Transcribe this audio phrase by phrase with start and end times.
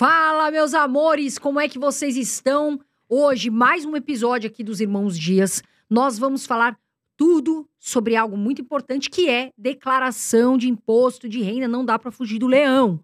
[0.00, 2.80] Fala, meus amores, como é que vocês estão?
[3.06, 5.62] Hoje, mais um episódio aqui dos Irmãos Dias.
[5.90, 6.80] Nós vamos falar
[7.18, 11.68] tudo sobre algo muito importante que é declaração de imposto de renda.
[11.68, 12.98] Não dá para fugir do leão.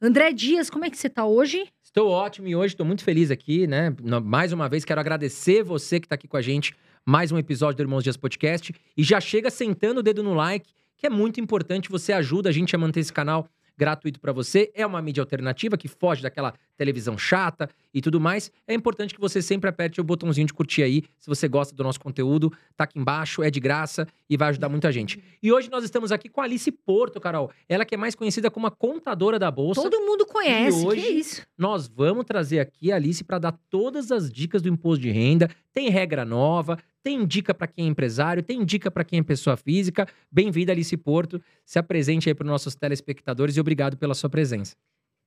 [0.00, 1.66] André Dias, como é que você tá hoje?
[1.82, 3.92] Estou ótimo e hoje estou muito feliz aqui, né?
[4.22, 6.72] Mais uma vez, quero agradecer você que está aqui com a gente.
[7.04, 8.72] Mais um episódio do Irmãos Dias Podcast.
[8.96, 11.90] E já chega sentando o dedo no like, que é muito importante.
[11.90, 14.70] Você ajuda a gente a manter esse canal gratuito para você.
[14.74, 18.50] É uma mídia alternativa que foge daquela televisão chata e tudo mais.
[18.66, 21.82] É importante que você sempre aperte o botãozinho de curtir aí, se você gosta do
[21.82, 22.52] nosso conteúdo.
[22.76, 25.22] Tá aqui embaixo, é de graça e vai ajudar muita gente.
[25.42, 27.50] E hoje nós estamos aqui com a Alice Porto, Carol.
[27.68, 29.82] Ela que é mais conhecida como a contadora da bolsa.
[29.82, 31.42] Todo mundo conhece, E hoje que isso?
[31.56, 35.48] Nós vamos trazer aqui a Alice para dar todas as dicas do imposto de renda.
[35.72, 39.56] Tem regra nova, tem dica para quem é empresário, tem dica para quem é pessoa
[39.56, 40.06] física.
[40.30, 41.40] Bem-vinda, Alice Porto.
[41.64, 44.76] Se apresente aí para os nossos telespectadores e obrigado pela sua presença.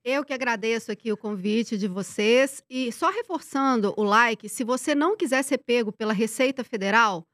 [0.04, 4.94] Eu que agradeço aqui o convite de vocês e só reforçando o like, se você
[4.94, 7.24] não quiser ser pego pela Receita Federal,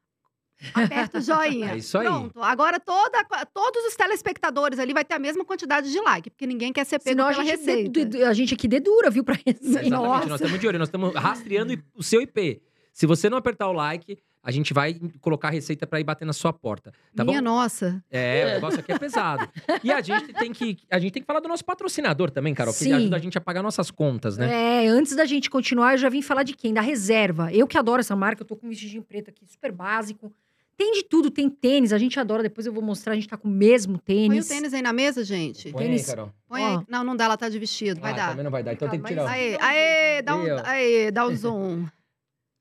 [0.72, 1.72] aperta o joinha.
[1.72, 2.06] É isso aí.
[2.06, 2.42] Pronto.
[2.42, 6.72] Agora toda, todos os telespectadores ali vai ter a mesma quantidade de like, porque ninguém
[6.72, 7.90] quer ser pego Senão a pela gente, Receita.
[7.90, 9.60] de- de- a gente aqui dedura, viu, pra receita.
[9.66, 10.26] Exatamente, Nossa.
[10.28, 12.62] nós estamos de olho, nós estamos rastreando o seu IP.
[12.92, 16.24] Se você não apertar o like, a gente vai colocar a receita para ir bater
[16.24, 17.44] na sua porta, tá Minha bom?
[17.44, 18.02] nossa.
[18.10, 19.48] É, o negócio aqui é pesado.
[19.84, 22.72] E a gente tem que a gente tem que falar do nosso patrocinador também, Carol,
[22.74, 22.92] que Sim.
[22.92, 24.84] ajuda a gente a pagar nossas contas, né?
[24.84, 26.74] É, antes da gente continuar, eu já vim falar de quem?
[26.74, 27.52] Da reserva.
[27.52, 30.32] Eu que adoro essa marca, eu tô com um vestidinho preto aqui, super básico.
[30.76, 33.36] Tem de tudo, tem tênis, a gente adora, depois eu vou mostrar, a gente tá
[33.36, 34.46] com o mesmo Põe tênis.
[34.46, 35.70] o tênis aí na mesa, gente.
[35.70, 36.06] Põe aí, tênis.
[36.06, 36.32] Carol.
[36.48, 36.80] Põe aí.
[36.88, 38.00] Não, não dá, ela tá de vestido.
[38.00, 38.28] Vai ah, dar.
[38.30, 39.28] também não vai dar, então tem que tirar.
[39.28, 41.86] Aê, aê, dá um, Aí, dá um zoom.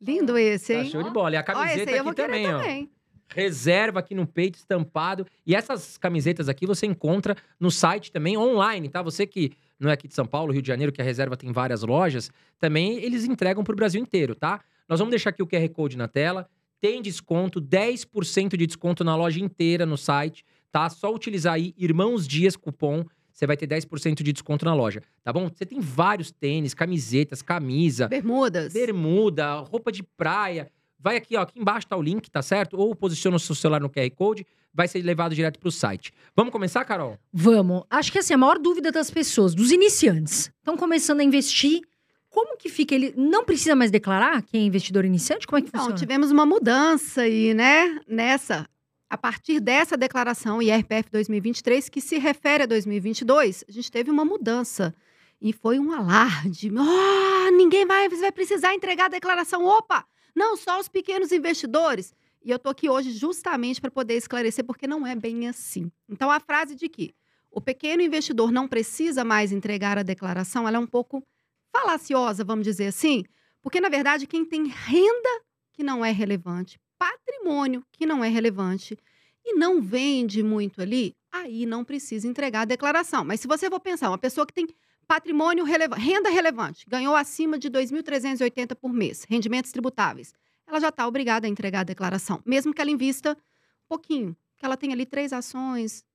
[0.02, 0.90] Lindo esse, Tá hein?
[0.90, 1.36] show de bola.
[1.36, 2.58] E a camiseta aqui também, ó.
[2.60, 2.90] também.
[3.34, 5.26] reserva aqui no peito, estampado.
[5.46, 9.02] E essas camisetas aqui você encontra no site também, online, tá?
[9.02, 11.52] Você que não é aqui de São Paulo, Rio de Janeiro, que a reserva tem
[11.52, 12.30] várias lojas,
[12.60, 14.62] também eles entregam pro Brasil inteiro, tá?
[14.88, 16.48] Nós vamos deixar aqui o QR Code na tela.
[16.82, 20.90] Tem desconto, 10% de desconto na loja inteira no site, tá?
[20.90, 25.32] Só utilizar aí Irmãos Dias cupom, você vai ter 10% de desconto na loja, tá
[25.34, 25.50] bom?
[25.50, 28.74] Você tem vários tênis, camisetas, camisa, Bermudas.
[28.74, 30.70] bermuda, roupa de praia.
[31.00, 32.78] Vai aqui, ó, aqui embaixo tá o link, tá certo?
[32.78, 36.12] Ou posiciona o seu celular no QR Code, vai ser levado direto pro site.
[36.36, 37.18] Vamos começar, Carol?
[37.34, 37.84] Vamos.
[37.90, 41.82] Acho que assim, a maior dúvida das pessoas, dos iniciantes, estão começando a investir.
[42.30, 42.96] Como que fica?
[42.96, 45.46] Ele não precisa mais declarar quem é investidor iniciante?
[45.46, 46.00] Como é que Então, funciona?
[46.00, 48.00] tivemos uma mudança aí, né?
[48.08, 48.66] Nessa,
[49.12, 54.24] a partir dessa declaração IRPF 2023, que se refere a 2022, a gente teve uma
[54.24, 54.96] mudança.
[55.42, 56.72] E foi um alarde.
[56.72, 59.66] Oh, ninguém vai, vai precisar entregar a declaração.
[59.66, 60.06] Opa!
[60.34, 62.14] Não, só os pequenos investidores.
[62.42, 65.92] E eu tô aqui hoje justamente para poder esclarecer, porque não é bem assim.
[66.08, 67.14] Então, a frase de que
[67.52, 71.22] o pequeno investidor não precisa mais entregar a declaração, ela é um pouco
[71.70, 73.26] falaciosa, vamos dizer assim,
[73.62, 75.42] porque, na verdade, quem tem renda
[75.74, 78.96] que não é relevante, patrimônio que não é relevante
[79.44, 83.26] e não vende muito ali, aí não precisa entregar a declaração.
[83.26, 84.68] Mas se você for pensar, uma pessoa que tem
[85.08, 90.32] patrimônio relevante, renda relevante, ganhou acima de 2.380 por mês, rendimentos tributáveis,
[90.68, 94.64] ela já está obrigada a entregar a declaração, mesmo que ela invista um pouquinho, que
[94.64, 96.06] ela tem ali três ações,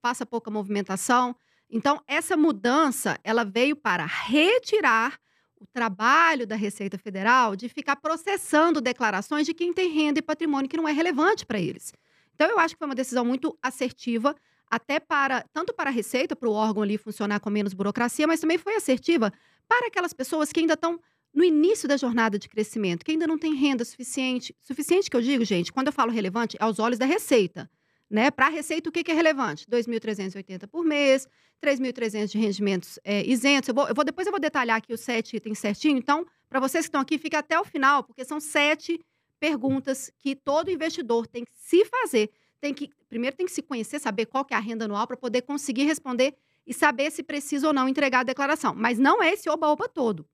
[0.00, 1.34] faça pouca movimentação.
[1.68, 5.18] Então, essa mudança, ela veio para retirar
[5.64, 10.68] o trabalho da Receita Federal de ficar processando declarações de quem tem renda e patrimônio
[10.68, 11.92] que não é relevante para eles.
[12.34, 14.36] Então, eu acho que foi uma decisão muito assertiva,
[14.70, 18.40] até para, tanto para a Receita, para o órgão ali funcionar com menos burocracia, mas
[18.40, 19.32] também foi assertiva
[19.66, 21.00] para aquelas pessoas que ainda estão
[21.32, 24.54] no início da jornada de crescimento, que ainda não tem renda suficiente.
[24.60, 27.70] Suficiente que eu digo, gente, quando eu falo relevante, é aos olhos da Receita.
[28.14, 28.30] Né?
[28.30, 29.66] Para a Receita, o que, que é relevante?
[29.66, 31.26] 2.380 por mês,
[31.60, 33.68] 3.300 de rendimentos é, isentos.
[33.70, 35.98] Eu vou, eu vou- depois eu vou detalhar aqui os sete itens certinho.
[35.98, 39.00] Então, para vocês que estão aqui, fica até o final, porque são sete
[39.40, 42.30] perguntas que todo investidor tem que se fazer.
[42.60, 45.16] Tem que, primeiro tem que se conhecer, saber qual que é a renda anual para
[45.16, 48.76] poder conseguir responder e saber se precisa ou não entregar a declaração.
[48.76, 50.24] Mas não é esse oba-oba todo.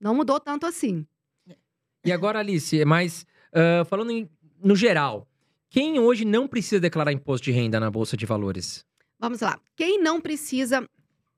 [0.00, 1.06] Não mudou tanto assim.
[2.02, 4.26] E agora, Alice, mas ah, falando em-
[4.58, 5.28] no geral,
[5.76, 8.82] quem hoje não precisa declarar imposto de renda na Bolsa de Valores?
[9.18, 9.60] Vamos lá.
[9.76, 10.88] Quem não precisa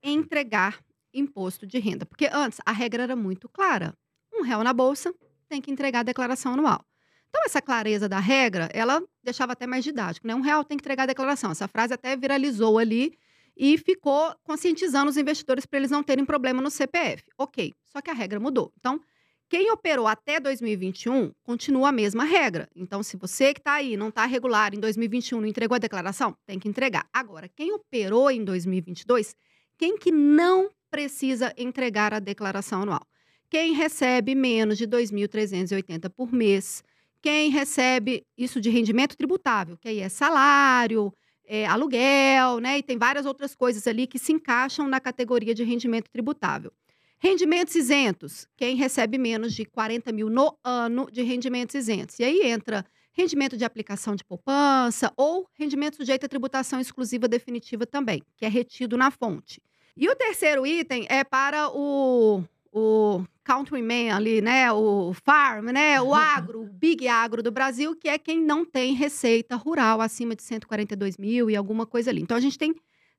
[0.01, 0.79] entregar
[1.13, 2.07] imposto de renda?
[2.07, 3.93] Porque antes a regra era muito clara.
[4.33, 5.13] Um réu na bolsa
[5.49, 6.85] tem que entregar a declaração anual.
[7.29, 10.37] Então, essa clareza da regra, ela deixava até mais didático, né?
[10.37, 11.51] Um real tem que entregar a declaração.
[11.51, 13.19] Essa frase até viralizou ali
[13.57, 17.25] e ficou conscientizando os investidores para eles não terem problema no CPF.
[17.37, 18.73] Ok, só que a regra mudou.
[18.79, 19.01] Então,
[19.49, 22.69] quem operou até 2021 continua a mesma regra.
[22.77, 26.37] Então, se você que está aí não está regular em 2021, não entregou a declaração,
[26.47, 27.09] tem que entregar.
[27.13, 29.35] Agora, quem operou em 2022,
[29.79, 33.07] quem que não precisa entregar a declaração anual.
[33.51, 36.83] Quem recebe menos de 2.380 por mês,
[37.23, 41.13] quem recebe isso de rendimento tributável, que aí é salário,
[41.47, 42.79] é, aluguel, né?
[42.79, 46.71] E tem várias outras coisas ali que se encaixam na categoria de rendimento tributável.
[47.21, 52.19] Rendimentos isentos, quem recebe menos de 40 mil no ano de rendimentos isentos.
[52.21, 57.85] E aí entra rendimento de aplicação de poupança ou rendimento sujeito à tributação exclusiva definitiva
[57.85, 59.61] também, que é retido na fonte.
[59.97, 64.71] E o terceiro item é para o, o countryman ali, né?
[64.71, 66.01] O farm, né?
[66.01, 70.37] O agro, o big agro do Brasil, que é quem não tem receita rural acima
[70.37, 72.23] de 142 mil e alguma coisa ali.
[72.23, 72.73] Então, a gente tem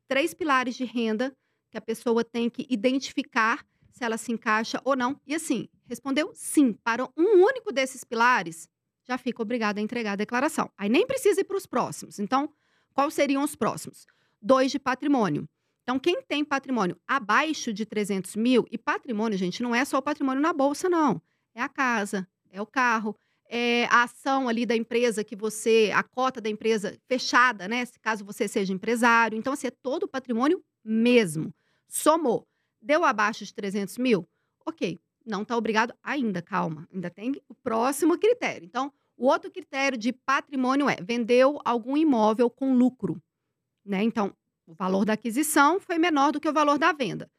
[0.08, 1.36] três pilares de renda
[1.70, 3.66] que a pessoa tem que identificar
[4.00, 5.20] se ela se encaixa ou não.
[5.28, 8.68] E assim, respondeu sim para um único desses pilares,
[9.06, 10.72] já fica obrigado a entregar a declaração.
[10.78, 12.18] Aí nem precisa ir para os próximos.
[12.18, 12.50] Então,
[12.94, 14.06] quais seriam os próximos?
[14.42, 15.48] Dois de patrimônio.
[15.84, 20.02] Então, quem tem patrimônio abaixo de 300 mil, e patrimônio, gente, não é só o
[20.02, 21.22] patrimônio na bolsa, não.
[21.54, 23.16] É a casa, é o carro,
[23.50, 27.84] é a ação ali da empresa que você, a cota da empresa fechada, né?
[28.02, 29.38] Caso você seja empresário.
[29.38, 31.54] Então, assim, é todo o patrimônio mesmo.
[31.88, 32.49] Somou.
[32.82, 34.28] Deu abaixo de 300 mil?
[34.66, 36.88] Ok, não está obrigado ainda, calma.
[36.94, 38.66] Ainda tem o próximo critério.
[38.66, 43.22] Então, o outro critério de patrimônio é vendeu algum imóvel com lucro.
[43.86, 44.04] Né?
[44.04, 44.34] Então,
[44.66, 47.30] o valor da aquisição foi menor do que o valor da venda.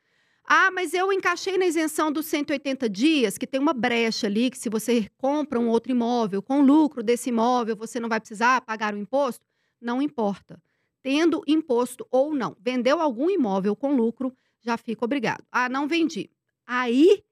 [0.45, 4.59] Ah, mas eu encaixei na isenção dos 180 dias, que tem uma brecha ali, que
[4.59, 8.93] se você compra um outro imóvel com lucro desse imóvel, você não vai precisar pagar
[8.93, 9.47] o imposto?
[9.81, 10.61] Não importa.
[11.03, 15.45] Tendo imposto ou não, vendeu algum imóvel com lucro, já fica obrigado.
[15.51, 16.31] Ah, não vendi.
[16.67, 17.23] Aí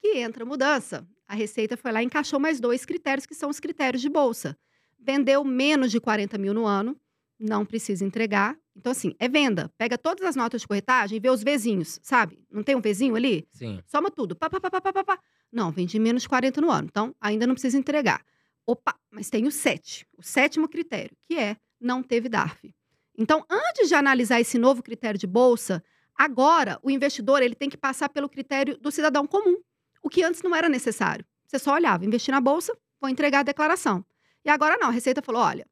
[0.00, 1.06] que entra a mudança.
[1.28, 4.56] A Receita foi lá e encaixou mais dois critérios, que são os critérios de bolsa.
[4.98, 6.96] Vendeu menos de 40 mil no ano,
[7.38, 8.56] não precisa entregar.
[8.74, 9.70] Então, assim, é venda.
[9.76, 12.38] Pega todas as notas de corretagem e vê os vizinhos, sabe?
[12.50, 13.46] Não tem um vizinho ali?
[13.52, 13.80] Sim.
[13.86, 14.36] Soma tudo.
[14.36, 15.18] Pá, pá, pá, pá, pá, pá.
[15.52, 16.88] Não, vendi menos de 40 no ano.
[16.90, 18.24] Então, ainda não precisa entregar.
[18.66, 20.06] Opa, mas tem o sete.
[20.16, 22.74] O sétimo critério, que é não teve DARF.
[23.18, 25.82] Então, antes de analisar esse novo critério de bolsa,
[26.16, 29.56] agora o investidor ele tem que passar pelo critério do cidadão comum
[30.02, 31.24] o que antes não era necessário.
[31.46, 34.04] Você só olhava, investir na bolsa, vou entregar a declaração.
[34.44, 35.66] E agora não, a Receita falou: olha,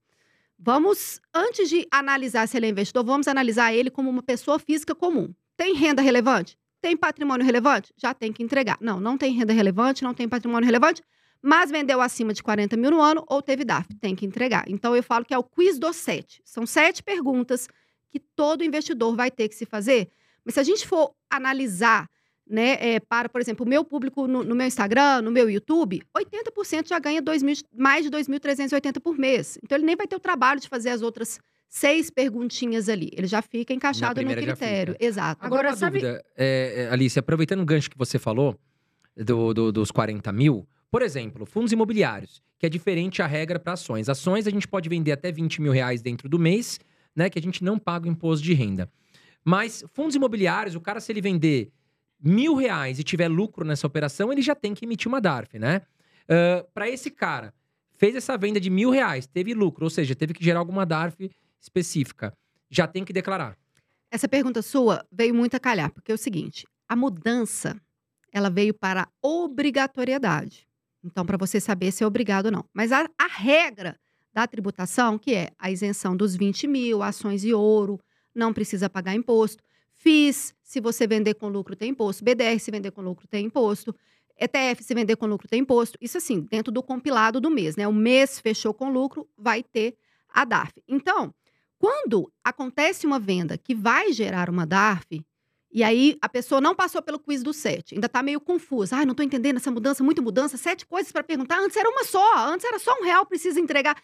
[0.59, 4.95] vamos, antes de analisar se ele é investidor, vamos analisar ele como uma pessoa física
[4.95, 5.33] comum.
[5.57, 6.59] Tem renda relevante?
[6.81, 7.95] Tem patrimônio relevante?
[7.97, 8.77] Já tem que entregar.
[8.81, 11.01] Não, não tem renda relevante, não tem patrimônio relevante,
[11.41, 13.87] mas vendeu acima de 40 mil no ano ou teve DAF.
[14.01, 14.65] Tem que entregar.
[14.67, 16.43] Então, eu falo que é o quiz dos sete.
[16.45, 17.69] São sete perguntas
[18.11, 20.11] que todo investidor vai ter que se fazer.
[20.45, 22.09] Mas se a gente for analisar
[22.49, 26.03] né, é, para, por exemplo, o meu público no, no, meu Instagram, no meu YouTube,
[26.17, 29.59] 80% já ganha 2 mil, mais de 2.380 por mês.
[29.63, 31.39] Então, ele nem vai ter o trabalho de fazer as outras
[31.69, 33.11] seis perguntinhas ali.
[33.17, 34.95] Ele já fica encaixado no critério.
[35.01, 35.45] Exato.
[35.45, 36.01] Agora, Agora sabe...
[36.01, 38.59] dúvida, é, é, Alice, aproveitando o gancho que você falou
[39.17, 43.73] do, do, dos 40 mil, por exemplo, fundos imobiliários, que é diferente a regra para
[43.73, 44.09] ações.
[44.09, 46.79] Ações a gente pode vender até 20 mil reais dentro do mês,
[47.17, 47.29] né?
[47.29, 48.89] Que a gente não paga o imposto de renda.
[49.45, 51.71] Mas fundos imobiliários, o cara, se ele vender
[52.19, 55.83] mil reais e tiver lucro nessa operação, ele já tem que emitir uma DARF, né?
[56.25, 57.53] Uh, para esse cara,
[57.93, 61.31] fez essa venda de mil reais, teve lucro, ou seja, teve que gerar alguma DARF
[61.61, 62.33] específica,
[62.71, 63.59] já tem que declarar.
[64.11, 67.79] Essa pergunta sua veio muito a calhar, porque é o seguinte: a mudança
[68.33, 70.67] ela veio para obrigatoriedade.
[71.05, 72.65] Então, para você saber se é obrigado ou não.
[72.73, 73.99] Mas a, a regra
[74.33, 78.01] da tributação, que é a isenção dos 20 mil, ações e ouro,
[78.35, 79.63] não precisa pagar imposto.
[79.95, 82.25] FIS, se você vender com lucro, tem imposto.
[82.25, 83.95] BDR, se vender com lucro, tem imposto.
[84.39, 85.97] ETF, se vender com lucro, tem imposto.
[86.01, 87.87] Isso assim, dentro do compilado do mês, né?
[87.87, 89.97] O mês fechou com lucro, vai ter
[90.29, 90.83] a DARF.
[90.89, 91.33] Então,
[91.79, 95.25] quando acontece uma venda que vai gerar uma DARF,
[95.71, 98.97] e aí a pessoa não passou pelo quiz do sete, ainda está meio confusa.
[98.97, 101.59] Ah, não estou entendendo essa mudança, muita mudança, sete coisas para perguntar.
[101.59, 104.01] Antes era uma só, antes era só um real, precisa entregar.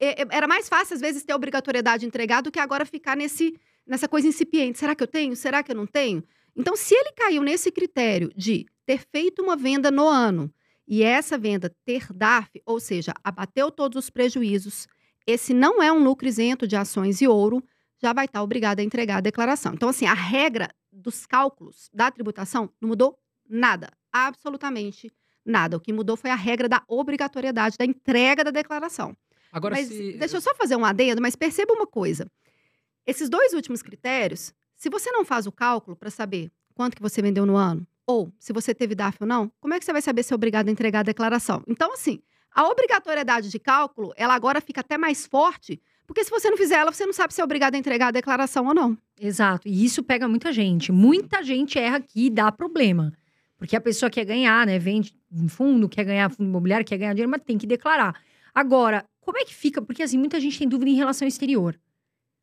[0.00, 3.16] É, é, era mais fácil, às vezes, ter obrigatoriedade de entregar do que agora ficar
[3.16, 3.58] nesse
[3.88, 4.78] nessa coisa incipiente.
[4.78, 5.34] Será que eu tenho?
[5.34, 6.22] Será que eu não tenho?
[6.54, 10.52] Então, se ele caiu nesse critério de ter feito uma venda no ano
[10.86, 14.86] e essa venda ter DARF, ou seja, abateu todos os prejuízos,
[15.26, 17.62] esse não é um lucro isento de ações e ouro,
[18.00, 19.74] já vai estar obrigado a entregar a declaração.
[19.74, 23.18] Então, assim, a regra dos cálculos da tributação não mudou
[23.48, 25.12] nada, absolutamente
[25.44, 25.76] nada.
[25.76, 29.16] O que mudou foi a regra da obrigatoriedade da entrega da declaração.
[29.52, 30.12] Agora, mas se...
[30.12, 32.30] deixa eu só fazer um adendo, mas perceba uma coisa.
[33.08, 37.22] Esses dois últimos critérios, se você não faz o cálculo para saber quanto que você
[37.22, 40.02] vendeu no ano, ou se você teve DAF ou não, como é que você vai
[40.02, 41.62] saber se é obrigado a entregar a declaração?
[41.66, 42.20] Então, assim,
[42.54, 46.76] a obrigatoriedade de cálculo, ela agora fica até mais forte Porque se você não fizer
[46.76, 48.96] ela, você não sabe se é obrigado a entregar a declaração ou não.
[49.18, 49.66] Exato.
[49.66, 50.92] E isso pega muita gente.
[50.92, 53.12] Muita gente erra aqui e dá problema.
[53.56, 54.78] Porque a pessoa quer ganhar, né?
[54.78, 58.20] Vende um fundo, quer ganhar fundo imobiliário, quer ganhar dinheiro, mas tem que declarar.
[58.54, 59.80] Agora, como é que fica?
[59.80, 61.78] Porque assim, muita gente tem dúvida em relação ao exterior.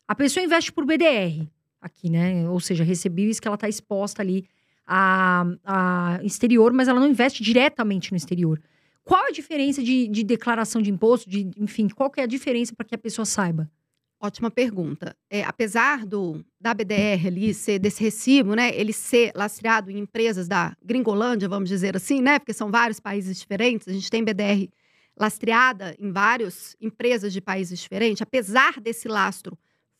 [0.08, 1.46] A pessoa investe por BDR
[1.80, 2.48] aqui, né?
[2.48, 4.46] Ou seja, recebeu isso que ela está exposta ali
[4.86, 8.60] a, a exterior, mas ela não investe diretamente no exterior.
[9.04, 11.28] Qual a diferença de, de declaração de imposto?
[11.28, 13.70] De, enfim, qual que é a diferença para que a pessoa saiba?
[14.18, 15.14] Ótima pergunta.
[15.28, 20.48] É, apesar do da BDR ali ser desse recibo, né, ele ser lastreado em empresas
[20.48, 24.68] da Gringolândia, vamos dizer assim, né, porque são vários países diferentes, a gente tem BDR
[25.18, 29.56] lastreada em várias empresas de países diferentes, apesar desse lastro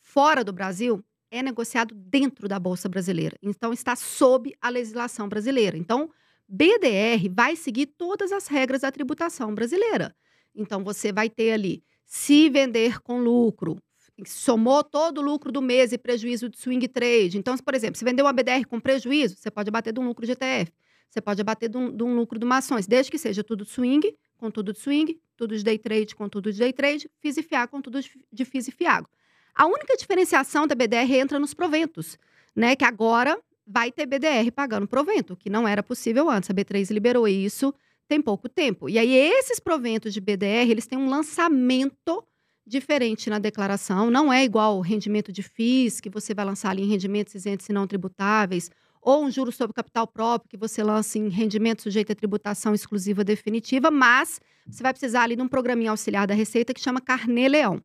[0.07, 3.37] fora do Brasil, é negociado dentro da Bolsa Brasileira.
[3.43, 5.77] Então, está sob a legislação brasileira.
[5.77, 6.09] Então,
[6.49, 10.15] BDR vai seguir todas as regras da tributação brasileira.
[10.55, 13.77] Então, você vai ter ali, se vender com lucro,
[14.25, 17.37] somou todo o lucro do mês e prejuízo de swing trade.
[17.37, 20.25] Então, por exemplo, se vender uma BDR com prejuízo, você pode abater de um lucro
[20.25, 20.73] de ETF.
[21.11, 23.65] Você pode abater de um, de um lucro de uma ações, desde que seja tudo
[23.65, 27.11] de swing, com tudo de swing, tudo de day trade com tudo de day trade,
[27.21, 27.99] FIS e FIAG com tudo
[28.33, 29.09] de FIS e FIAGO.
[29.57, 32.19] A única diferenciação da BDR entra nos proventos,
[32.55, 32.77] né?
[32.77, 36.51] Que agora vai ter BDR pagando provento, que não era possível antes.
[36.51, 37.75] A B3 liberou isso
[38.07, 38.89] tem pouco tempo.
[38.89, 42.23] E aí, esses proventos de BDR, eles têm um lançamento
[42.67, 46.83] diferente na declaração, não é igual o rendimento de FIIs, que você vai lançar ali
[46.83, 48.71] em rendimentos isentos e não tributáveis,
[49.01, 53.23] ou um juro sobre capital próprio, que você lança em rendimento sujeito a tributação exclusiva
[53.23, 57.81] definitiva, mas você vai precisar ali de um programinha auxiliar da Receita que chama Carnê-Leão.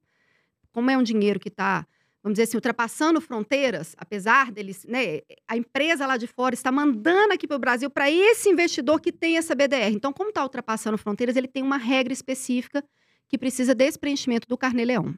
[0.71, 1.85] Como é um dinheiro que está,
[2.23, 7.33] vamos dizer assim, ultrapassando fronteiras, apesar deles, né, a empresa lá de fora está mandando
[7.33, 9.93] aqui para o Brasil para esse investidor que tem essa BDR.
[9.93, 12.83] Então, como está ultrapassando fronteiras, ele tem uma regra específica
[13.27, 15.15] que precisa desse preenchimento do Carnê-Leão.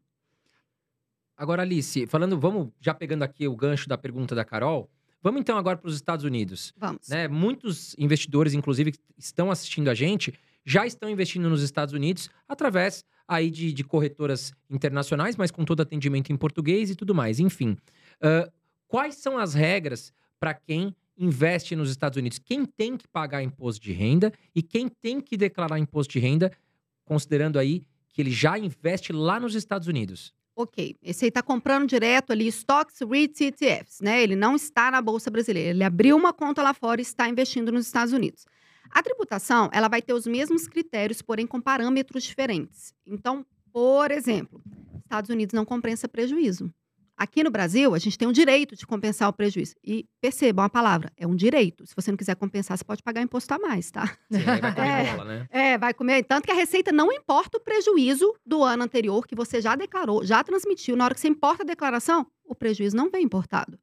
[1.35, 4.89] Agora, Alice, falando, vamos já pegando aqui o gancho da pergunta da Carol,
[5.21, 6.71] vamos então agora para os Estados Unidos.
[6.77, 7.07] Vamos.
[7.09, 7.27] Né?
[7.27, 10.33] Muitos investidores, inclusive, que estão assistindo a gente,
[10.63, 15.81] já estão investindo nos Estados Unidos através aí de, de corretoras internacionais, mas com todo
[15.81, 17.39] atendimento em português e tudo mais.
[17.39, 17.77] Enfim,
[18.21, 18.51] uh,
[18.87, 22.39] quais são as regras para quem investe nos Estados Unidos?
[22.39, 26.51] Quem tem que pagar imposto de renda e quem tem que declarar imposto de renda,
[27.05, 30.33] considerando aí que ele já investe lá nos Estados Unidos.
[30.55, 34.21] Ok, esse aí está comprando direto ali stocks, REITs e ETFs, né?
[34.21, 37.71] Ele não está na Bolsa Brasileira, ele abriu uma conta lá fora e está investindo
[37.71, 38.45] nos Estados Unidos.
[38.93, 42.93] A tributação, ela vai ter os mesmos critérios, porém com parâmetros diferentes.
[43.07, 44.61] Então, por exemplo,
[45.01, 46.71] Estados Unidos não compensa prejuízo.
[47.17, 49.73] Aqui no Brasil, a gente tem o direito de compensar o prejuízo.
[49.83, 51.87] E percebam a palavra, é um direito.
[51.87, 54.15] Se você não quiser compensar, você pode pagar imposto a mais, tá?
[54.31, 55.47] Sim, vai comer é, bola, né?
[55.49, 56.23] É, vai comer.
[56.23, 60.23] Tanto que a Receita não importa o prejuízo do ano anterior que você já declarou,
[60.23, 60.95] já transmitiu.
[60.95, 63.79] Na hora que você importa a declaração, o prejuízo não vem importado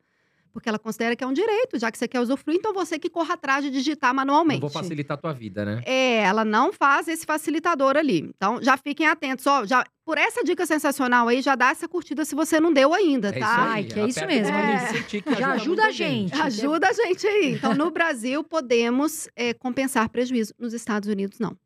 [0.52, 3.09] porque ela considera que é um direito, já que você quer usufruir, então você que
[3.09, 4.61] corra atrás de digitar manualmente.
[4.61, 5.83] Não vou facilitar a tua vida, né?
[5.87, 8.30] É, ela não faz esse facilitador ali.
[8.37, 9.47] Então, já fiquem atentos.
[9.47, 12.92] Ó, já, por essa dica sensacional aí, já dá essa curtida se você não deu
[12.92, 13.73] ainda, é tá?
[13.73, 14.54] Ai, que é isso mesmo.
[14.54, 15.38] É.
[15.38, 16.30] Já ajuda a gente.
[16.30, 16.42] gente.
[16.42, 17.54] Ajuda a gente aí.
[17.54, 20.52] Então, no Brasil, podemos é, compensar prejuízo.
[20.59, 21.57] Nos Estados Unidos, não.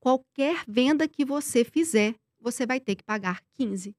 [0.00, 3.94] Qualquer venda que você fizer, você vai ter que pagar 15%.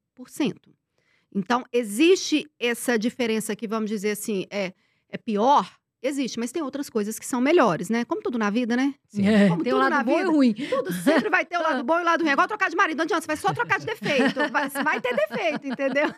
[1.34, 4.74] Então, existe essa diferença que, vamos dizer assim, é,
[5.10, 5.70] é pior?
[6.06, 8.04] Existe, mas tem outras coisas que são melhores, né?
[8.04, 8.94] Como tudo na vida, né?
[9.08, 9.26] Sim.
[9.26, 10.54] É, Como tem o lado bom vida, e ruim.
[10.54, 12.30] Tudo sempre vai ter o lado bom e o lado ruim.
[12.30, 12.98] É igual trocar de marido.
[12.98, 14.36] Não adianta, você vai só trocar de defeito.
[14.52, 16.14] Vai, vai ter defeito, entendeu?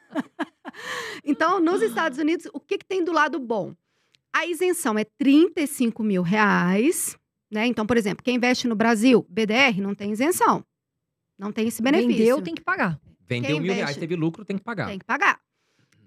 [1.23, 3.75] então, nos Estados Unidos, o que, que tem do lado bom?
[4.33, 7.15] A isenção é 35 mil reais,
[7.51, 7.67] né?
[7.67, 10.65] Então, por exemplo, quem investe no Brasil, BDR, não tem isenção.
[11.37, 12.17] Não tem esse benefício.
[12.17, 12.99] Vendeu, tem que pagar.
[13.27, 14.87] Vendeu mil reais, teve lucro, tem que pagar.
[14.87, 15.39] Tem que pagar.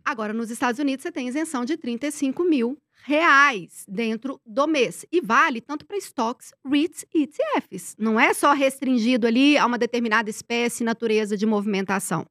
[0.05, 5.05] Agora, nos Estados Unidos, você tem isenção de 35 mil reais dentro do mês.
[5.13, 7.95] E vale tanto para estoques, REITs e ETFs.
[7.99, 12.27] Não é só restringido ali a uma determinada espécie natureza de movimentação.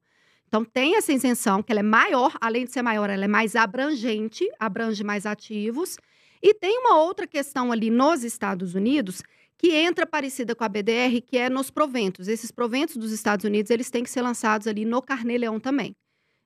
[0.48, 3.56] Então, tem essa isenção, que ela é maior, além de ser maior, ela é mais
[3.56, 5.98] abrangente, abrange mais ativos.
[6.41, 9.22] E tem uma outra questão ali nos Estados Unidos,
[9.58, 12.28] que entra parecida com a BDR, que é nos proventos.
[12.28, 15.96] Esses proventos dos Estados Unidos, eles têm que ser lançados ali no Carnê-Leão também.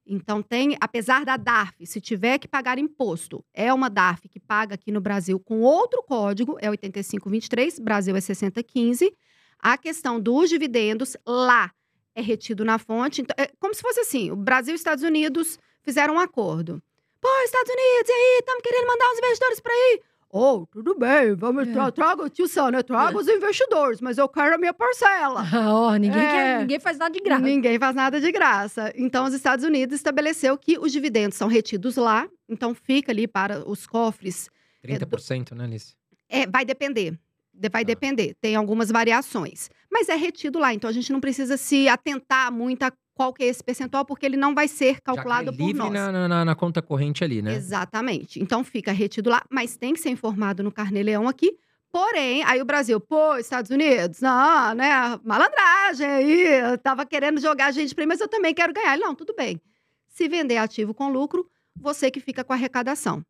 [0.05, 4.75] Então, tem, apesar da DARF, se tiver que pagar imposto, é uma DARF que paga
[4.75, 9.13] aqui no Brasil com outro código, é 8523, Brasil é 6015.
[9.59, 11.71] A questão dos dividendos, lá
[12.15, 13.21] é retido na fonte.
[13.21, 16.81] Então, é como se fosse assim: o Brasil e os Estados Unidos fizeram um acordo.
[17.21, 18.39] Pô, Estados Unidos, e aí?
[18.39, 20.01] Estamos querendo mandar os investidores para aí.
[20.33, 21.71] Oh, tudo bem, vamos É.
[21.73, 22.81] tra traga o tio Sam, né?
[22.83, 25.43] Traga os investidores, mas eu quero a minha parcela.
[25.69, 26.31] Ó, ninguém, É.
[26.31, 27.41] quer, ninguém faz nada de graça.
[27.41, 28.93] Ninguém faz nada de graça.
[28.95, 33.67] Então, os Estados Unidos estabeleceu que os dividendos são retidos lá, então fica ali para
[33.69, 34.49] os cofres.
[34.81, 35.93] 30%, né, Alice?
[36.29, 37.19] É, vai depender.
[37.53, 37.87] De- Vai Tá.
[37.87, 38.33] depender.
[38.39, 39.69] Tem algumas variações.
[39.91, 42.91] Mas é retido lá, então a gente não precisa se atentar muito a
[43.21, 45.93] qual que é esse percentual, porque ele não vai ser calculado cai por livre nós.
[45.93, 47.53] na, na, na conta corrente ali, né?
[47.53, 48.41] Exatamente.
[48.41, 51.55] Então fica retido lá, mas tem que ser informado no Carnê-Leão aqui.
[51.91, 54.89] Porém, aí o Brasil, pô, Estados Unidos, não, né?
[55.23, 58.97] Malandragem aí, eu tava querendo jogar a gente primeiro, mas eu também quero ganhar.
[58.97, 59.61] Não, tudo bem.
[60.07, 63.23] Se vender ativo com lucro, você que fica com a arrecadação.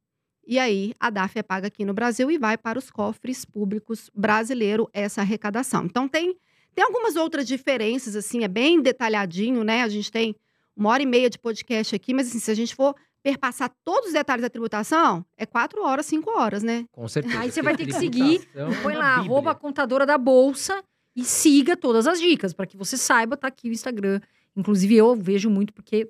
[0.48, 4.10] E aí, a DAF é paga aqui no Brasil e vai para os cofres públicos
[4.16, 5.84] brasileiros essa arrecadação.
[5.86, 6.38] Então, tem,
[6.74, 9.84] tem algumas outras diferenças, assim, é bem detalhadinho, né?
[9.84, 10.36] A gente tem
[10.75, 14.08] uma hora e meia de podcast aqui, mas assim, se a gente for perpassar todos
[14.08, 16.86] os detalhes da tributação, é quatro horas, cinco horas, né?
[16.92, 17.40] Com certeza.
[17.40, 20.84] Aí você vai ter que seguir, é Põe uma lá, arroba contadora da bolsa
[21.16, 24.20] e siga todas as dicas, para que você saiba, tá aqui o Instagram.
[24.56, 26.10] Inclusive, eu vejo muito porque,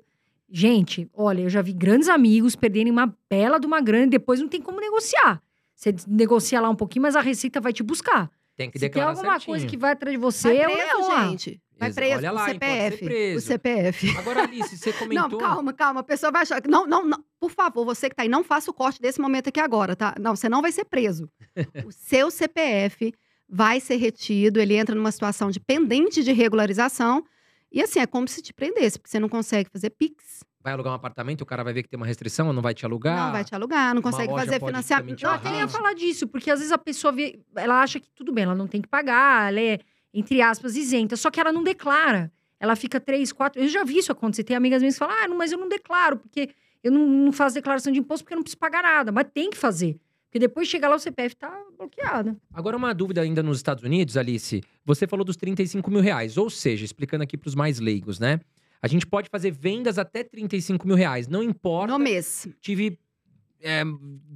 [0.50, 4.40] gente, olha, eu já vi grandes amigos perderem uma bela de uma grana e depois
[4.40, 5.42] não tem como negociar.
[5.74, 8.30] Você negocia lá um pouquinho, mas a receita vai te buscar.
[8.56, 9.46] Tem que Se tem declarar alguma certinho.
[9.46, 11.30] coisa que vai atrás de você, Vai é preso, o leão.
[11.30, 11.62] gente.
[11.78, 12.16] Vai preso.
[12.18, 12.94] olha o lá, ser CPF.
[13.04, 13.46] O preso.
[13.46, 14.16] CPF.
[14.18, 15.28] Agora, Alice, você comentou...
[15.30, 16.00] Não, calma, calma.
[16.00, 16.60] A pessoa vai achar.
[16.60, 17.24] que- Não, não, não.
[17.40, 20.14] Por favor, você que tá aí, não faça o corte desse momento aqui agora, tá?
[20.20, 21.28] Não, você não vai ser preso.
[21.86, 23.12] o seu CPF
[23.48, 27.24] vai ser retido, ele entra numa situação de pendente de regularização.
[27.72, 30.92] E assim, é como se te prendesse, porque você não consegue fazer PIX, Vai alugar
[30.92, 33.16] um apartamento, o cara vai ver que tem uma restrição, não vai te alugar.
[33.16, 35.20] não vai te alugar, não consegue fazer financiamento.
[35.20, 35.66] Não, Não, até nem barrar.
[35.66, 38.54] ia falar disso, porque às vezes a pessoa vê, ela acha que tudo bem, ela
[38.54, 39.80] não tem que pagar, ela é,
[40.14, 42.30] entre aspas, isenta, só que ela não declara.
[42.60, 43.60] Ela fica três, quatro.
[43.60, 44.44] Eu já vi isso acontecer.
[44.44, 46.48] Tem amigas minhas que falam, ah, não, mas eu não declaro, porque
[46.80, 49.10] eu não, não faço declaração de imposto porque eu não preciso pagar nada.
[49.10, 49.98] Mas tem que fazer.
[50.26, 51.52] Porque depois chega lá, o CPF tá
[51.82, 52.36] bloqueado.
[52.52, 54.62] Agora, uma dúvida ainda nos Estados Unidos, Alice.
[54.84, 56.36] Você falou dos 35 mil reais.
[56.36, 58.40] Ou seja, explicando aqui para os mais leigos, né?
[58.80, 61.28] A gente pode fazer vendas até 35 mil reais.
[61.28, 61.92] Não importa.
[61.92, 62.48] no mês.
[62.60, 62.98] Tive
[63.60, 63.82] é,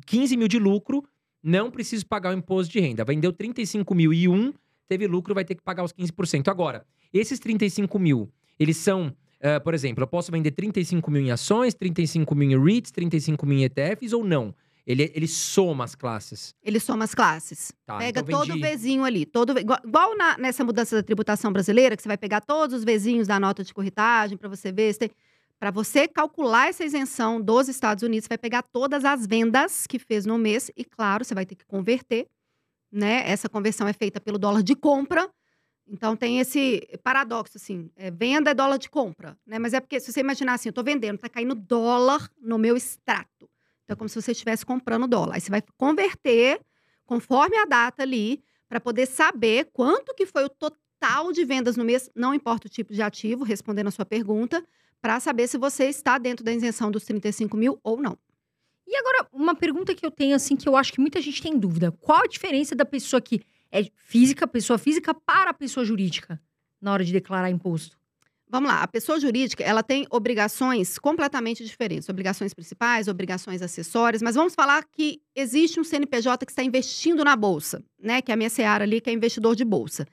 [0.07, 1.03] 15 mil de lucro,
[1.43, 3.05] não preciso pagar o imposto de renda.
[3.05, 4.53] Vendeu 35 mil e um,
[4.89, 6.49] teve lucro, vai ter que pagar os 15%.
[6.49, 11.31] Agora, esses 35 mil, eles são, eh, por exemplo, eu posso vender 35 mil em
[11.33, 14.55] ações, 35 mil em REITs, 35 mil em ETFs ou não?
[14.87, 16.55] Ele, ele soma as classes.
[16.63, 17.73] Ele soma as classes.
[17.85, 19.27] Tá, Pega então todo o vezinho ali.
[19.27, 22.85] Todo, igual igual na- nessa mudança da tributação brasileira, que você vai pegar todos os
[22.85, 25.11] vezinhos da nota de corretagem para você ver se tem.
[25.59, 29.99] Para você calcular essa isenção dos Estados Unidos, você vai pegar todas as vendas que
[29.99, 32.27] fez no mês e, claro, você vai ter que converter.
[32.93, 33.29] Né?
[33.29, 35.29] Essa conversão é feita pelo dólar de compra.
[35.89, 39.59] Então tem esse paradoxo, assim, é, venda é dólar de compra, né?
[39.59, 42.77] Mas é porque, se você imaginar assim, eu tô vendendo, tá caindo dólar no meu
[42.77, 43.49] extrato.
[43.87, 45.37] Então é como se você estivesse comprando dólar.
[45.37, 46.61] Aí você vai converter
[47.07, 51.85] conforme a data ali, para poder saber quanto que foi o total de vendas no
[51.85, 54.67] mês, não importa o tipo de ativo, respondendo a sua pergunta,
[55.01, 58.19] para saber se você está dentro da isenção dos 35 mil ou não.
[58.89, 61.57] E agora, uma pergunta que eu tenho, assim, que eu acho que muita gente tem
[61.57, 61.93] dúvida.
[61.93, 66.41] Qual a diferença da pessoa que é física, pessoa física, para a pessoa jurídica
[66.81, 67.96] na hora de declarar imposto?
[68.49, 74.37] Vamos lá, a pessoa jurídica, ela tem obrigações completamente diferentes, obrigações principais, obrigações acessórias, mas
[74.37, 78.37] vamos falar que existe um CNPJ que está investindo na bolsa, né, que é a
[78.37, 80.07] minha seara ali, que é investidor de bolsa.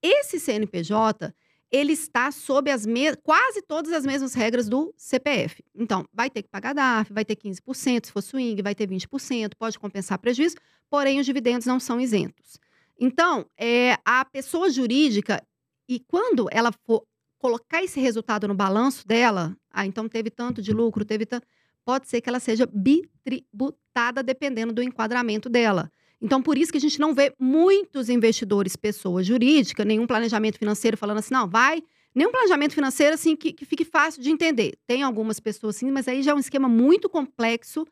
[0.00, 1.34] Esse CNPJ,
[1.72, 2.86] ele está sob as
[3.24, 5.64] quase todas as mesmas regras do CPF.
[5.74, 9.54] Então, vai ter que pagar DAF, vai ter 15%, se for swing, vai ter 20%,
[9.58, 10.54] pode compensar prejuízo,
[10.88, 12.60] porém os dividendos não são isentos.
[13.00, 15.42] Então, é, a pessoa jurídica,
[15.88, 17.04] e quando ela for
[17.42, 21.44] colocar esse resultado no balanço dela, ah, então teve tanto de lucro, teve tanto.
[21.84, 25.90] Pode ser que ela seja bitributada dependendo do enquadramento dela.
[26.20, 30.96] Então, por isso que a gente não vê muitos investidores, pessoa jurídica, nenhum planejamento financeiro
[30.96, 31.82] falando assim, não, vai.
[32.14, 34.74] Nenhum planejamento financeiro assim que, que fique fácil de entender.
[34.86, 37.84] Tem algumas pessoas assim, mas aí já é um esquema muito complexo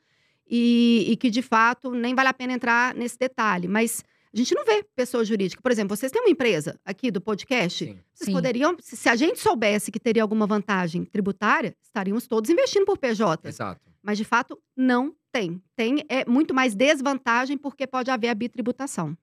[0.48, 3.66] e, e que, de fato, nem vale a pena entrar nesse detalhe.
[3.66, 5.60] Mas a gente não vê pessoa jurídica.
[5.60, 7.84] Por exemplo, vocês têm uma empresa aqui do podcast?
[7.84, 7.98] Sim.
[8.14, 8.32] Vocês Sim.
[8.32, 13.48] poderiam, se a gente soubesse que teria alguma vantagem tributária, estaríamos todos investindo por PJ.
[13.48, 13.80] Exato.
[14.02, 15.60] Mas de fato não tem.
[15.74, 19.16] Tem é muito mais desvantagem porque pode haver a bitributação.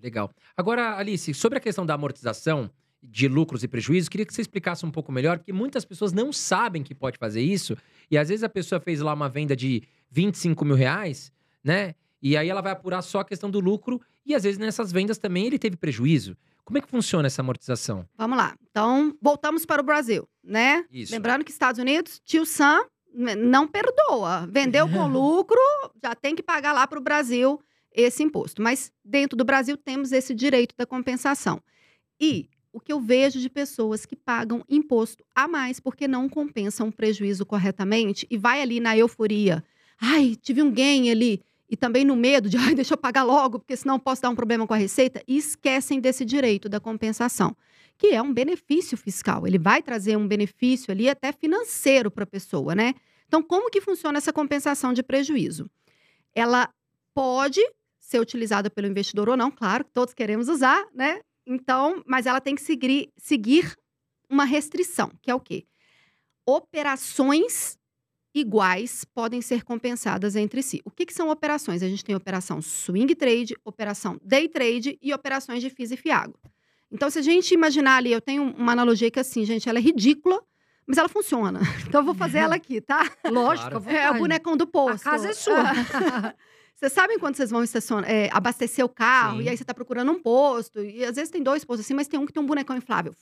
[0.00, 0.30] Legal.
[0.56, 2.70] Agora, Alice, sobre a questão da amortização
[3.02, 6.32] de lucros e prejuízos, queria que você explicasse um pouco melhor, porque muitas pessoas não
[6.32, 7.76] sabem que pode fazer isso,
[8.08, 11.32] e às vezes a pessoa fez lá uma venda de 25 mil reais,
[11.64, 11.96] né?
[12.20, 15.18] E aí ela vai apurar só a questão do lucro, e às vezes nessas vendas
[15.18, 16.36] também ele teve prejuízo.
[16.64, 18.06] Como é que funciona essa amortização?
[18.16, 18.56] Vamos lá.
[18.70, 20.84] Então, voltamos para o Brasil, né?
[20.90, 21.12] Isso.
[21.12, 22.86] Lembrando que Estados Unidos, tio Sam
[23.36, 24.46] não perdoa.
[24.50, 25.58] Vendeu com lucro,
[26.02, 27.60] já tem que pagar lá para o Brasil
[27.92, 28.62] esse imposto.
[28.62, 31.60] Mas dentro do Brasil temos esse direito da compensação.
[32.18, 36.88] E o que eu vejo de pessoas que pagam imposto a mais porque não compensam
[36.88, 39.62] o prejuízo corretamente e vai ali na euforia.
[40.00, 41.42] Ai, tive um gain ali.
[41.72, 44.34] E também no medo de, ai, deixa eu pagar logo, porque senão posso dar um
[44.34, 45.22] problema com a receita.
[45.26, 47.56] E esquecem desse direito da compensação,
[47.96, 49.46] que é um benefício fiscal.
[49.46, 52.92] Ele vai trazer um benefício ali até financeiro para a pessoa, né?
[53.26, 55.70] Então, como que funciona essa compensação de prejuízo?
[56.34, 56.68] Ela
[57.14, 57.62] pode
[57.98, 61.22] ser utilizada pelo investidor ou não, claro, todos queremos usar, né?
[61.46, 63.74] Então, mas ela tem que seguir, seguir
[64.28, 65.64] uma restrição, que é o quê?
[66.46, 67.78] Operações
[68.34, 70.80] iguais podem ser compensadas entre si.
[70.84, 71.82] O que, que, são operações?
[71.82, 76.38] A gente tem operação swing trade, operação day trade e operações de FIIs e FIAGO.
[76.90, 79.82] Então, se a gente imaginar ali, eu tenho uma analogia que assim, gente, ela é
[79.82, 80.42] ridícula,
[80.86, 81.60] mas ela funciona.
[81.88, 83.10] Então, eu vou fazer ela aqui, tá?
[83.24, 83.80] Lógico.
[83.82, 83.90] Claro.
[83.90, 85.06] É o bonecão do posto.
[85.06, 85.64] A casa é sua.
[86.74, 89.44] Vocês sabem quando vocês vão estacionar, é, abastecer o carro Sim.
[89.44, 92.08] e aí você tá procurando um posto, e às vezes tem dois postos assim, mas
[92.08, 93.14] tem um que tem um bonecão inflável.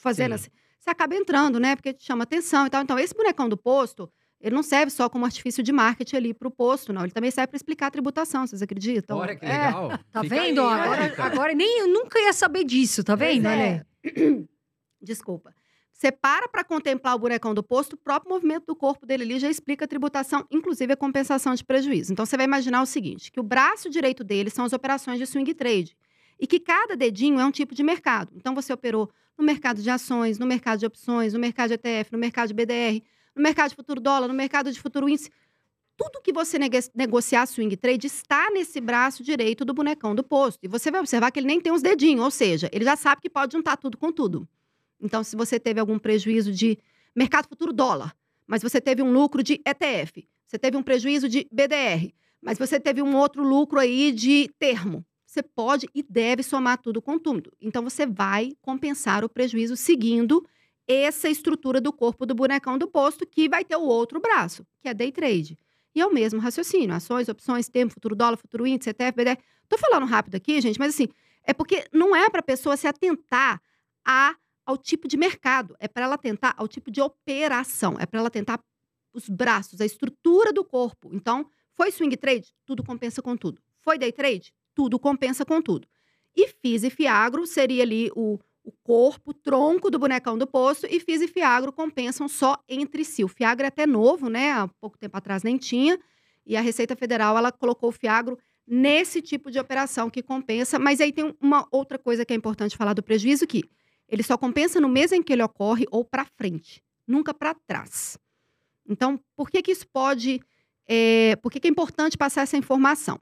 [0.00, 0.34] Fazendo Sim.
[0.36, 0.50] assim.
[0.80, 1.76] Você acaba entrando, né?
[1.76, 2.82] Porque te chama atenção e tal.
[2.82, 4.10] Então, esse bonecão do posto,
[4.40, 7.02] ele não serve só como artifício de marketing ali pro posto, não.
[7.02, 9.18] Ele também serve para explicar a tributação, vocês acreditam?
[9.18, 9.48] Olha que É.
[9.66, 9.90] legal.
[10.10, 10.60] Tá Fica vendo?
[10.62, 13.46] aí agora, agora nem eu nunca ia saber disso, tá vendo?
[13.46, 13.84] é.
[14.04, 14.46] Olha.
[15.00, 15.54] Desculpa.
[15.92, 19.38] Você para para contemplar o bonecão do posto, o próprio movimento do corpo dele ali
[19.38, 22.12] já explica a tributação, inclusive a compensação de prejuízo.
[22.12, 25.26] Então você vai imaginar o seguinte: que o braço direito dele são as operações de
[25.26, 25.94] swing trade.
[26.38, 28.32] E que cada dedinho é um tipo de mercado.
[28.34, 32.12] Então você operou no mercado de ações, no mercado de opções, no mercado de ETF,
[32.12, 33.02] no mercado de BDR,
[33.34, 35.30] no mercado de futuro dólar, no mercado de futuro índice.
[35.96, 36.58] Tudo que você
[36.94, 40.58] negociar swing trade está nesse braço direito do bonecão do posto.
[40.62, 43.20] E você vai observar que ele nem tem os dedinhos, ou seja, ele já sabe
[43.20, 44.48] que pode juntar tudo com tudo.
[45.00, 46.78] Então, se você teve algum prejuízo de
[47.14, 48.14] mercado futuro dólar,
[48.46, 52.80] mas você teve um lucro de ETF, você teve um prejuízo de BDR, mas você
[52.80, 57.52] teve um outro lucro aí de termo, você pode e deve somar tudo com tudo.
[57.60, 60.44] Então, você vai compensar o prejuízo seguindo
[60.92, 64.88] essa estrutura do corpo do bonecão do posto, que vai ter o outro braço, que
[64.88, 65.58] é day trade.
[65.94, 69.38] E é o mesmo raciocínio: ações, opções, tempo, futuro dólar, futuro índice, ETF, BDR.
[69.68, 71.08] Tô falando rápido aqui, gente, mas assim,
[71.44, 73.60] é porque não é para a pessoa se atentar
[74.04, 74.34] a,
[74.66, 78.30] ao tipo de mercado, é para ela atentar ao tipo de operação, é para ela
[78.30, 78.60] tentar
[79.12, 81.10] os braços, a estrutura do corpo.
[81.12, 82.52] Então, foi swing trade?
[82.64, 83.60] Tudo compensa com tudo.
[83.80, 84.52] Foi day trade?
[84.74, 85.88] Tudo compensa com tudo.
[86.36, 90.86] E FIS e Fiagro seria ali o, o corpo, o tronco do bonecão do poço,
[90.86, 93.24] e FIS e Fiagro compensam só entre si.
[93.24, 94.52] O Fiagro é até novo, né?
[94.52, 95.98] Há pouco tempo atrás nem tinha.
[96.46, 100.78] E a Receita Federal, ela colocou o Fiagro nesse tipo de operação que compensa.
[100.78, 103.64] Mas aí tem uma outra coisa que é importante falar do prejuízo, que
[104.08, 108.18] ele só compensa no mês em que ele ocorre ou para frente, nunca para trás.
[108.88, 110.40] Então, por que que isso pode...
[110.86, 113.20] é, por que que é importante passar essa informação?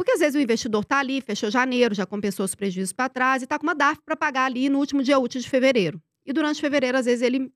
[0.00, 3.42] Porque às vezes o investidor está ali, fechou janeiro, já compensou os prejuízos para trás
[3.42, 6.02] e está com uma DARF para pagar ali no último dia útil de fevereiro.
[6.24, 7.52] E durante fevereiro, às vezes, ele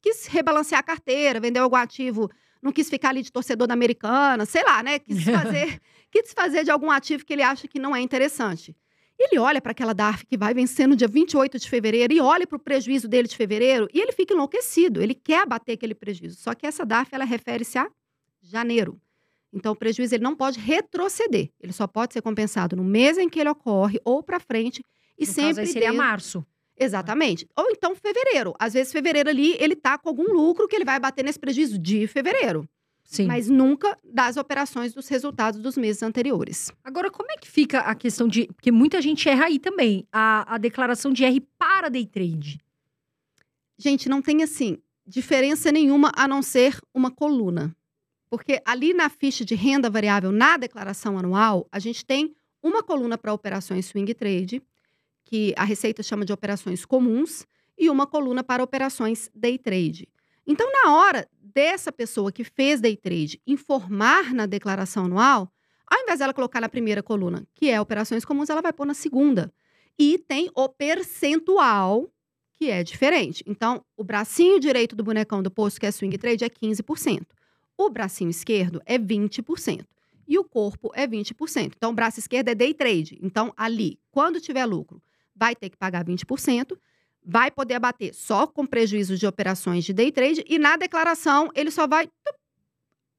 [0.00, 2.30] quis rebalancear a carteira, vendeu algum ativo,
[2.62, 5.00] não quis ficar ali de torcedor da americana, sei lá, né?
[5.00, 5.80] Quis fazer,
[6.12, 8.76] quis fazer de algum ativo que ele acha que não é interessante.
[9.18, 12.46] Ele olha para aquela DARF que vai vencer no dia 28 de fevereiro e olha
[12.46, 15.02] para o prejuízo dele de fevereiro e ele fica enlouquecido.
[15.02, 16.40] Ele quer abater aquele prejuízo.
[16.40, 17.90] Só que essa DARF ela refere-se a
[18.40, 19.00] janeiro.
[19.54, 21.50] Então, o prejuízo ele não pode retroceder.
[21.60, 24.84] Ele só pode ser compensado no mês em que ele ocorre ou para frente
[25.18, 26.44] e No sempre caso, seria dentro- março.
[26.76, 27.48] Exatamente.
[27.56, 28.52] Ou então fevereiro.
[28.58, 31.78] Às vezes fevereiro ali ele tá com algum lucro que ele vai bater nesse prejuízo
[31.78, 32.68] de fevereiro,
[33.04, 33.26] Sim.
[33.26, 36.72] mas nunca das operações dos resultados dos meses anteriores.
[36.82, 38.48] Agora, como é que fica a questão de.
[38.48, 40.04] Porque muita gente erra aí também.
[40.10, 42.58] A, a declaração de R para day trade.
[43.78, 47.76] Gente, não tem assim diferença nenhuma a não ser uma coluna.
[48.34, 53.16] Porque ali na ficha de renda variável, na declaração anual, a gente tem uma coluna
[53.16, 54.60] para operações swing trade,
[55.24, 57.46] que a Receita chama de operações comuns,
[57.78, 60.08] e uma coluna para operações day trade.
[60.44, 65.48] Então, na hora dessa pessoa que fez day trade informar na declaração anual,
[65.86, 68.94] ao invés dela colocar na primeira coluna, que é operações comuns, ela vai pôr na
[68.94, 69.54] segunda.
[69.96, 72.10] E tem o percentual
[72.54, 73.44] que é diferente.
[73.46, 77.24] Então, o bracinho direito do bonecão do posto, que é swing trade, é 15%.
[77.76, 79.84] O bracinho esquerdo é 20%.
[80.26, 81.74] E o corpo é 20%.
[81.76, 83.18] Então, o braço esquerdo é day trade.
[83.22, 85.02] Então, ali, quando tiver lucro,
[85.34, 86.78] vai ter que pagar 20%,
[87.24, 91.70] vai poder abater só com prejuízo de operações de day trade, e na declaração ele
[91.70, 92.08] só vai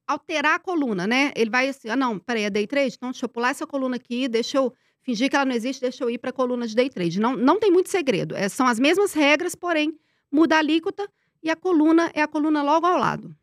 [0.07, 1.31] alterar a coluna, né?
[1.35, 2.95] Ele vai assim, ah, não, peraí, é day trade?
[2.95, 6.03] Então, deixa eu pular essa coluna aqui, deixa eu fingir que ela não existe, deixa
[6.03, 7.19] eu ir para a coluna de day trade.
[7.19, 8.35] Não, não tem muito segredo.
[8.35, 9.97] É, são as mesmas regras, porém,
[10.31, 11.07] muda a alíquota
[11.43, 13.35] e a coluna é a coluna logo ao lado.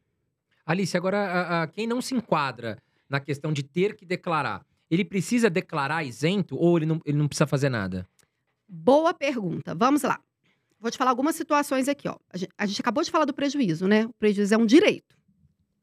[0.64, 5.04] Alice, agora, a- a- quem não se enquadra na questão de ter que declarar, ele
[5.04, 8.06] precisa declarar isento ou ele não, ele não precisa fazer nada?
[8.68, 9.74] Boa pergunta.
[9.74, 10.20] Vamos lá.
[10.80, 12.16] Vou te falar algumas situações aqui, ó.
[12.32, 14.06] A gente, a gente acabou de falar do prejuízo, né?
[14.06, 15.16] O prejuízo é um direito.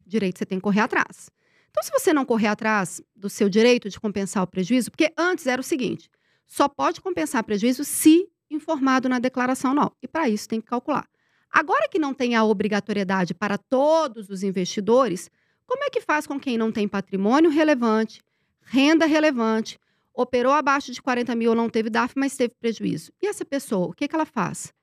[0.06, 1.30] Direito você tem que correr atrás.
[1.70, 5.46] Então, se você não correr atrás do seu direito de compensar o prejuízo, porque antes
[5.46, 6.10] era o seguinte:
[6.48, 9.92] só pode compensar prejuízo se informado na declaração não.
[10.02, 11.08] E para isso tem que calcular.
[11.52, 15.30] Agora que não tem a obrigatoriedade para todos os investidores,
[15.66, 18.22] como é que faz com quem não tem patrimônio relevante,
[18.62, 19.80] renda relevante,
[20.14, 23.12] operou abaixo de 40 mil ou não teve DAF, mas teve prejuízo?
[23.22, 24.74] E essa pessoa, o que, que ela faz?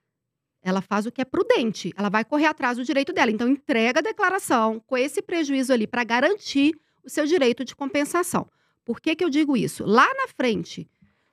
[0.63, 3.31] Ela faz o que é prudente, ela vai correr atrás do direito dela.
[3.31, 6.75] Então, entrega a declaração com esse prejuízo ali para garantir
[7.05, 8.49] o seu direito de compensação.
[8.85, 9.85] Por que, que eu digo isso?
[9.85, 10.89] Lá na frente,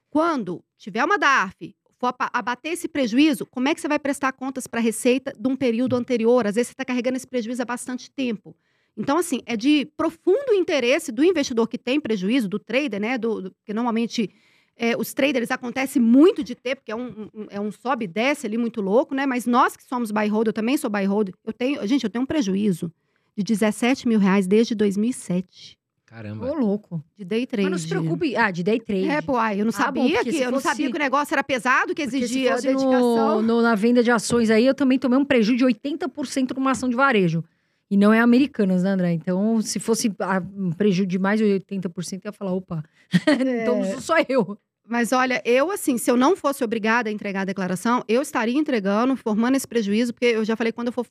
[0.09, 4.67] quando tiver uma DARF, for abater esse prejuízo, como é que você vai prestar contas
[4.67, 6.45] para a Receita de um período anterior?
[6.45, 8.55] Às vezes você está carregando esse prejuízo há bastante tempo.
[8.97, 13.17] Então, assim, é de profundo interesse do investidor que tem prejuízo, do trader, né?
[13.17, 14.29] Do, do que normalmente
[14.75, 18.07] é, os traders acontece muito de ter, porque é um, um, é um sobe e
[18.07, 19.25] desce ali muito louco, né?
[19.25, 22.09] Mas nós que somos buy hold, eu também sou buy hold, eu tenho, gente, eu
[22.09, 22.91] tenho um prejuízo
[23.35, 25.77] de 17 mil reais desde 2007.
[26.13, 26.45] Caramba.
[26.45, 27.03] Ô, louco.
[27.17, 27.63] De day trade.
[27.63, 28.35] Mas não se preocupe.
[28.35, 29.09] Ah, de day trade.
[29.09, 30.95] É, pô, ai, eu não Ah, bom, sabia porque que eu não fosse- sabia que
[30.95, 33.41] o negócio era pesado, que exigia se fosse dedicação.
[33.41, 36.69] no, no- na venda de ações aí, eu também tomei um prejuízo de 80% numa
[36.71, 37.43] ação de varejo.
[37.89, 39.13] E não é Americanas, né, André?
[39.13, 42.83] Então, se fosse ah, um prejuízo de mais de 80%, eu ia falar, opa,
[43.63, 44.55] então não sou só eu.
[44.87, 48.57] Mas olha, eu assim, se eu não fosse obrigada a entregar a declaração, eu estaria
[48.59, 51.05] entregando, formando esse prejuízo, porque eu já falei, quando eu for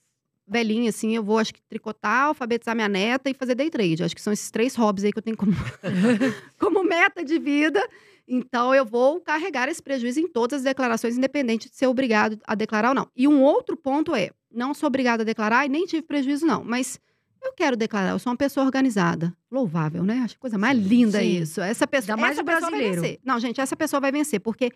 [0.53, 4.05] velhinha, assim, eu vou, acho que, tricotar, alfabetizar minha neta e fazer day trade.
[4.05, 5.53] Acho que são esses três hobbies aí que eu tenho como,
[6.61, 7.83] como meta de vida.
[8.29, 12.55] Então, eu vou carregar esse prejuízo em todas as declarações, independente de ser obrigado a
[12.55, 13.09] declarar ou não.
[13.17, 16.63] E um outro ponto é, não sou obrigada a declarar e nem tive prejuízo, não.
[16.65, 17.01] Mas
[17.43, 19.35] eu quero declarar, eu sou uma pessoa organizada.
[19.51, 20.21] Louvável, né?
[20.25, 21.41] Acho que coisa mais linda Sim.
[21.41, 21.61] isso.
[21.61, 23.03] Essa pessoa, Ainda mais essa pessoa vai brasileiro.
[23.03, 23.21] vencer.
[23.25, 24.71] Não, gente, essa pessoa vai vencer, porque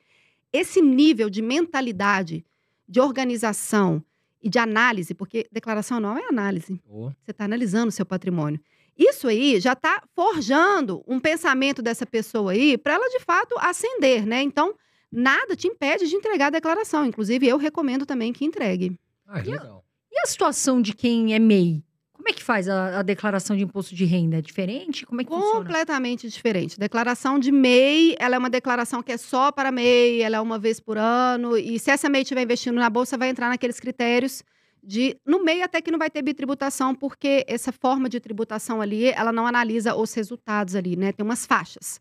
[0.53, 2.45] esse nível de mentalidade,
[2.89, 4.03] de organização
[4.47, 8.61] e de análise, porque declaração não é análise, Ô, você está analisando o seu patrimônio.
[8.97, 14.25] Isso aí já está forjando um pensamento dessa pessoa aí para ela de fato ascender,
[14.25, 14.41] né?
[14.41, 14.73] Então,
[15.11, 17.05] nada te impede de entregar a declaração.
[17.05, 18.97] Inclusive, eu recomendo também que entregue.
[19.27, 19.85] Ah, legal.
[20.13, 21.83] E a situação de quem é MEI?
[22.17, 24.39] Como é que faz a, a declaração de imposto de renda?
[24.39, 25.05] É diferente?
[25.05, 25.59] Como é que funciona?
[25.59, 26.79] Completamente diferente.
[26.79, 30.59] Declaração de MEI, ela é uma declaração que é só para MEI, ela é uma
[30.59, 31.59] vez por ano.
[31.59, 34.43] E se essa MEI estiver investindo na bolsa, vai entrar naqueles critérios
[34.83, 35.15] de.
[35.27, 39.31] No MEI, até que não vai ter bitributação, porque essa forma de tributação ali, ela
[39.31, 41.13] não analisa os resultados ali, né?
[41.13, 42.01] Tem umas faixas.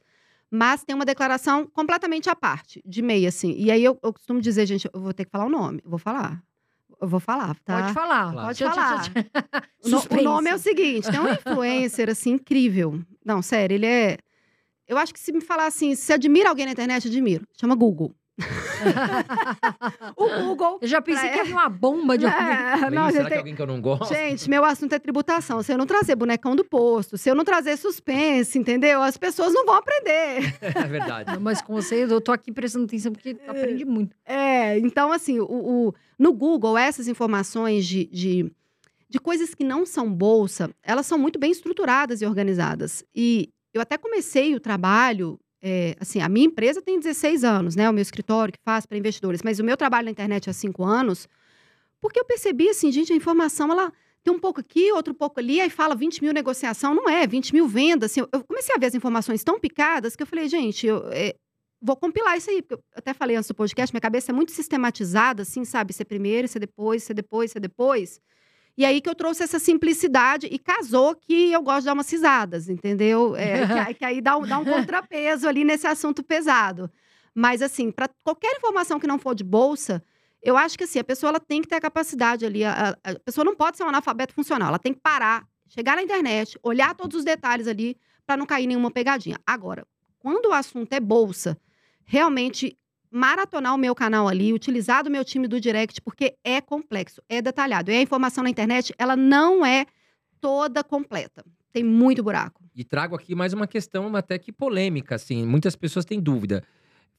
[0.49, 3.54] Mas tem uma declaração completamente à parte, de MEI, assim.
[3.58, 5.82] E aí eu, eu costumo dizer, gente, eu vou ter que falar o nome.
[5.84, 6.41] Vou falar.
[7.01, 7.81] Eu vou falar, tá?
[7.81, 8.31] Pode falar.
[8.31, 8.47] Claro.
[8.47, 9.01] Pode Tchau, tchau, falar.
[9.03, 9.62] tchau, tchau.
[10.19, 12.99] O, nome é o seguinte: tem um influencer, assim, incrível.
[13.23, 14.17] Não, sério, ele é.
[14.88, 17.45] Eu acho que se me falar assim, se admira alguém na internet, admiro.
[17.60, 18.13] Chama Google.
[20.17, 20.79] o Google.
[20.81, 22.41] Eu já pensei Pra- que havia uma bomba de alguém.
[22.41, 24.13] É, não, "Ih, gente, será que tem- é alguém que eu não gosto?
[24.13, 25.62] Gente, meu assunto é tributação.
[25.63, 29.01] Se eu não trazer bonecão do posto, se eu não trazer suspense, entendeu?
[29.01, 30.53] As pessoas não vão aprender.
[30.62, 31.34] é verdade.
[31.34, 34.15] Não, Mas com você, eu tô aqui prestando atenção porque aprendi muito.
[34.25, 34.44] É,
[34.80, 35.45] então, assim, o,
[35.89, 38.51] o- no Google, essas informações de, de,
[39.10, 43.04] de coisas que não são bolsa, elas são muito bem estruturadas e organizadas.
[43.13, 47.89] E eu até comecei o trabalho, é, assim, a minha empresa tem 16 anos, né?
[47.89, 50.84] O meu escritório que faz para investidores, mas o meu trabalho na internet há 5
[50.84, 51.28] anos,
[52.01, 53.91] porque eu percebi, assim, gente, a informação, ela
[54.23, 57.54] tem um pouco aqui, outro pouco ali, aí fala 20 mil negociação, não é, 20
[57.54, 60.47] mil vendas, assim, eu- eu comecei a ver as informações tão picadas que eu falei,
[60.49, 61.36] gente, eu, é,
[61.86, 64.52] vou compilar isso aí, porque eu até falei antes do podcast, minha cabeça é muito
[64.52, 65.93] sistematizada, assim, sabe?
[65.93, 68.19] Ser primeiro, ser depois, ser depois, ser depois.
[68.78, 72.10] E aí que eu trouxe essa simplicidade e casou que eu gosto de dar umas
[72.12, 73.36] risadas, entendeu?
[73.36, 76.89] É, que, aí- que aí dá um, dá um contrapeso ali nesse assunto pesado.
[77.34, 80.04] Mas, assim, para qualquer informação que não for de bolsa,
[80.41, 82.63] eu acho que assim, a pessoa ela tem que ter a capacidade ali.
[82.65, 86.04] A, a- pessoa não pode ser um analfabeto funcional, ela tem que parar, chegar na
[86.04, 89.38] internet, olhar todos os detalhes ali para não cair nenhuma pegadinha.
[89.45, 89.86] Agora,
[90.19, 91.58] quando o assunto é bolsa,
[92.05, 92.77] realmente
[93.11, 97.41] maratonar o meu canal ali, utilizar do meu time do direct, porque é complexo, é
[97.41, 97.89] detalhado.
[97.91, 99.85] E a informação na internet, ela não é
[100.41, 101.43] toda completa.
[101.71, 102.63] Tem muito buraco.
[102.75, 105.45] E trago aqui mais uma questão até que polêmica, assim.
[105.45, 106.63] Muitas pessoas têm dúvida.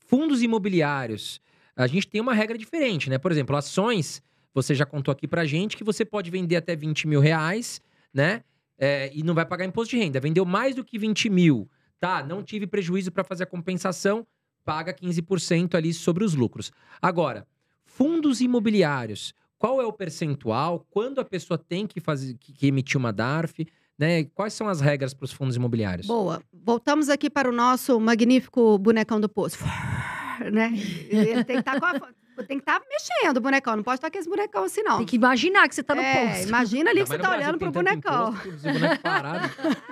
[0.07, 1.41] Fundos imobiliários,
[1.75, 3.19] a gente tem uma regra diferente, né?
[3.19, 4.23] Por exemplo, ações,
[4.55, 7.81] você já contou aqui pra gente que você pode vender até 20 mil reais,
[8.13, 8.43] né?
[8.79, 10.21] É, e não vai pagar imposto de renda.
[10.21, 11.69] Vendeu mais do que 20 mil,
[11.99, 12.23] tá?
[12.23, 14.27] Não tive prejuízo para fazer a compensação,
[14.67, 16.73] paga 15% ali sobre os lucros.
[17.01, 17.47] Agora,
[17.85, 20.85] fundos imobiliários, qual é o percentual?
[20.91, 23.67] Quando a pessoa tem que fazer que, emitir uma DARF?
[23.99, 24.25] né?
[24.25, 26.07] Quais são as regras para os fundos imobiliários?
[26.07, 26.43] Boa.
[26.53, 29.59] Voltamos aqui para o nosso magnífico bonecão do poço.
[30.53, 30.71] Né?
[31.09, 32.11] Ele tem que estar com a...
[32.45, 34.99] Tem que estar mexendo o bonecão, não pode estar com esse bonecão assim, não.
[34.99, 36.49] Tem que imaginar que você tá no é, posto.
[36.49, 38.29] imagina ali Não, que você tá Brasil olhando pro bonecão.
[38.31, 39.51] imposto, se o boneco parado,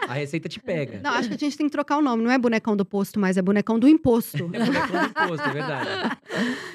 [0.09, 1.01] a receita te pega.
[1.03, 2.23] Não, acho que a gente tem que trocar o nome.
[2.23, 4.51] Não é bonecão do posto, mas é bonecão do imposto.
[4.53, 5.91] É boneco do imposto, é verdade.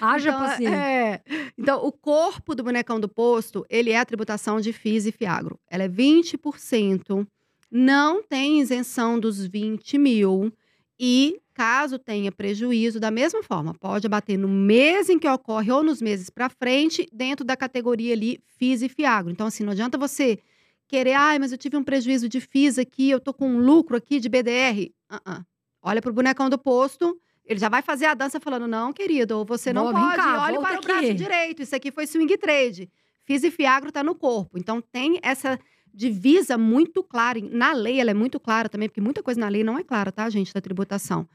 [0.02, 0.76] Haja então, paciência.
[0.76, 1.22] é.
[1.58, 5.60] então, o corpo do bonecão do posto, ele é a tributação de FIIs e FIAGRO.
[5.70, 7.28] Ela é 20%,
[7.72, 10.52] não tem isenção dos 20 mil
[11.00, 15.84] e, caso tenha prejuízo, da mesma forma, pode abater no mês em que ocorre ou
[15.84, 19.30] nos meses para frente, dentro da categoria ali FIIs e FIAGRO.
[19.30, 20.40] Então, assim, não adianta você
[20.88, 23.98] querer, ai, mas eu tive um prejuízo de FIIs aqui, eu tô com um lucro
[23.98, 24.90] aqui de BDR.
[25.10, 25.42] Ah, ah.
[25.82, 29.74] Olha pro bonecão do posto, ele já vai fazer a dança falando: não, querido, você
[29.74, 31.62] não pode, cá, volta para o aqui." braço direito.
[31.62, 32.90] Isso aqui foi swing trade.
[33.26, 34.58] FIS e Fiagro tá no corpo.
[34.58, 35.60] Então tem essa
[35.94, 37.38] divisa muito clara.
[37.52, 40.10] Na lei, ela é muito clara também, porque muita coisa na lei não é clara,
[40.10, 41.28] tá, gente, da tributação.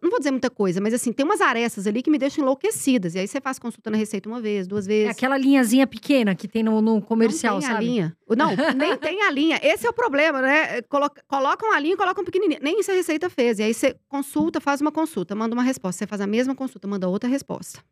[0.00, 3.14] Não vou dizer muita coisa, mas assim, tem umas arestas ali que me deixam enlouquecidas.
[3.14, 5.10] E aí você faz consulta na Receita uma vez, duas É vezes.
[5.10, 7.84] aquela linhazinha pequena que tem no, no comercial, não tem sabe?
[7.84, 8.16] a linha.
[8.36, 9.58] Não, nem tem a linha.
[9.62, 10.82] Esse é o problema, né?
[10.82, 12.60] Coloca, colocam a linha e colocam pequenininho.
[12.62, 13.58] Nem isso a Receita fez.
[13.58, 15.98] E aí você consulta, faz uma consulta, manda uma resposta.
[15.98, 17.82] Você faz a mesma consulta, manda outra resposta.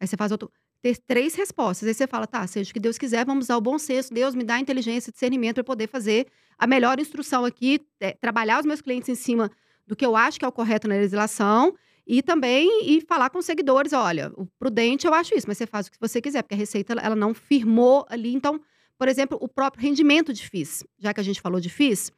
[0.00, 0.50] Aí você faz outro.
[0.80, 1.88] Ter três respostas.
[1.88, 4.12] Aí você fala, tá, seja o que Deus quiser, vamos usar o bom senso.
[4.14, 6.26] Deus me dá inteligência e discernimento para poder fazer
[6.58, 9.50] a melhor instrução aqui, é, trabalhar os meus clientes em cima
[9.86, 11.74] do que eu acho que é o correto na legislação
[12.06, 15.66] e também e falar com os seguidores, olha, o prudente eu acho isso, mas você
[15.66, 18.34] faz o que você quiser, porque a Receita ela não firmou ali.
[18.34, 18.60] Então,
[18.98, 22.12] por exemplo, o próprio rendimento de FIIs, já que a gente falou de FIIs,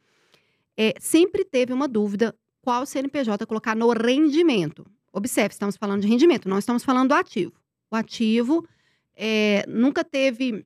[0.77, 4.85] é, sempre teve uma dúvida qual CNPJ colocar no rendimento.
[5.13, 7.53] Observe, estamos falando de rendimento, não estamos falando do ativo.
[7.91, 8.67] O ativo
[9.15, 10.65] é, nunca teve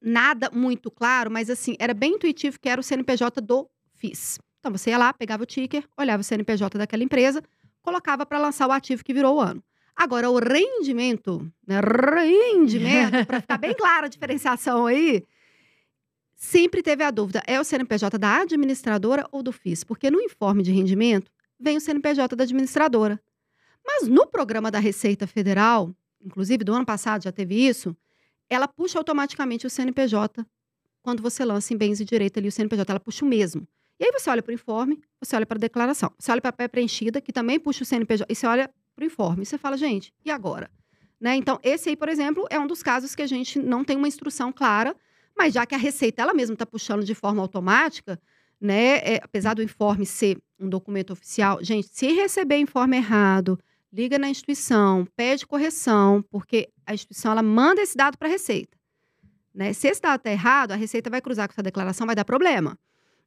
[0.00, 4.38] nada muito claro, mas assim, era bem intuitivo que era o CNPJ do FIS.
[4.58, 7.42] Então você ia lá, pegava o ticker, olhava o CNPJ daquela empresa,
[7.82, 9.62] colocava para lançar o ativo que virou o ano.
[9.94, 11.80] Agora, o rendimento, né?
[11.80, 15.24] Rendimento, para ficar bem clara a diferenciação aí,
[16.36, 19.82] sempre teve a dúvida: é o CNPJ da administradora ou do FIS?
[19.82, 23.20] Porque no informe de rendimento vem o CNPJ da administradora.
[23.84, 27.96] Mas no programa da Receita Federal, inclusive do ano passado já teve isso,
[28.48, 30.46] ela puxa automaticamente o CNPJ
[31.02, 33.66] quando você lança em bens e direito ali o CNPJ, ela puxa o mesmo.
[34.00, 36.50] E aí você olha para o informe, você olha para a declaração, você olha para
[36.50, 39.58] a pré-preenchida, que também puxa o CNPJ, e você olha para o informe, e você
[39.58, 40.70] fala, gente, e agora?
[41.20, 41.34] Né?
[41.34, 44.06] Então, esse aí, por exemplo, é um dos casos que a gente não tem uma
[44.06, 44.94] instrução clara,
[45.36, 48.20] mas já que a Receita ela mesma está puxando de forma automática,
[48.60, 53.58] né, é, apesar do informe ser um documento oficial, gente, se receber informe errado,
[53.92, 58.76] liga na instituição, pede correção, porque a instituição ela manda esse dado para a Receita.
[59.54, 59.72] Né?
[59.72, 62.78] Se esse dado está errado, a Receita vai cruzar com essa declaração, vai dar problema.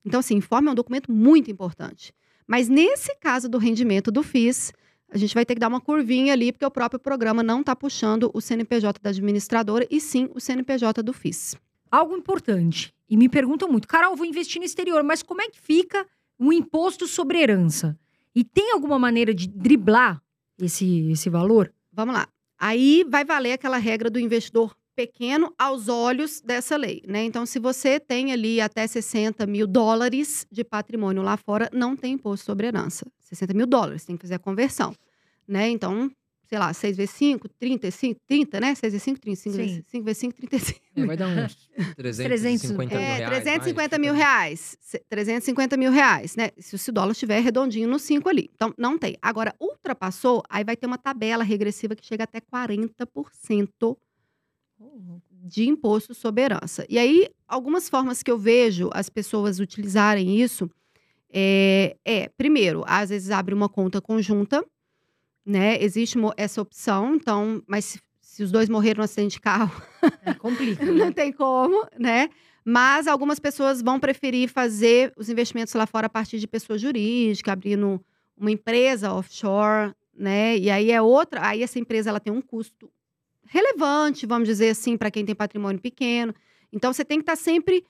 [0.06, 2.14] Então, assim, informe é um documento muito importante.
[2.48, 4.74] Mas nesse caso do rendimento do FIS,
[5.10, 7.76] a gente vai ter que dar uma curvinha ali, porque o próprio programa não está
[7.76, 11.56] puxando o CNPJ da administradora, e sim o CNPJ do FIS.
[11.92, 12.94] Algo importante.
[13.10, 16.08] E me perguntam muito, Carol, vou investir no exterior, mas como é que fica
[16.40, 17.98] o imposto sobre herança?
[18.34, 20.22] E tem alguma maneira de driblar
[20.58, 21.74] esse, esse valor?
[21.92, 22.28] Vamos lá.
[22.58, 27.24] Aí vai valer aquela regra do investidor pequeno aos olhos dessa lei, né?
[27.24, 32.14] Então, se você tem ali até 60 mil dólares de patrimônio lá fora, não tem
[32.14, 33.06] imposto sobre herança.
[33.22, 34.94] 60 mil dólares, tem que fazer a conversão,
[35.48, 35.70] né?
[35.70, 36.12] Então,
[36.48, 38.76] sei lá, 6 vezes 5, 35, 30, né?
[38.76, 39.62] 6 vezes 5, 35, Sim.
[39.64, 40.80] vezes 5 vezes 5, 35.
[40.98, 43.30] É, vai dar uns 350 mil É, reais.
[43.44, 44.78] 350 vai, mil reais.
[44.82, 46.50] Se- 350 mil reais, né?
[46.60, 48.50] Se o dólar estiver redondinho no 5 ali.
[48.54, 49.16] Então, não tem.
[49.22, 53.98] Agora, ultrapassou, aí vai ter uma tabela regressiva que chega até 40%
[55.30, 56.86] de imposto sobre herança.
[56.90, 60.70] E aí, algumas formas que eu vejo as pessoas utilizarem isso
[61.34, 64.64] é, é, primeiro, às vezes abre uma conta conjunta,
[65.46, 65.82] né?
[65.82, 69.82] Existe essa opção, então, mas se, se os dois morreram no acidente de carro,
[70.26, 70.84] É, complica.
[70.86, 70.92] né?
[70.92, 72.30] não tem como, né?
[72.64, 77.52] Mas algumas pessoas vão preferir fazer os investimentos lá fora a partir de pessoa jurídica,
[77.54, 78.00] abrindo
[78.38, 80.58] uma empresa offshore, né?
[80.58, 82.92] E aí é outra, aí essa empresa ela tem um custo
[83.52, 86.34] relevante, vamos dizer assim, para quem tem patrimônio pequeno.
[86.72, 87.86] Então você tem que estar sempre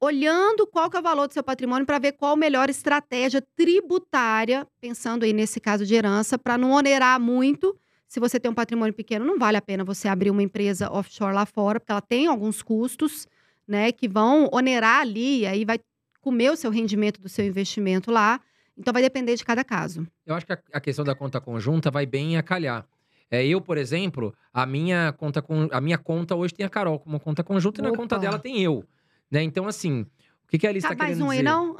[0.00, 3.40] olhando qual que é o valor do seu patrimônio para ver qual a melhor estratégia
[3.54, 7.78] tributária, pensando aí nesse caso de herança, para não onerar muito.
[8.08, 11.32] Se você tem um patrimônio pequeno, não vale a pena você abrir uma empresa offshore
[11.32, 13.28] lá fora, porque ela tem alguns custos,
[13.68, 15.78] né, que vão onerar ali, e aí vai
[16.20, 18.40] comer o seu rendimento do seu investimento lá.
[18.76, 20.06] Então vai depender de cada caso.
[20.26, 22.84] Eu acho que a, a questão da conta conjunta vai bem a calhar.
[23.30, 26.98] É, eu, por exemplo, a minha conta con- a minha conta hoje tem a Carol
[26.98, 27.96] como conta conjunta e na Opa.
[27.98, 28.84] conta dela tem eu.
[29.30, 29.42] Né?
[29.42, 30.06] Então, assim,
[30.44, 31.48] O que, que a Alice está mais querendo um aí, dizer?
[31.50, 31.76] não?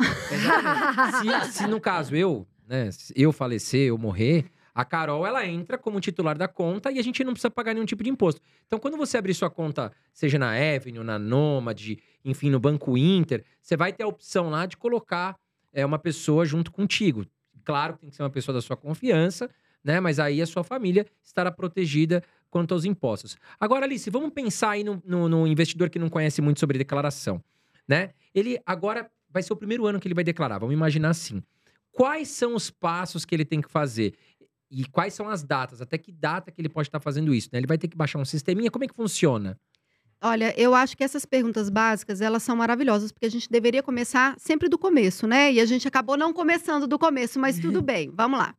[0.50, 1.46] Exatamente.
[1.46, 6.00] se, se no caso eu, né, eu falecer, eu morrer, a Carol ela entra como
[6.00, 8.40] titular da conta e a gente não precisa pagar nenhum tipo de imposto.
[8.66, 11.80] Então, quando você abrir sua conta, seja na Avenue, na Nomad,
[12.24, 15.36] enfim, no Banco Inter, você vai ter a opção lá de colocar
[15.72, 17.24] é, uma pessoa junto contigo.
[17.64, 19.48] Claro que tem que ser uma pessoa da sua confiança,
[19.86, 20.00] né?
[20.00, 23.36] Mas aí a sua família estará protegida quanto aos impostos.
[23.60, 27.42] Agora, Alice, vamos pensar aí no, no- no investidor que não conhece muito sobre declaração,
[27.88, 28.10] né?
[28.34, 31.42] Ele agora vai ser o primeiro ano que ele vai declarar, vamos imaginar assim.
[31.92, 34.14] Quais são os passos que ele tem que fazer?
[34.70, 35.80] E quais são as datas?
[35.80, 37.58] Até que data que ele pode estar fazendo isso, né?
[37.60, 39.56] Ele vai ter que baixar um sisteminha, como é que funciona?
[40.20, 44.34] Olha, eu acho que essas perguntas básicas, elas são maravilhosas, porque a gente deveria começar
[44.38, 45.52] sempre do começo, né?
[45.52, 48.54] E a gente acabou não começando do começo, mas tudo bem, vamos lá.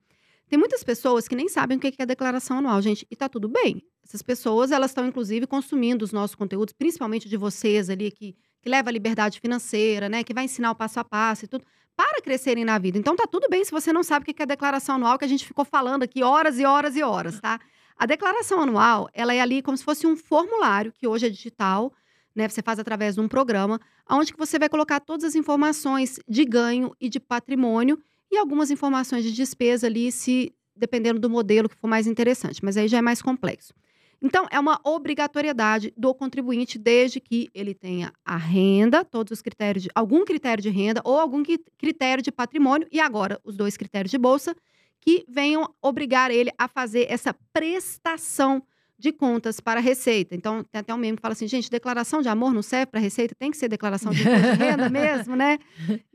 [0.50, 3.50] Tem muitas pessoas que nem sabem o que é declaração anual, gente, e tá tudo
[3.50, 3.84] bem.
[4.04, 8.70] Essas pessoas, elas estão, inclusive, consumindo os nossos conteúdos, principalmente de vocês ali, que, que
[8.70, 10.24] leva a liberdade financeira, né?
[10.24, 12.98] Que vai ensinar o passo a passo e tudo, para crescerem na vida.
[12.98, 15.28] Então, tá tudo bem se você não sabe o que é declaração anual, que a
[15.28, 17.60] gente ficou falando aqui horas e horas e horas, tá?
[17.98, 21.92] A declaração anual, ela é ali como se fosse um formulário, que hoje é digital,
[22.34, 22.48] né?
[22.48, 26.46] Você faz através de um programa, onde que você vai colocar todas as informações de
[26.46, 31.76] ganho e de patrimônio e algumas informações de despesa ali, se dependendo do modelo que
[31.76, 33.74] for mais interessante, mas aí já é mais complexo.
[34.22, 39.84] Então, é uma obrigatoriedade do contribuinte, desde que ele tenha a renda, todos os critérios
[39.84, 41.44] de algum critério de renda ou algum
[41.78, 44.56] critério de patrimônio, e agora os dois critérios de bolsa,
[45.00, 48.64] que venham obrigar ele a fazer essa prestação
[48.98, 50.36] de contas para a Receita.
[50.36, 53.00] Então, tem até um meme que fala assim, gente, declaração de amor não serve para
[53.00, 55.60] a Receita, tem que ser declaração de imposto de renda mesmo, né?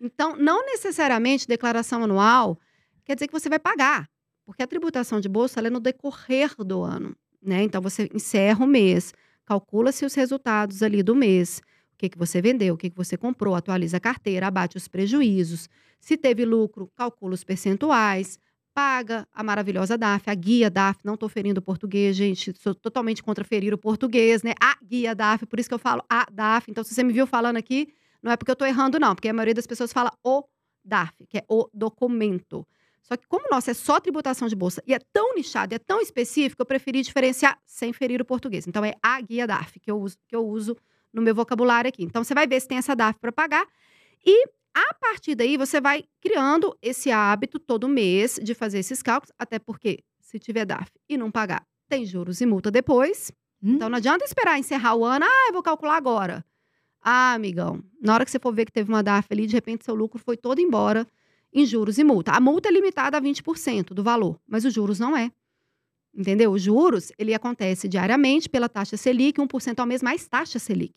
[0.01, 2.59] Então, não necessariamente declaração anual
[3.05, 4.09] quer dizer que você vai pagar,
[4.45, 7.63] porque a tributação de bolsa ela é no decorrer do ano, né?
[7.63, 9.13] Então, você encerra o mês,
[9.47, 11.61] calcula-se os resultados ali do mês,
[11.95, 14.89] o que, que você vendeu, o que, que você comprou, atualiza a carteira, abate os
[14.89, 15.69] prejuízos.
[16.01, 18.41] Se teve lucro, calcula os percentuais,
[18.75, 23.23] paga a maravilhosa DAF, a guia DAF, não estou ferindo o português, gente, sou totalmente
[23.23, 24.53] contra ferir o português, né?
[24.61, 26.71] A guia DAF, por isso que eu falo a DAF.
[26.71, 27.93] Então, se você me viu falando aqui,
[28.23, 30.45] não é porque eu estou errando, não, porque a maioria das pessoas fala o
[30.85, 32.67] DAF, que é o documento.
[33.03, 35.79] Só que como o nosso é só tributação de bolsa e é tão nichado, é
[35.79, 38.67] tão específico, eu preferi diferenciar sem ferir o português.
[38.67, 40.77] Então, é a guia DAF que eu uso, que eu uso
[41.13, 42.05] no meu vocabulário aqui.
[42.05, 43.67] Então, você vai ver se tem essa DAF para pagar
[44.25, 49.33] e a partir daí, você vai criando esse hábito todo mês de fazer esses cálculos,
[49.39, 53.31] até porque se tiver DAF e não pagar, tem juros e multa depois.
[53.63, 53.75] Hum?
[53.75, 56.45] Então não adianta esperar encerrar o ano, ah, eu vou calcular agora.
[57.01, 59.85] Ah, amigão, na hora que você for ver que teve uma DAF ali, de repente
[59.85, 61.07] seu lucro foi todo embora
[61.53, 62.33] em juros e multa.
[62.33, 65.31] A multa é limitada a 20% do valor, mas os juros não é.
[66.15, 66.53] Entendeu?
[66.53, 70.95] Os juros, ele acontece diariamente pela taxa Selic, 1% ao mês mais taxa Selic.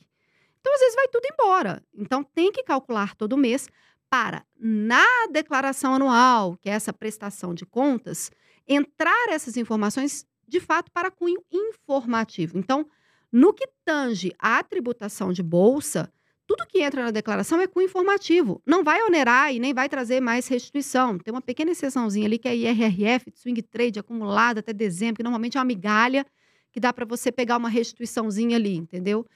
[0.65, 1.83] Então, às vezes, vai tudo embora.
[1.95, 3.69] Então, tem que calcular todo mês
[4.09, 8.31] para, na declaração anual, que é essa prestação de contas,
[8.67, 12.57] entrar essas informações, de fato, para cunho informativo.
[12.57, 12.87] Então,
[13.31, 16.11] no que tange à tributação de bolsa,
[16.47, 18.59] tudo que entra na declaração é cunho informativo.
[18.65, 21.19] Não vai onerar e nem vai trazer mais restituição.
[21.19, 25.57] Tem uma pequena exceçãozinha ali que é IRRF, swing trade acumulado até dezembro, que normalmente
[25.57, 26.25] é uma migalha
[26.71, 29.27] que dá para você pegar uma restituiçãozinha ali, entendeu?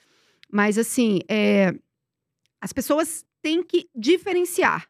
[0.51, 1.73] Mas, assim, é,
[2.61, 4.87] as pessoas têm que diferenciar.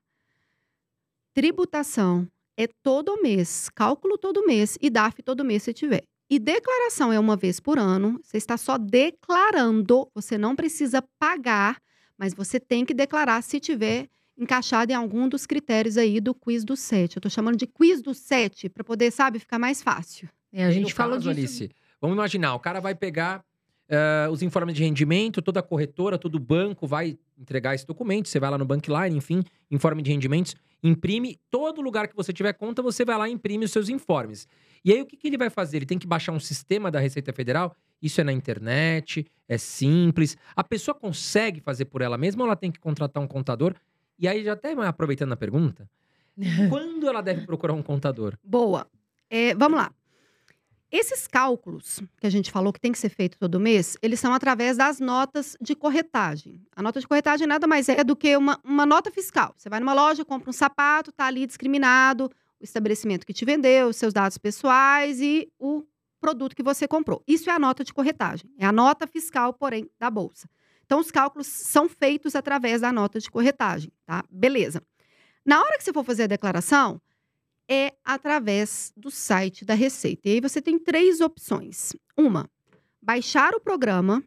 [1.33, 6.03] Tributação é todo mês, cálculo todo mês e DAF todo mês se tiver.
[6.29, 11.81] E declaração é uma vez por ano, você está só declarando, você não precisa pagar,
[12.17, 14.07] mas você tem que declarar se tiver
[14.37, 17.15] encaixado em algum dos critérios aí do quiz do 7.
[17.15, 20.29] Eu estou chamando de quiz do 7 para poder, sabe, ficar mais fácil.
[20.51, 21.29] É, a gente falou disso.
[21.29, 23.43] Alice, vamos imaginar, o cara vai pegar
[23.89, 28.29] eh, os informes de rendimento, toda a corretora, todo o banco vai entregar esse documento,
[28.29, 32.53] você vai lá no Bankline, enfim, informe de rendimentos, imprime, todo lugar que você tiver
[32.53, 34.47] conta, você vai lá e imprime os seus informes.
[34.85, 35.77] E aí, o que, que ele vai fazer?
[35.77, 40.37] Ele tem que baixar um sistema da Receita Federal, isso é na internet, é simples.
[40.55, 43.73] A pessoa consegue fazer por ela mesma ou ela tem que contratar um contador?
[44.19, 45.89] E aí, já até aproveitando a pergunta,
[46.69, 48.37] quando ela deve procurar um contador?
[48.43, 48.87] Boa.
[49.29, 49.91] É, vamos lá.
[50.91, 54.33] Esses cálculos que a gente falou que tem que ser feito todo mês, eles são
[54.33, 56.59] através das notas de corretagem.
[56.75, 59.53] A nota de corretagem nada mais é do que uma, uma nota fiscal.
[59.55, 63.89] Você vai numa loja, compra um sapato, tá ali discriminado o estabelecimento que te vendeu,
[63.89, 65.83] os seus dados pessoais e o
[66.19, 67.23] produto que você comprou.
[67.27, 68.49] Isso é a nota de corretagem.
[68.57, 70.49] É a nota fiscal, porém, da bolsa.
[70.85, 74.23] Então, os cálculos são feitos através da nota de corretagem, tá?
[74.27, 74.81] Beleza.
[75.45, 76.99] Na hora que você for fazer a declaração,
[77.69, 80.27] é através do site da Receita.
[80.27, 81.93] E aí você tem três opções.
[82.17, 82.49] Uma,
[82.99, 84.23] baixar o programa.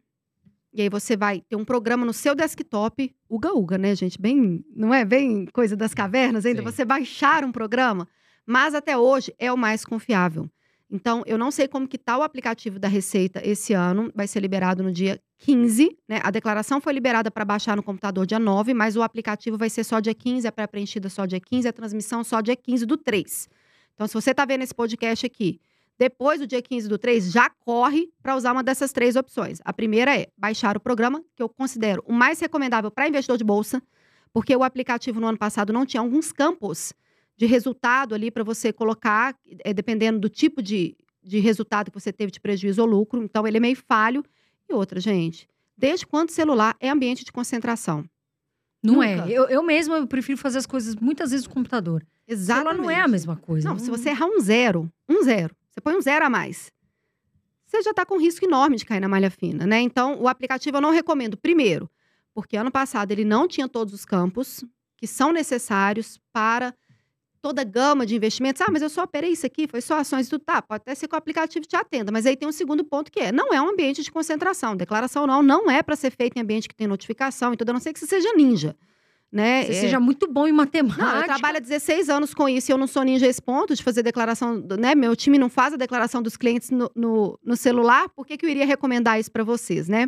[0.73, 4.19] E aí você vai ter um programa no seu desktop, Uga Uga, né, gente?
[4.19, 6.61] Bem, não é bem coisa das cavernas ainda?
[6.61, 6.65] Sim.
[6.65, 8.07] Você baixar um programa,
[8.43, 10.49] mas até hoje é o mais confiável.
[10.93, 14.39] Então, eu não sei como que tá o aplicativo da Receita esse ano, vai ser
[14.39, 16.19] liberado no dia 15, né?
[16.21, 19.83] A declaração foi liberada para baixar no computador dia 9, mas o aplicativo vai ser
[19.83, 23.49] só dia 15, a pré-preenchida só dia 15, a transmissão só dia 15 do 3.
[23.95, 25.59] Então, se você está vendo esse podcast aqui,
[25.97, 29.61] depois do dia 15 do 3, já corre para usar uma dessas três opções.
[29.65, 33.43] A primeira é baixar o programa, que eu considero o mais recomendável para investidor de
[33.43, 33.81] bolsa,
[34.31, 36.93] porque o aplicativo no ano passado não tinha alguns campos
[37.35, 42.11] de resultado ali para você colocar, é, dependendo do tipo de, de resultado que você
[42.11, 43.23] teve de prejuízo ou lucro.
[43.23, 44.23] Então, ele é meio falho.
[44.69, 48.05] E outra, gente, desde quando celular é ambiente de concentração?
[48.81, 49.07] Não Nunca.
[49.07, 49.31] é.
[49.31, 52.05] Eu, eu mesma eu prefiro fazer as coisas muitas vezes no computador.
[52.27, 52.69] Exatamente.
[52.69, 53.67] Celular não é a mesma coisa.
[53.67, 56.71] Não, se você errar um zero, um zero, você põe um zero a mais,
[57.65, 59.79] você já está com risco enorme de cair na malha fina, né?
[59.81, 61.35] Então, o aplicativo eu não recomendo.
[61.35, 61.89] Primeiro,
[62.33, 64.63] porque ano passado ele não tinha todos os campos
[64.95, 66.73] que são necessários para
[67.43, 68.61] toda a gama de investimentos.
[68.61, 70.41] Ah, mas eu só operei isso aqui, foi só ações tudo.
[70.45, 73.11] Tá, pode até ser que o aplicativo te atenda, mas aí tem um segundo ponto
[73.11, 74.75] que é, não é um ambiente de concentração.
[74.77, 77.73] Declaração não, não é para ser feito em ambiente que tem notificação e tudo, a
[77.73, 78.75] não ser que você seja ninja,
[79.29, 79.63] né?
[79.65, 81.03] Você É- seja muito bom em matemática.
[81.03, 83.41] não, eu trabalho há 16 anos com isso e eu não sou ninja a esse
[83.41, 84.95] ponto de fazer declaração, do- né?
[84.95, 88.45] Meu time não faz a declaração dos clientes no, no, no celular, por que, que
[88.45, 90.07] eu iria recomendar isso para vocês, né?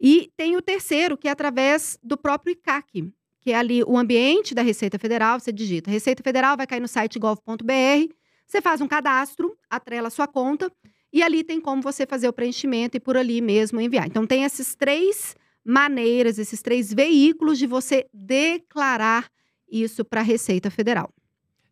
[0.00, 4.54] E tem o terceiro, que é através do próprio ICAC, que é ali o ambiente
[4.54, 8.14] da Receita Federal, você digita Receita Federal, vai cair no site gov.br,
[8.46, 10.70] você faz um cadastro, atrela a sua conta,
[11.12, 14.06] e ali tem como você fazer o preenchimento e por ali mesmo enviar.
[14.06, 15.34] Então tem esses três
[15.64, 19.28] maneiras, esses três veículos de você declarar
[19.70, 21.12] isso para a Receita Federal.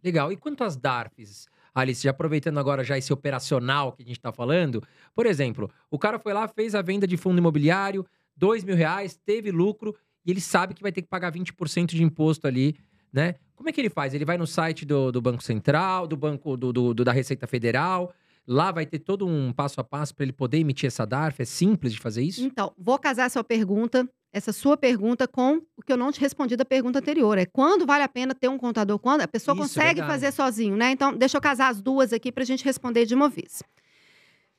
[0.02, 0.32] Legal.
[0.32, 1.48] E quanto às DARFs?
[1.74, 4.82] Alice, já aproveitando agora já esse operacional que a gente está falando,
[5.14, 8.04] por exemplo, o cara foi lá, fez a venda de fundo imobiliário,
[8.36, 9.94] dois mil reais, teve lucro,
[10.28, 12.76] e ele sabe que vai ter que pagar 20% de imposto ali,
[13.10, 13.36] né?
[13.56, 14.12] Como é que ele faz?
[14.12, 17.46] Ele vai no site do, do Banco Central, do Banco do, do- do- da Receita
[17.46, 18.12] Federal,
[18.46, 21.40] lá vai ter todo um passo a passo para ele poder emitir essa DARF?
[21.40, 22.44] É simples de fazer isso?
[22.44, 26.56] Então, vou casar essa pergunta, essa sua pergunta, com o que eu não te respondi
[26.56, 27.38] da pergunta anterior.
[27.38, 28.98] É quando vale a pena ter um contador?
[28.98, 30.12] Quando a pessoa Isso, consegue verdade.
[30.12, 30.90] fazer sozinho, né?
[30.90, 33.62] Então, deixa eu casar as duas aqui para a gente responder de uma vez.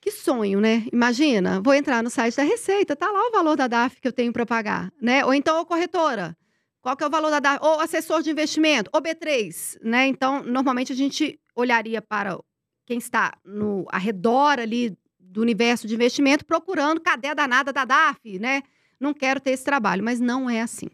[0.01, 0.85] Que sonho, né?
[0.93, 4.13] Imagina, vou entrar no site da Receita, tá lá o valor da DAF que eu
[4.13, 5.25] tenho para pagar, né?
[5.25, 6.37] Ou então, ô corretora,
[6.81, 7.59] qual que é o valor da DAF?
[7.61, 10.07] Ou assessor de investimento, ou B3, né?
[10.07, 12.39] Então, normalmente a gente olharia para
[12.85, 18.39] quem está no arredor ali do universo de investimento procurando cadê a danada da DAF,
[18.39, 18.63] né?
[18.99, 20.87] Não quero ter esse trabalho, mas não é assim.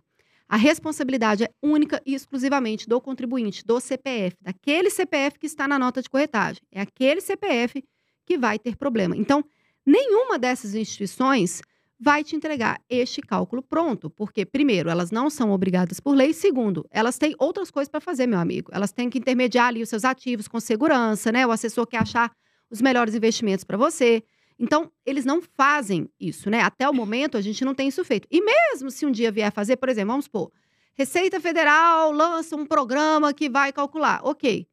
[0.48, 5.80] A responsabilidade é única e exclusivamente do contribuinte, do CPF, daquele CPF que está na
[5.80, 6.62] nota de corretagem.
[6.72, 7.84] É aquele CPF
[8.26, 9.16] que vai ter problema.
[9.16, 9.44] Então,
[9.86, 11.62] nenhuma dessas instituições
[12.00, 16.86] vai te entregar este cálculo pronto, porque, primeiro, elas não são obrigadas por lei, segundo,
[16.92, 18.70] elas têm outras coisas para fazer, meu amigo.
[18.74, 21.48] Elas têm que intermediar ali os seus ativos com segurança, né?
[21.48, 22.32] O assessor quer achar
[22.70, 24.24] os melhores investimentos para você.
[24.58, 26.62] Então, eles não fazem isso, né?
[26.62, 28.28] Até o momento, a gente não tem isso feito.
[28.32, 30.52] E mesmo se um dia vier fazer, por exemplo, vamos supor,
[30.98, 34.22] Receita Federal lança um programa que vai calcular.
[34.24, 34.66] Ok,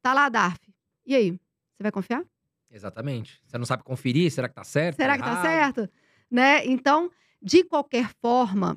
[0.00, 0.60] tá lá a DARF.
[1.04, 1.30] E aí?
[1.32, 2.33] Você vai confiar?
[2.74, 3.40] Exatamente.
[3.46, 4.96] Você não sabe conferir, será que tá certo?
[4.96, 5.42] Será que tá errado?
[5.42, 5.90] certo?
[6.28, 6.66] Né?
[6.66, 7.08] Então,
[7.40, 8.76] de qualquer forma,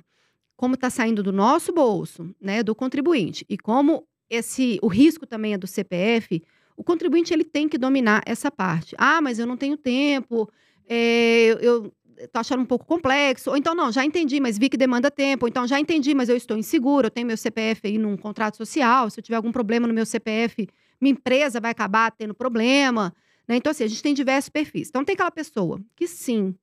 [0.56, 5.54] como está saindo do nosso bolso, né, do contribuinte, e como esse o risco também
[5.54, 6.44] é do CPF,
[6.76, 8.96] o contribuinte ele tem que dominar essa parte.
[9.00, 10.48] Ah, mas eu não tenho tempo,
[10.88, 13.50] é, eu estou achando um pouco complexo.
[13.50, 15.46] Ou então, não, já entendi, mas vi que demanda tempo.
[15.46, 18.58] Ou então, já entendi, mas eu estou inseguro, eu tenho meu CPF aí num contrato
[18.58, 19.10] social.
[19.10, 20.68] Se eu tiver algum problema no meu CPF,
[21.02, 23.14] minha empresa vai acabar tendo problema.
[23.48, 23.56] Né?
[23.58, 24.90] Então, assim, a gente tem diversos perfis.
[24.90, 26.54] Então, tem aquela pessoa que sim,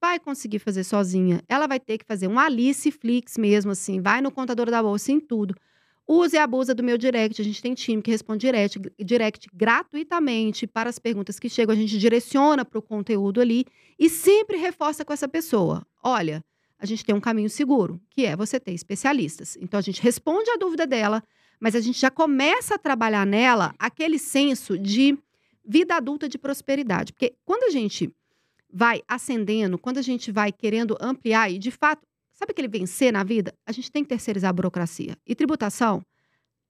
[0.00, 1.42] vai conseguir fazer sozinha.
[1.48, 5.12] Ela vai ter que fazer um Alice Flix mesmo, assim, vai no contador da bolsa
[5.12, 5.54] em tudo.
[6.06, 7.40] Use e abusa do meu direct.
[7.40, 11.74] A gente tem time que responde direct, direct gratuitamente para as perguntas que chegam.
[11.74, 13.64] A gente direciona para o conteúdo ali
[13.98, 15.86] e sempre reforça com essa pessoa.
[16.02, 16.44] Olha,
[16.78, 19.56] a gente tem um caminho seguro, que é você ter especialistas.
[19.58, 21.22] Então a gente responde a dúvida dela,
[21.58, 25.16] mas a gente já começa a trabalhar nela aquele senso de
[25.64, 27.12] vida adulta de prosperidade.
[27.12, 28.12] Porque quando a gente
[28.72, 33.22] vai ascendendo, quando a gente vai querendo ampliar e de fato Sabe aquele vencer na
[33.22, 33.54] vida?
[33.64, 35.16] A gente tem que terceirizar a burocracia.
[35.24, 36.04] E tributação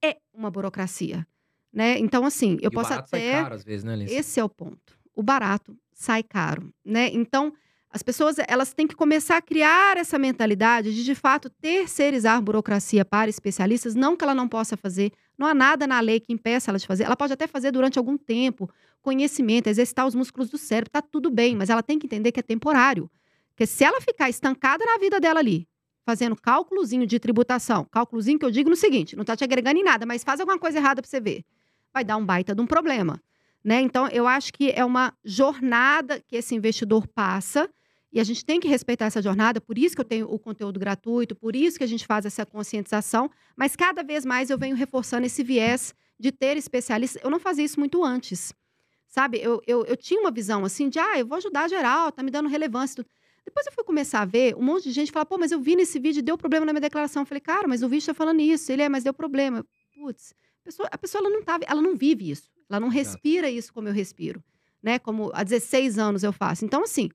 [0.04, 1.26] é uma burocracia,
[1.72, 1.98] né?
[1.98, 3.42] Então, assim, eu E o posso até...
[3.42, 4.04] caro às vezes, né?
[4.04, 4.98] Esse é o ponto.
[5.14, 7.08] O barato sai caro, né?
[7.14, 7.54] Então,
[7.88, 13.04] as pessoas, elas têm que começar a criar essa mentalidade de, de fato, terceirizar burocracia
[13.04, 13.94] para especialistas.
[13.94, 15.12] Não que ela não possa fazer.
[15.36, 17.04] Não há nada na lei que impeça ela de fazer.
[17.04, 18.70] Ela pode até fazer durante algum tempo,
[19.02, 20.90] conhecimento, exercitar os músculos do cérebro.
[20.90, 23.10] Tá tudo bem, mas ela tem que entender que é temporário
[23.50, 25.68] Porque se ela ficar estancada na vida dela ali,
[26.04, 29.84] fazendo cálculozinho de tributação, cálculozinho que eu digo no seguinte, não está te agregando em
[29.84, 31.44] nada, mas faz alguma coisa errada para você ver,
[31.92, 33.20] vai dar um baita de um problema.
[33.62, 33.80] Né?
[33.80, 37.70] Então, eu acho que é uma jornada que esse investidor passa
[38.14, 40.78] e a gente tem que respeitar essa jornada, por isso que eu tenho o conteúdo
[40.78, 44.76] gratuito, por isso que a gente faz essa conscientização, mas cada vez mais eu venho
[44.76, 47.20] reforçando esse viés de ter especialistas.
[47.24, 48.54] Eu não fazia isso muito antes,
[49.08, 49.38] sabe?
[49.42, 52.30] Eu, eu, eu tinha uma visão assim de, ah, eu vou ajudar geral, tá me
[52.30, 53.04] dando relevância.
[53.44, 55.74] Depois eu fui começar a ver um monte de gente falar, pô, mas eu vi
[55.74, 57.22] nesse vídeo deu problema na minha declaração.
[57.22, 58.70] Eu falei, cara, mas o vídeo está falando isso.
[58.70, 59.66] Ele é, mas deu problema.
[59.92, 62.48] Putz, a pessoa, a pessoa ela não tá, ela não vive isso.
[62.70, 64.42] Ela não respira isso como eu respiro,
[64.80, 65.00] né?
[65.00, 66.64] Como há 16 anos eu faço.
[66.64, 67.10] Então, assim,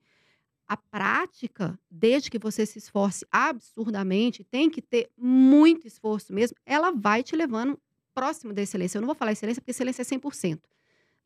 [0.70, 6.92] a prática, desde que você se esforce absurdamente, tem que ter muito esforço mesmo, ela
[6.92, 7.76] vai te levando
[8.14, 8.96] próximo da excelência.
[8.96, 10.60] Eu não vou falar excelência porque excelência é 100%,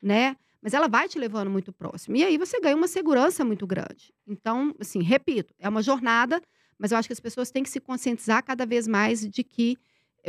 [0.01, 0.35] né?
[0.59, 2.15] Mas ela vai te levando muito próximo.
[2.15, 4.11] E aí você ganha uma segurança muito grande.
[4.25, 6.41] Então, assim, repito, é uma jornada,
[6.79, 9.77] mas eu acho que as pessoas têm que se conscientizar cada vez mais de que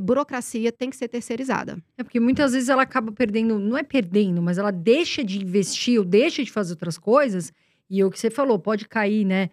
[0.03, 1.83] burocracia tem que ser terceirizada.
[1.97, 5.99] É porque muitas vezes ela acaba perdendo, não é perdendo, mas ela deixa de investir
[5.99, 7.51] ou deixa de fazer outras coisas.
[7.89, 9.51] E o que você falou, pode cair, né?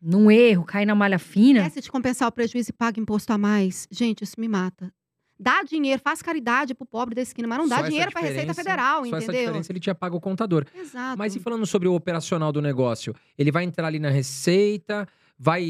[0.00, 1.60] Num erro, cair na malha fina.
[1.60, 3.88] Esquece de compensar o prejuízo e paga imposto a mais.
[3.90, 4.92] Gente, isso me mata.
[5.38, 8.20] Dá dinheiro, faz caridade pro pobre da esquina, mas não dá Só essa dinheiro pra
[8.22, 9.40] Receita Federal, Só essa entendeu?
[9.46, 10.64] diferença ele tinha pago o contador.
[10.74, 11.18] Exato.
[11.18, 13.14] Mas e falando sobre o operacional do negócio?
[13.36, 15.06] Ele vai entrar ali na receita,
[15.38, 15.62] vai.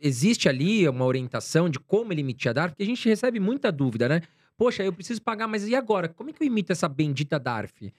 [0.00, 2.72] existe ali uma orientação de como ele emitir a DARF?
[2.72, 4.22] Porque a gente recebe muita dúvida, né?
[4.56, 6.08] Poxa, eu preciso pagar, mas e agora?
[6.08, 7.92] Como é que eu imito essa bendita DARF?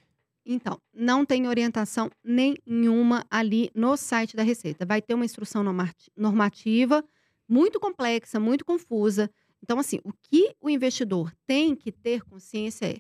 [0.46, 4.86] Então, não tem orientação nenhuma ali no site da Receita.
[4.86, 7.04] Vai ter uma instrução normati- normativa
[7.48, 9.30] muito complexa, muito confusa.
[9.62, 12.98] Então, assim, o que o investidor tem que ter consciência é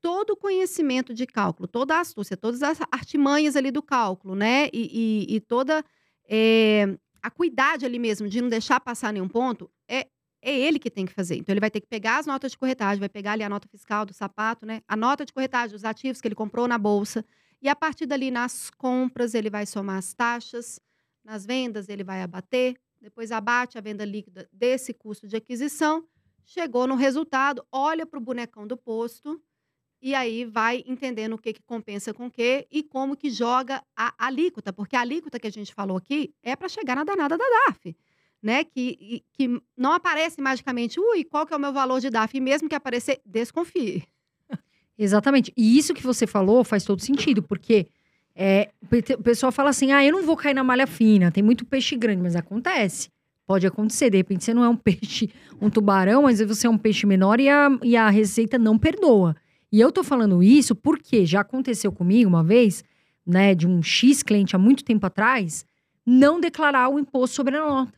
[0.00, 4.66] todo o conhecimento de cálculo, toda a astúcia, todas as artimanhas ali do cálculo, né?
[4.72, 5.84] E, e- e toda
[6.28, 9.70] é, a cuidade ali mesmo de não deixar passar nenhum ponto,
[10.46, 11.36] é, ele que tem que fazer.
[11.36, 13.66] Então, ele vai ter que pegar as notas de corretagem, vai pegar ali a nota
[13.66, 14.80] fiscal do sapato, né?
[14.86, 17.24] A nota de corretagem dos ativos que ele comprou na bolsa.
[17.60, 20.78] E a partir dali, nas compras, ele vai somar as taxas,
[21.24, 26.06] nas vendas, ele vai abater, depois abate a venda líquida desse custo de aquisição,
[26.44, 29.42] chegou no resultado, olha para o bonecão do posto
[30.00, 33.82] e aí vai entendendo o que, que compensa com o que e como que joga
[33.96, 37.36] a alíquota, porque a alíquota que a gente falou aqui é para chegar na danada
[37.36, 37.96] da DAF,
[38.46, 38.62] né?
[38.64, 42.36] Que, que não aparece magicamente, ui, qual que é o meu valor de DAF?
[42.36, 44.04] E mesmo que aparecer, desconfie.
[44.96, 45.52] Exatamente.
[45.56, 47.88] E isso que você falou faz todo sentido, porque
[48.34, 48.70] é,
[49.18, 51.96] o pessoal fala assim: ah, eu não vou cair na malha fina, tem muito peixe
[51.96, 53.10] grande, mas acontece.
[53.44, 55.28] Pode acontecer, de repente você não é um peixe,
[55.60, 59.36] um tubarão, mas você é um peixe menor e a, e a receita não perdoa.
[59.70, 62.84] E eu tô falando isso porque já aconteceu comigo uma vez,
[63.26, 65.64] né, de um X cliente há muito tempo atrás,
[66.04, 67.92] não declarar o imposto sobre a nota.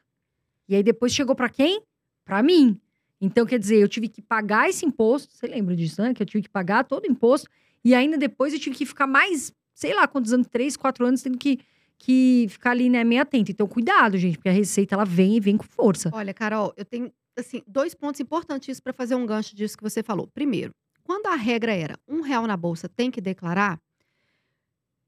[0.68, 1.82] E aí depois chegou pra quem?
[2.24, 2.78] Pra mim.
[3.20, 6.14] Então, quer dizer, eu tive que pagar esse imposto, você lembra disso, né?
[6.14, 7.48] Que eu tive que pagar todo o imposto,
[7.84, 11.22] e ainda depois eu tive que ficar mais, sei lá quantos anos, três, quatro anos,
[11.22, 11.58] tendo que,
[11.98, 13.50] que ficar ali, né, meio atento.
[13.50, 16.10] Então, cuidado, gente, porque a receita, ela vem e vem com força.
[16.12, 20.02] Olha, Carol, eu tenho assim dois pontos importantíssimos para fazer um gancho disso que você
[20.02, 20.26] falou.
[20.28, 23.80] Primeiro, quando a regra era um real na bolsa tem que declarar,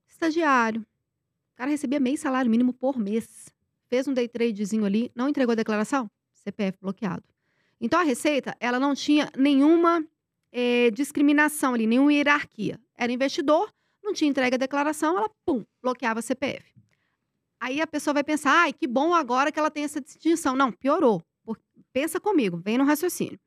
[0.09, 3.53] estagiário, o cara recebia meio salário mínimo por mês,
[3.91, 7.25] fez um day tradezinho ali, não entregou a declaração, CPF bloqueado.
[7.81, 10.03] Então a Receita ela não tinha nenhuma
[10.53, 12.81] eh, discriminação ali, nenhuma hierarquia.
[12.97, 13.71] Era investidor,
[14.03, 16.73] não tinha entregue a declaração, ela pum bloqueava CPF.
[17.59, 20.57] Aí a pessoa vai pensar, ai, que bom agora que ela tem essa distinção.
[20.57, 21.23] Não, piorou.
[21.93, 23.39] Pensa comigo, vem no raciocínio.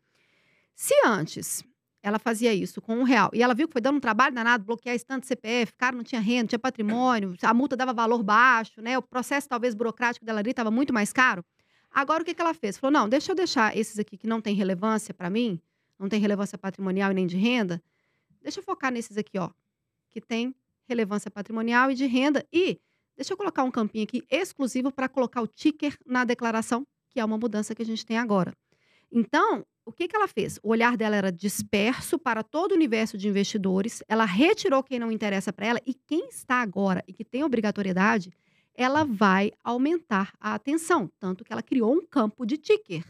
[0.75, 1.63] Se antes
[2.03, 4.65] ela fazia isso com um real e ela viu que foi dando um trabalho danado,
[4.65, 8.81] bloquear de CPF, cara não tinha renda, não tinha patrimônio, a multa dava valor baixo,
[8.81, 8.97] né?
[8.97, 11.43] O processo talvez burocrático dela ali estava muito mais caro.
[11.89, 12.77] Agora o que, que ela fez?
[12.77, 15.61] Falou: não, deixa eu deixar esses aqui que não tem relevância para mim,
[15.97, 17.81] não tem relevância patrimonial e nem de renda,
[18.41, 19.49] deixa eu focar nesses aqui, ó,
[20.11, 20.53] que tem
[20.85, 22.45] relevância patrimonial e de renda.
[22.51, 22.81] E
[23.15, 27.23] deixa eu colocar um campinho aqui exclusivo para colocar o ticker na declaração, que é
[27.23, 28.53] uma mudança que a gente tem agora.
[29.15, 30.59] Então, o que, que ela fez?
[30.63, 35.11] O olhar dela era disperso para todo o universo de investidores, ela retirou quem não
[35.11, 38.31] interessa para ela, e quem está agora e que tem obrigatoriedade,
[38.75, 41.11] ela vai aumentar a atenção.
[41.19, 43.05] Tanto que ela criou um campo de ticker.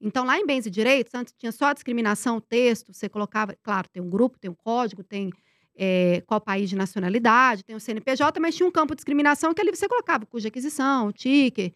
[0.00, 3.54] Então, lá em bens e direitos, antes tinha só a discriminação, o texto, você colocava,
[3.62, 5.30] claro, tem um grupo, tem um código, tem
[5.76, 9.60] é, qual país de nacionalidade, tem o CNPJ, mas tinha um campo de discriminação que
[9.60, 11.72] ali você colocava cuja aquisição, o ticker,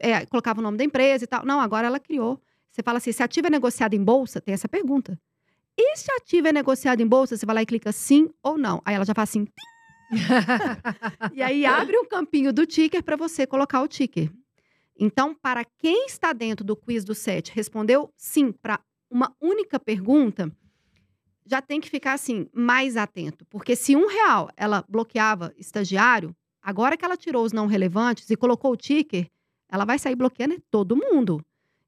[0.00, 1.44] é, colocava o nome da empresa e tal.
[1.46, 2.40] Não, agora ela criou.
[2.70, 5.18] Você fala assim, se ativo é negociado em bolsa, tem essa pergunta.
[5.76, 8.82] E se ativo é negociado em bolsa, você vai lá e clica sim ou não.
[8.84, 9.46] Aí ela já fala assim,
[11.34, 14.30] E aí abre um campinho do ticker para você colocar o ticker.
[14.98, 20.50] Então, para quem está dentro do quiz do 7, respondeu sim para uma única pergunta,
[21.46, 23.44] já tem que ficar assim, mais atento.
[23.46, 28.36] Porque se um real ela bloqueava estagiário, agora que ela tirou os não relevantes e
[28.36, 29.30] colocou o ticker,
[29.70, 31.40] ela vai sair bloqueando todo mundo.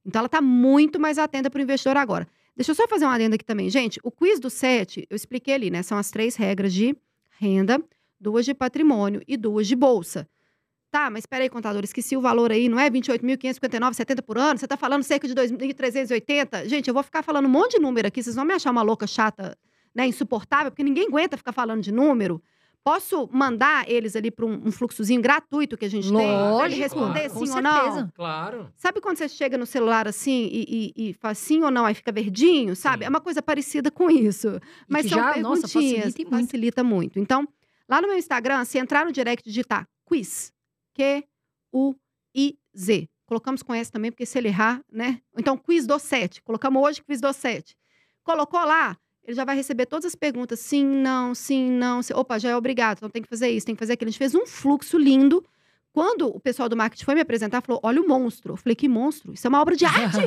[0.04, 2.26] Então, ela está muito mais atenta para o investidor agora.
[2.56, 3.70] Deixa eu só fazer uma adenda aqui também.
[3.70, 5.82] Gente, o quiz do 7, eu expliquei ali, né?
[5.82, 6.96] São as três regras de
[7.38, 7.82] renda,
[8.20, 10.28] duas de patrimônio e duas de bolsa.
[10.90, 14.58] Tá, mas espera aí, contador, esqueci o valor aí, não é 28.559,70 por ano?
[14.58, 16.66] Você está falando cerca de 2.380?
[16.66, 18.82] Gente, eu vou ficar falando um monte de número aqui, vocês vão me achar uma
[18.82, 19.56] louca chata,
[19.94, 22.42] né, insuportável, porque ninguém aguenta ficar falando de número.
[22.82, 26.16] Posso mandar eles ali para um, um fluxozinho gratuito que a gente tem?
[26.16, 27.46] Pra ele Lógico, responder claro.
[27.46, 27.82] sim Com ou não?
[27.82, 28.12] certeza.
[28.14, 28.72] Claro.
[28.74, 31.94] Sabe quando você chega no celular assim e, e, e fala sim ou não, aí
[31.94, 33.04] fica verdinho, sabe?
[33.04, 33.06] Sim.
[33.06, 34.58] É uma coisa parecida com isso.
[34.88, 36.04] Mas que são já, nossa, perguntinhas.
[36.04, 36.46] facilita muito.
[36.46, 37.18] facilita muito.
[37.18, 37.46] Então,
[37.86, 40.50] lá no meu Instagram, se entrar no direct e digitar quiz,
[41.72, 43.08] Q-U-I-Z.
[43.26, 45.20] Colocamos com S também, porque se ele errar, né?
[45.38, 46.42] Então, quiz do 7.
[46.42, 47.76] Colocamos hoje quiz do 7.
[48.24, 48.96] Colocou lá,
[49.30, 50.60] ele já vai receber todas as perguntas.
[50.60, 52.02] Sim, não, sim, não.
[52.02, 52.12] sim.
[52.14, 52.98] Opa, já é obrigado.
[52.98, 54.08] Então tem que fazer isso, tem que fazer aquilo.
[54.08, 55.44] A gente fez um fluxo lindo.
[55.92, 58.52] Quando o pessoal do marketing foi me apresentar, falou: olha o monstro.
[58.52, 59.32] Eu falei, que monstro?
[59.34, 60.18] Isso é uma obra de arte!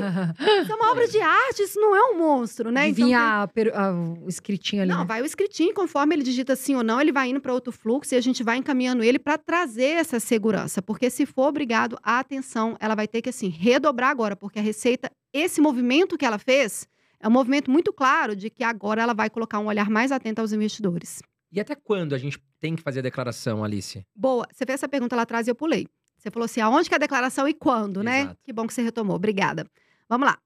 [0.62, 2.88] Isso é uma obra de arte, isso não é um monstro, né?
[2.88, 4.92] E Então, vinha tem- a a- o escritinho ali.
[4.92, 5.06] não, né?
[5.06, 8.14] vai o escritinho, conforme ele digita sim ou não, ele vai indo para outro fluxo
[8.14, 10.82] e a gente vai encaminhando ele para trazer essa segurança.
[10.82, 14.62] Porque se for obrigado, a atenção, ela vai ter que assim redobrar agora, porque a
[14.62, 16.86] Receita, esse movimento que ela fez,
[17.24, 20.42] é um movimento muito claro de que agora ela vai colocar um olhar mais atento
[20.42, 21.22] aos investidores.
[21.50, 24.06] E até quando a gente tem que fazer a declaração, Alice?
[24.14, 25.88] Boa, você fez essa pergunta lá atrás e eu pulei.
[26.18, 28.24] Você falou assim, aonde que é a declaração e quando, né?
[28.24, 28.40] Exato.
[28.44, 29.66] Que bom que você retomou, obrigada.
[30.10, 30.38] Vamos lá.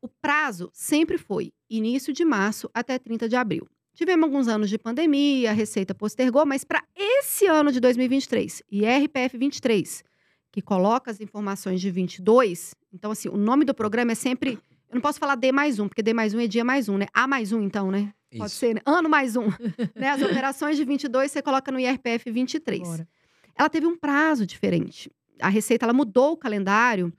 [0.00, 3.68] O prazo sempre foi início de março até 30 de abril.
[3.92, 9.36] Tivemos alguns anos de pandemia, a Receita postergou, mas para esse ano de 2023, IRPF
[9.36, 10.04] 23,
[10.52, 14.58] que coloca as informações de 22, então assim, o nome do programa é sempre,
[14.96, 17.06] não posso falar D mais um, porque D mais um é dia mais um, né?
[17.14, 18.12] A mais um então, né?
[18.36, 18.58] Pode Isso.
[18.58, 18.80] ser, né?
[18.84, 19.46] Ano mais um.
[19.94, 20.08] né?
[20.08, 23.08] As operações de 22 você coloca no IRPF 23 Bora.
[23.56, 25.10] ela teve um prazo diferente.
[25.40, 27.12] A Receita ela mudou o calendário,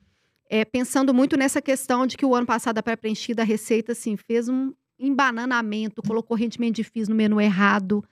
[0.50, 4.18] é, pensando muito nessa questão de que o ano passado a pré-preenchida, a Receita assim,
[4.18, 8.04] fez um embananamento, colocou rendimento de FIIs no menu errado,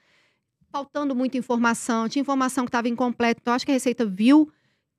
[0.71, 3.39] faltando muita informação, tinha informação que estava incompleta.
[3.41, 4.51] Então, acho que a Receita viu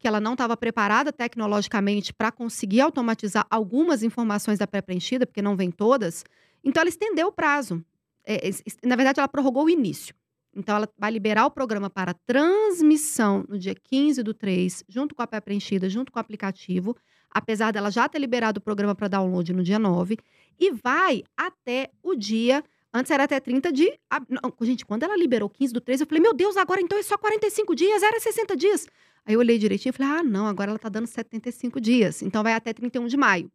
[0.06, 5.56] que ela não estava preparada tecnologicamente para conseguir automatizar algumas informações da pré-preenchida, porque não
[5.56, 6.24] vem todas.
[6.62, 7.84] Então, ela estendeu o prazo.
[8.24, 10.14] É, es- na verdade, ela prorrogou o início.
[10.54, 15.22] Então, ela vai liberar o programa para transmissão no dia 15 do 3, junto com
[15.22, 16.96] a pré-preenchida, junto com o aplicativo,
[17.28, 20.16] apesar dela já ter liberado o programa para download no dia 9,
[20.56, 22.62] e vai até o dia.
[22.96, 23.92] Antes era até 30 de.
[24.28, 27.02] não, gente, quando ela liberou 15 do 3, eu falei, meu Deus, agora então é
[27.02, 28.86] só 45 dias, era 60 dias.
[29.24, 32.22] Aí eu olhei direitinho e falei, ah, não, agora ela tá dando 75 dias.
[32.22, 33.50] Então vai até 31 de maio.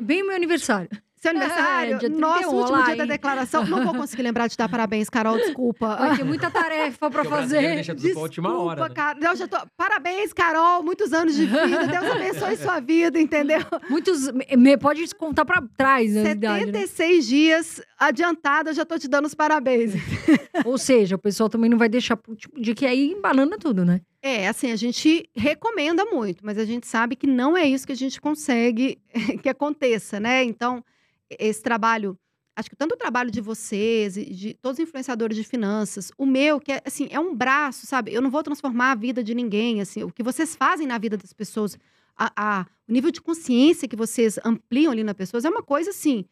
[0.00, 0.88] Bem o meu aniversário.
[1.24, 3.64] Seu aniversário, É, nosso 31, último olá, dia da declaração.
[3.64, 5.96] Não vou conseguir lembrar de dar parabéns, Carol, desculpa.
[5.96, 7.60] Vai ter muita tarefa pra fazer.
[7.76, 8.82] deixa tudo pra última hora.
[8.82, 8.94] né?
[8.94, 9.18] Cara.
[9.18, 9.56] Não, já tô...
[9.74, 10.82] Parabéns, Carol.
[10.82, 11.86] Muitos anos de vida.
[11.86, 13.60] Deus abençoe sua vida, entendeu?
[13.88, 14.30] Muitos.
[14.78, 16.72] pode contar pra trás né, a idade, né?
[16.86, 19.94] 76 dias adiantada, eu já tô te dando os parabéns.
[20.66, 23.82] Ou seja, o pessoal também não vai deixar pro tipo de que aí embanana tudo,
[23.82, 24.02] né?
[24.22, 27.92] É, assim, a gente recomenda muito, mas a gente sabe que não é isso que
[27.92, 28.98] a gente consegue
[29.42, 30.44] que aconteça, né?
[30.44, 30.84] Então,
[31.30, 32.18] esse trabalho,
[32.56, 36.60] acho que tanto o trabalho de vocês, de todos os influenciadores de finanças, o meu,
[36.60, 38.12] que é, assim, é um braço, sabe?
[38.12, 41.16] Eu não vou transformar a vida de ninguém, assim, o que vocês fazem na vida
[41.16, 41.76] das pessoas,
[42.16, 45.90] a, a- o nível de consciência que vocês ampliam ali nas pessoas é uma coisa,
[45.90, 46.24] assim,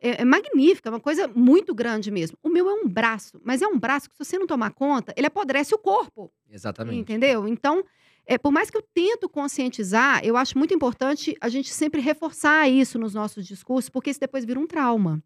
[0.00, 2.36] é, é magnífica, é uma coisa muito grande mesmo.
[2.42, 5.12] O meu é um braço, mas é um braço que se você não tomar conta,
[5.16, 6.32] ele apodrece o corpo.
[6.50, 6.98] Exatamente.
[6.98, 7.46] Entendeu?
[7.48, 7.84] Então,
[8.30, 12.68] é, por mais que eu tento conscientizar, eu acho muito importante a gente sempre reforçar
[12.68, 15.22] isso nos nossos discursos, porque isso depois vira um trauma.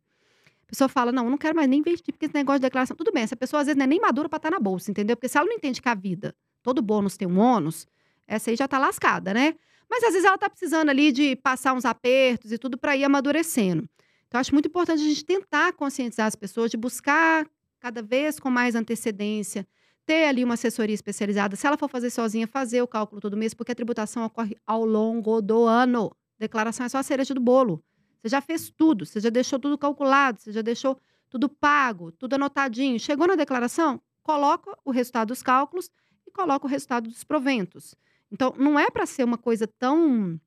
[0.62, 2.96] A pessoa fala, não, eu não quero mais nem investir, porque esse negócio de declaração...
[2.96, 5.16] Tudo bem, essa pessoa às vezes não é nem madura para estar na bolsa, entendeu?
[5.16, 6.32] Porque se ela não entende que a vida,
[6.62, 7.88] todo bônus tem um ônus,
[8.24, 9.56] essa aí já tá lascada, né?
[9.90, 13.02] Mas às vezes ela tá precisando ali de passar uns apertos e tudo para ir
[13.02, 13.86] amadurecendo.
[14.28, 17.46] Então, acho muito importante a gente tentar conscientizar as pessoas de buscar
[17.80, 19.66] cada vez com mais antecedência,
[20.04, 21.56] ter ali uma assessoria especializada.
[21.56, 24.84] Se ela for fazer sozinha, fazer o cálculo todo mês, porque a tributação ocorre ao
[24.84, 26.14] longo do ano.
[26.38, 27.82] Declaração é só a cereja do bolo.
[28.20, 30.98] Você já fez tudo, você já deixou tudo calculado, você já deixou
[31.28, 32.98] tudo pago, tudo anotadinho.
[32.98, 35.90] Chegou na declaração, coloca o resultado dos cálculos
[36.26, 37.94] e coloca o resultado dos proventos.
[38.30, 40.40] Então, não é para ser uma coisa tão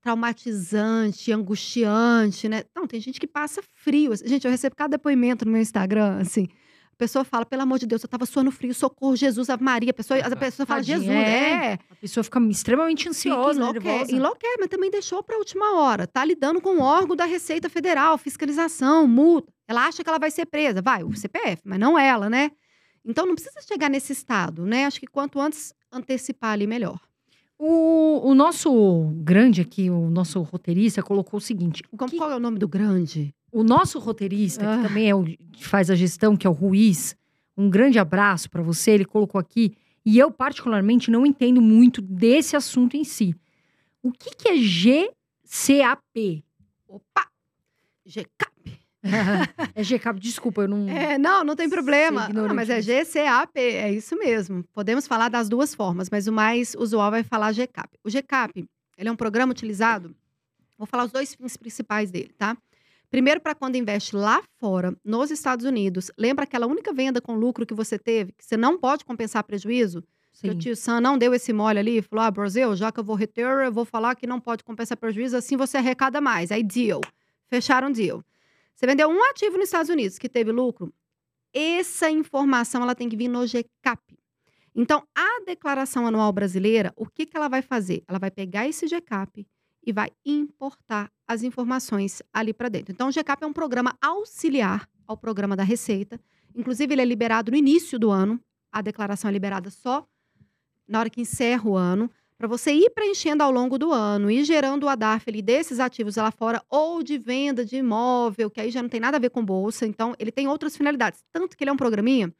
[0.00, 2.62] traumatizante, angustiante, né?
[2.74, 4.14] Não, tem gente que passa frio.
[4.16, 6.46] Gente, eu recebo cada depoimento no meu Instagram, assim.
[6.96, 9.90] A pessoa fala, pelo amor de Deus, eu tava suando frio, socorro, Jesus, Ave Maria.
[9.90, 11.72] A pessoa, a pessoa fala, Tadinha, Jesus, é.
[11.72, 11.78] é.
[11.90, 14.12] A pessoa fica extremamente ansiosa, nervosa.
[14.12, 16.06] enlouquece, mas também deixou para a última hora.
[16.06, 19.52] Tá lidando com o órgão da Receita Federal, fiscalização, multa.
[19.68, 20.80] Ela acha que ela vai ser presa.
[20.80, 22.50] Vai, o CPF, mas não ela, né?
[23.04, 24.86] Então não precisa chegar nesse estado, né?
[24.86, 26.98] Acho que quanto antes antecipar ali, melhor.
[27.58, 32.36] O, o nosso grande aqui, o nosso roteirista, colocou o seguinte: o que- Qual é
[32.36, 33.34] o nome do grande?
[33.52, 34.76] O nosso roteirista, Ah.
[34.76, 37.16] que também é o que faz a gestão, que é o Ruiz,
[37.56, 38.90] um grande abraço para você.
[38.92, 39.74] Ele colocou aqui,
[40.04, 43.34] e eu, particularmente, não entendo muito desse assunto em si.
[44.02, 46.44] O que, que é GCAP?
[46.88, 47.26] Opa!
[48.04, 48.80] GCAP.
[49.74, 50.88] é GCAP, desculpa, eu não.
[50.88, 52.28] É, não, não tem problema.
[52.28, 52.80] Ah, mas é.
[52.82, 54.64] GCAP, é isso mesmo.
[54.72, 57.98] Podemos falar das duas formas, mas o mais usual vai falar GCAP.
[58.04, 58.68] O GCAP,
[58.98, 60.14] ele é um programa utilizado,
[60.76, 62.56] vou falar os dois fins principais dele, tá?
[63.10, 67.64] Primeiro, para quando investe lá fora, nos Estados Unidos, lembra aquela única venda com lucro
[67.64, 70.02] que você teve, que você não pode compensar prejuízo?
[70.40, 70.58] Que o Sim.
[70.58, 73.64] tio Sam não deu esse mole ali, falou: ah, Brasil, já que eu vou reter,
[73.64, 76.52] eu vou falar que não pode compensar prejuízo, assim você arrecada mais.
[76.52, 77.00] Aí, deal.
[77.48, 78.22] Fecharam deal.
[78.74, 80.92] Você vendeu um ativo nos Estados Unidos que teve lucro,
[81.54, 84.18] essa informação ela tem que vir no GCAP.
[84.74, 88.04] Então, a declaração anual brasileira, o que, que ela vai fazer?
[88.06, 89.46] Ela vai pegar esse GCAP
[89.86, 92.92] e vai importar as informações ali para dentro.
[92.92, 96.20] Então, o GCAP é um programa auxiliar ao programa da Receita.
[96.54, 98.40] Inclusive, ele é liberado no início do ano.
[98.72, 100.06] A declaração é liberada só
[100.88, 104.44] na hora que encerra o ano, para você ir preenchendo ao longo do ano e
[104.44, 108.70] gerando o ADAF ali desses ativos lá fora ou de venda de imóvel, que aí
[108.70, 109.86] já não tem nada a ver com bolsa.
[109.86, 111.24] Então, ele tem outras finalidades.
[111.32, 112.32] Tanto que ele é um programinha,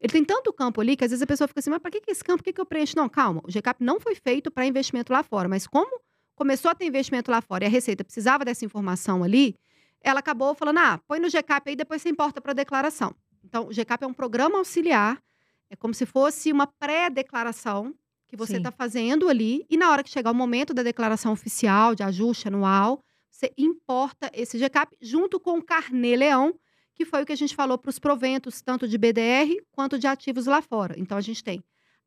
[0.00, 2.00] ele tem tanto campo ali que às vezes a pessoa fica assim, mas para que,
[2.00, 2.38] que esse campo?
[2.38, 2.96] Por que, que eu preencho?
[2.96, 3.40] Não, calma.
[3.44, 6.00] O GCAP não foi feito para investimento lá fora, mas como
[6.34, 9.56] começou a ter investimento lá fora e a Receita precisava dessa informação ali,
[10.00, 13.14] ela acabou falando, ah, põe no GCAP aí, depois você importa para a declaração.
[13.44, 15.22] Então, o GCAP é um programa auxiliar,
[15.70, 17.94] é como se fosse uma pré-declaração
[18.26, 21.94] que você está fazendo ali, e na hora que chegar o momento da declaração oficial,
[21.94, 26.54] de ajuste anual, você importa esse GCAP junto com o Carnê Leão,
[26.94, 30.06] que foi o que a gente falou para os proventos, tanto de BDR quanto de
[30.06, 30.94] ativos lá fora.
[30.98, 31.62] Então, a gente tem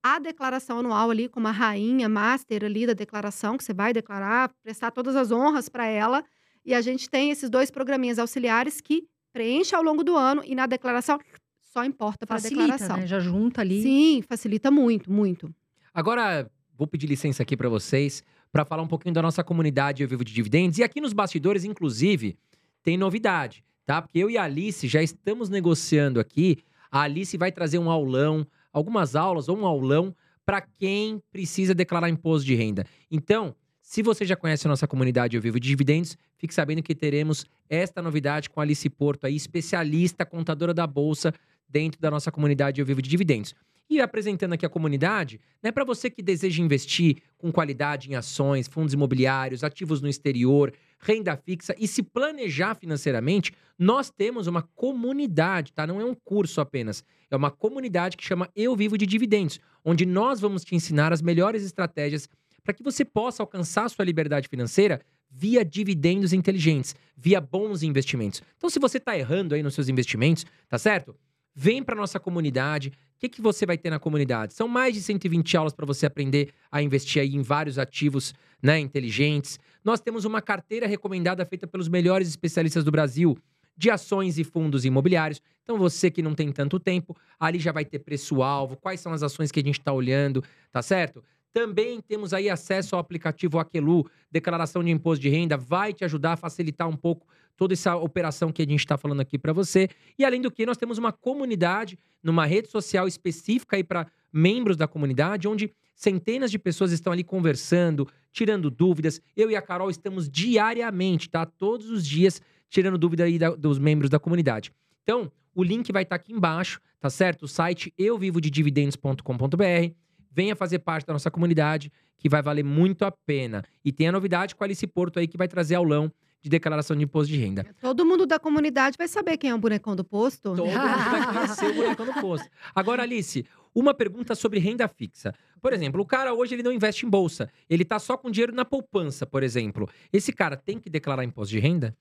[0.06, 4.51] a declaração anual ali, como a rainha master ali da declaração, que você vai declarar,
[4.62, 6.24] prestar todas as honras para ela.
[6.64, 10.53] E a gente tem esses dois programinhas auxiliares que preenche ao longo do ano e
[10.53, 11.20] na declaração
[11.60, 12.97] só importa para a declaração.
[12.97, 13.08] né?
[13.08, 13.82] Já junta ali.
[13.82, 15.51] Sim, facilita muito, muito.
[15.91, 20.08] Agora, vou pedir licença aqui para vocês para falar um pouquinho da nossa comunidade Eu
[20.08, 20.78] Vivo de Dividendos.
[20.78, 22.38] E aqui nos bastidores, inclusive,
[22.84, 24.03] tem novidade, tá?
[24.03, 26.60] Porque eu e a Alice já estamos negociando aqui.
[26.91, 28.45] A Alice vai trazer um aulão,
[28.76, 30.13] algumas aulas ou um aulão
[30.45, 32.86] para quem precisa declarar imposto de renda.
[33.09, 36.93] Então, se você já conhece a nossa comunidade Eu Vivo de Dividendos, fique sabendo que
[36.93, 41.34] teremos esta novidade com a Alice Porto, aí, especialista, contadora da Bolsa,
[41.69, 43.55] dentro da nossa comunidade Eu Vivo de Dividendos.
[43.89, 48.67] E apresentando aqui a comunidade, né, para você que deseja investir com qualidade em ações,
[48.67, 55.74] fundos imobiliários, ativos no exterior, renda fixa e se planejar financeiramente, nós temos uma comunidade,
[55.74, 55.86] tá?
[55.86, 57.04] Não é um curso apenas.
[57.30, 61.22] É uma comunidade que chama Eu Vivo de Dividendos, onde nós vamos te ensinar as
[61.22, 62.30] melhores estratégias
[62.64, 68.41] para que você possa alcançar sua liberdade financeira via dividendos inteligentes, via bons investimentos.
[68.58, 71.16] Então, se você está errando aí nos seus investimentos, tá certo?
[71.54, 72.89] Vem para nossa comunidade.
[72.89, 74.54] O que, que você vai ter na comunidade?
[74.54, 78.34] São mais de 120 aulas para você aprender a investir aí em vários ativos
[78.66, 79.59] né, inteligentes.
[79.84, 83.38] Nós temos uma carteira recomendada feita pelos melhores especialistas do Brasil
[83.78, 85.39] de ações e fundos imobiliários.
[85.61, 89.22] Então, você que não tem tanto tempo, ali já vai ter preço-alvo, quais são as
[89.22, 91.24] ações que a gente está olhando, tá certo?
[91.53, 96.34] Também temos aí acesso ao aplicativo Aquelu, declaração de imposto de renda, vai te ajudar
[96.34, 99.89] a facilitar um pouco toda essa operação que a gente está falando aqui para você.
[100.18, 104.76] E além do que, nós temos uma comunidade numa rede social específica aí para membros
[104.76, 109.21] da comunidade, onde centenas de pessoas estão ali conversando, tirando dúvidas.
[109.36, 111.45] Eu e a Carol estamos diariamente, tá?
[111.45, 114.73] Todos os dias tirando dúvida aí da- dos membros da comunidade.
[115.03, 117.43] Então, o link vai estar aqui embaixo, tá certo?
[117.43, 119.93] O site euvivodidividendos.com.br.
[120.31, 123.63] Venha fazer parte da nossa comunidade, que vai valer muito a pena.
[123.83, 126.11] E tem a novidade com a Alice Porto aí, que vai trazer aulão
[126.41, 127.65] de declaração de imposto de renda.
[127.81, 130.41] Todo mundo da comunidade vai saber quem é o bonecão do posto.
[130.55, 132.47] Todo mundo vai conhecer o bonecão do posto.
[132.75, 133.45] Agora, Alice,
[133.76, 135.36] uma pergunta sobre renda fixa.
[135.61, 137.49] Por exemplo, o cara hoje ele não investe em bolsa.
[137.69, 139.89] Ele tá só com dinheiro na poupança, por exemplo.
[140.13, 141.95] Esse cara tem que declarar imposto de renda?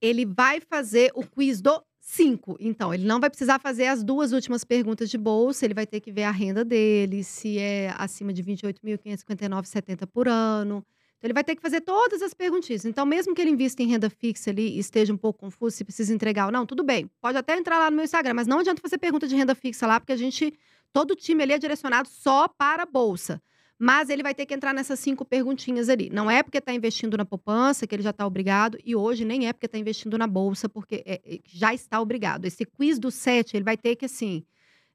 [0.00, 2.56] Ele vai fazer o quiz do 5.
[2.58, 6.00] Então, ele não vai precisar fazer as duas últimas perguntas de bolsa, ele vai ter
[6.00, 10.84] que ver a renda dele, se é acima de 28.559,70 por ano.
[11.22, 12.84] Então, ele vai ter que fazer todas as perguntinhas.
[12.84, 15.84] Então, mesmo que ele invista em renda fixa ali e esteja um pouco confuso se
[15.84, 17.08] precisa entregar ou não, tudo bem.
[17.20, 19.86] Pode até entrar lá no meu Instagram, mas não adianta fazer pergunta de renda fixa
[19.86, 20.52] lá, porque a gente,
[20.92, 23.40] todo o time ali é direcionado só para a bolsa.
[23.78, 26.10] Mas ele vai ter que entrar nessas cinco perguntinhas ali.
[26.10, 29.46] Não é porque está investindo na poupança que ele já está obrigado, e hoje nem
[29.46, 32.46] é porque está investindo na bolsa, porque é, é, já está obrigado.
[32.46, 34.44] Esse quiz do sete, ele vai ter que, assim,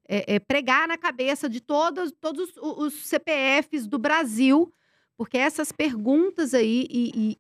[0.10, 4.74] é, é, pregar na cabeça de todos, todos os CPFs do Brasil,
[5.18, 7.38] porque essas perguntas aí, e, e,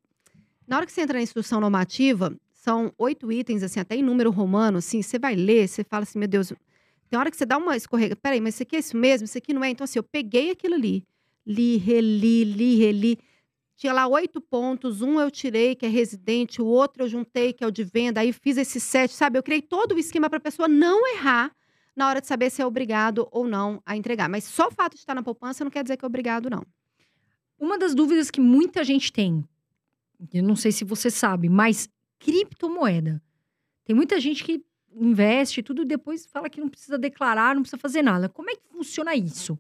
[0.68, 4.32] na hora que você entra na instrução normativa, são oito itens, assim, até em número
[4.32, 6.52] romano, assim, você vai ler, você fala assim, meu Deus,
[7.10, 9.38] tem hora que você dá uma escorrega, peraí, mas isso aqui é isso mesmo, isso
[9.38, 9.70] aqui não é?
[9.70, 11.06] Então, assim, eu peguei aquilo ali,
[11.46, 13.18] li, reli, li, reli.
[13.78, 17.64] Tinha lá oito pontos, um eu tirei, que é residente, o outro eu juntei, que
[17.64, 19.38] é o de venda, aí fiz esse sete, sabe?
[19.38, 21.56] Eu criei todo o esquema para a pessoa não errar
[21.96, 24.28] na hora de saber se é obrigado ou não a entregar.
[24.28, 26.64] Mas só o fato de estar na poupança não quer dizer que é obrigado, não.
[27.60, 29.48] Uma das dúvidas que muita gente tem,
[30.34, 31.90] eu não sei se você sabe, mas
[32.20, 33.22] criptomoeda.
[33.84, 37.80] Tem muita gente que investe tudo e depois fala que não precisa declarar, não precisa
[37.80, 38.30] fazer nada.
[38.30, 39.60] Como é que funciona isso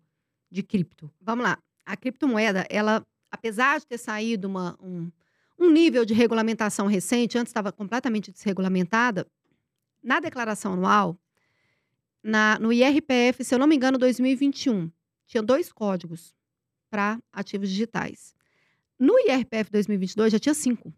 [0.50, 1.12] de cripto?
[1.22, 5.10] Vamos lá a criptomoeda, ela, apesar de ter saído uma, um,
[5.58, 9.26] um nível de regulamentação recente, antes estava completamente desregulamentada,
[10.04, 11.18] na declaração anual,
[12.22, 14.92] na, no IRPF, se eu não me engano, 2021,
[15.26, 16.36] tinha dois códigos
[16.90, 18.34] para ativos digitais.
[19.00, 20.94] No IRPF 2022 já tinha cinco.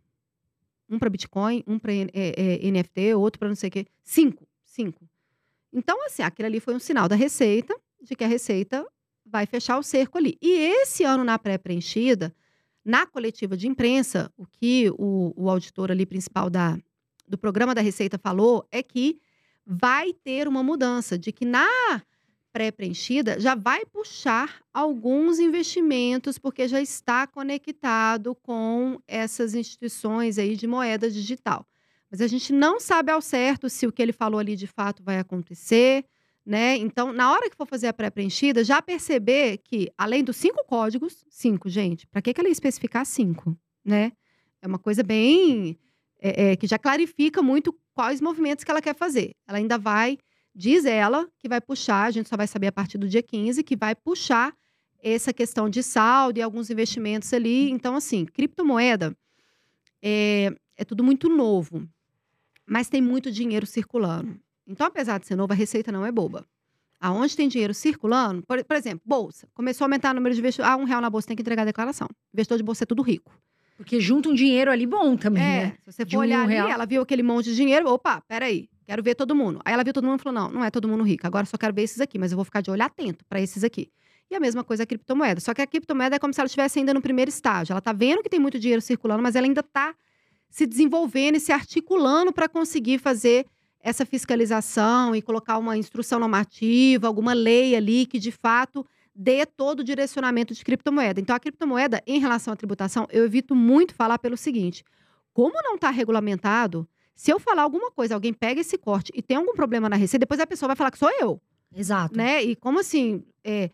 [0.89, 3.85] Um para Bitcoin, um para é, é, NFT, outro para não sei o quê.
[4.03, 4.47] Cinco.
[4.65, 5.07] Cinco.
[5.71, 8.85] Então, assim, aquilo ali foi um sinal da Receita, de que a Receita
[9.25, 10.37] vai fechar o cerco ali.
[10.41, 12.33] E esse ano, na pré-preenchida,
[12.83, 16.77] na coletiva de imprensa, o que o, o auditor ali principal da,
[17.27, 19.19] do programa da Receita falou é que
[19.65, 21.67] vai ter uma mudança, de que na
[22.51, 30.67] pré-preenchida já vai puxar alguns investimentos, porque já está conectado com essas instituições aí de
[30.67, 31.65] moeda digital.
[32.09, 35.03] Mas a gente não sabe ao certo se o que ele falou ali de fato
[35.03, 36.05] vai acontecer
[36.49, 36.75] né?
[36.77, 41.23] Então, na hora que for fazer a pré-preenchida, já perceber que, além dos cinco códigos,
[41.29, 44.11] cinco, gente, para que, que ela ia especificar cinco, né?
[44.59, 45.77] É uma coisa bem.
[46.21, 49.35] É, é, que já clarifica muito quais movimentos que ela quer fazer.
[49.47, 50.17] Ela ainda vai,
[50.59, 53.63] diz ela, que vai puxar, a gente só vai saber a partir do dia 15,
[53.63, 54.53] que vai puxar
[55.01, 57.71] essa questão de saldo e alguns investimentos ali.
[57.71, 59.15] Então, assim, criptomoeda
[60.03, 61.87] é, é tudo muito novo,
[62.67, 64.37] mas tem muito dinheiro circulando.
[64.67, 66.45] Então, apesar de ser novo, a receita não é boba.
[66.99, 69.47] Aonde tem dinheiro circulando, por, por exemplo, bolsa.
[69.53, 70.73] Começou a aumentar o número de investidores.
[70.73, 72.09] Ah, um real na bolsa tem que entregar a declaração.
[72.33, 73.31] Investidor de bolsa é tudo rico.
[73.77, 75.77] Porque junta um dinheiro ali bom também, é, né?
[75.85, 76.67] Se você for olhar um ali, real.
[76.67, 79.61] ela viu aquele monte de dinheiro, opa, peraí, quero ver todo mundo.
[79.63, 81.27] Aí ela viu todo mundo e falou: não, não é todo mundo rico.
[81.27, 83.63] Agora só quero ver esses aqui, mas eu vou ficar de olho atento para esses
[83.63, 83.91] aqui.
[84.31, 85.39] E a mesma coisa a criptomoeda.
[85.39, 87.73] Só que a criptomoeda é como se ela estivesse ainda no primeiro estágio.
[87.73, 89.93] Ela tá vendo que tem muito dinheiro circulando, mas ela ainda tá
[90.49, 93.45] se desenvolvendo e se articulando para conseguir fazer
[93.79, 98.85] essa fiscalização e colocar uma instrução normativa, alguma lei ali que de fato
[99.15, 101.21] dê todo o direcionamento de criptomoeda.
[101.21, 104.83] Então, a criptomoeda, em relação à tributação, eu evito muito falar pelo seguinte:
[105.31, 106.87] como não está regulamentado,
[107.19, 110.19] se eu falar alguma coisa, alguém pega esse corte e tem algum problema na receita,
[110.19, 111.37] depois a pessoa vai falar que sou eu.
[111.75, 112.15] Exato.
[112.15, 112.41] Né?
[112.41, 113.25] E como assim?
[113.43, 113.71] É,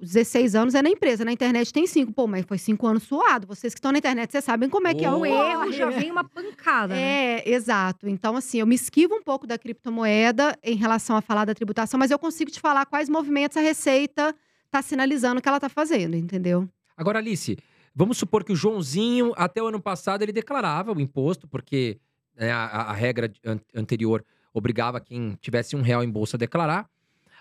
[0.00, 2.10] 16 anos é na empresa, na internet tem 5.
[2.14, 3.46] Pô, mas foi 5 anos suado.
[3.46, 5.70] Vocês que estão na internet, vocês sabem como é que é o erro.
[5.72, 6.94] Já vem uma pancada.
[6.94, 7.02] Né?
[7.02, 7.42] É, né?
[7.44, 8.08] exato.
[8.08, 12.00] Então, assim, eu me esquivo um pouco da criptomoeda em relação a falar da tributação,
[12.00, 14.34] mas eu consigo te falar quais movimentos a Receita
[14.64, 16.66] está sinalizando que ela está fazendo, entendeu?
[16.96, 17.58] Agora, Alice,
[17.94, 22.00] vamos supor que o Joãozinho, até o ano passado, ele declarava o imposto, porque
[22.36, 23.32] né, a, a, regra
[23.74, 26.88] anterior obrigava quem tivesse um real em bolsa a declarar.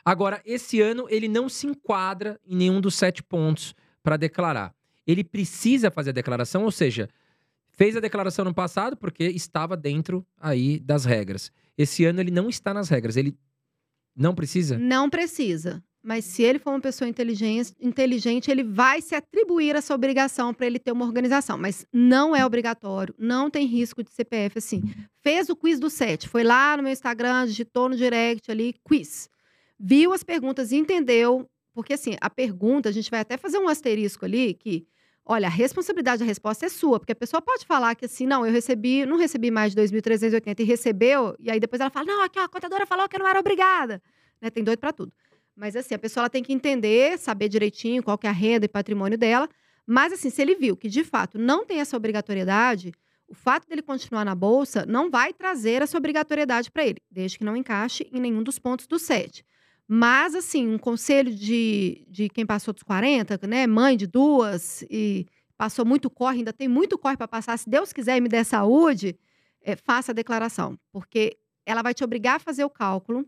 [0.03, 3.73] Agora, esse ano ele não se enquadra em nenhum dos sete pontos
[4.03, 4.73] para declarar.
[5.05, 7.09] Ele precisa fazer a declaração, ou seja,
[7.69, 11.51] fez a declaração no passado porque estava dentro aí das regras.
[11.77, 13.17] Esse ano ele não está nas regras.
[13.17, 13.37] Ele
[14.15, 14.77] não precisa?
[14.77, 15.83] Não precisa.
[16.05, 20.67] Mas se ele for uma pessoa inteligente, inteligente ele vai se atribuir essa obrigação para
[20.67, 21.57] ele ter uma organização.
[21.57, 24.83] Mas não é obrigatório, não tem risco de CPF assim.
[25.23, 29.29] Fez o quiz do SET, foi lá no meu Instagram, digitou no direct ali, quiz
[29.79, 31.49] viu as perguntas entendeu.
[31.73, 34.87] Porque, assim, a pergunta, a gente vai até fazer um asterisco ali que.
[35.27, 38.45] Olha, a responsabilidade da resposta é sua, porque a pessoa pode falar que assim, não,
[38.45, 42.23] eu recebi, não recebi mais de 2.380 e recebeu, e aí depois ela fala, não,
[42.23, 43.99] aqui ó, a contadora falou que eu não era obrigada.
[44.39, 44.51] Né?
[44.51, 45.11] Tem doido para tudo.
[45.55, 48.65] Mas assim, a pessoa ela tem que entender, saber direitinho qual que é a renda
[48.65, 49.47] e patrimônio dela.
[49.87, 52.91] Mas assim, se ele viu que de fato não tem essa obrigatoriedade,
[53.27, 57.43] o fato dele continuar na bolsa não vai trazer essa obrigatoriedade para ele, desde que
[57.43, 59.43] não encaixe em nenhum dos pontos do SET.
[59.87, 63.67] Mas, assim, um conselho de, de quem passou dos 40, né?
[63.67, 67.93] Mãe de duas e passou muito corre, ainda tem muito corre para passar, se Deus
[67.93, 69.17] quiser e me der saúde,
[69.61, 73.25] é, faça a declaração, porque ela vai te obrigar a fazer o cálculo.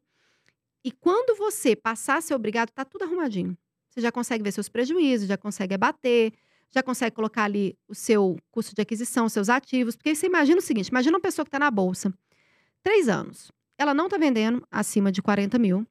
[0.87, 3.57] E quando você passar a ser obrigado, tá tudo arrumadinho.
[3.89, 6.31] Você já consegue ver seus prejuízos, já consegue abater,
[6.69, 9.97] já consegue colocar ali o seu custo de aquisição, seus ativos.
[9.97, 12.13] Porque você imagina o seguinte: imagina uma pessoa que está na bolsa,
[12.81, 13.51] três anos.
[13.77, 15.85] Ela não está vendendo acima de 40 mil,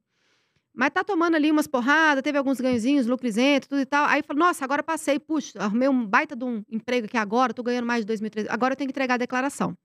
[0.73, 4.03] mas tá tomando ali umas porradas, teve alguns ganhozinhos, lucro isento, tudo e tal.
[4.07, 7.61] Aí fala, nossa, agora passei, puxa, arrumei um baita de um emprego aqui agora, tô
[7.61, 9.77] ganhando mais de 2.300, agora eu tenho que entregar a declaração.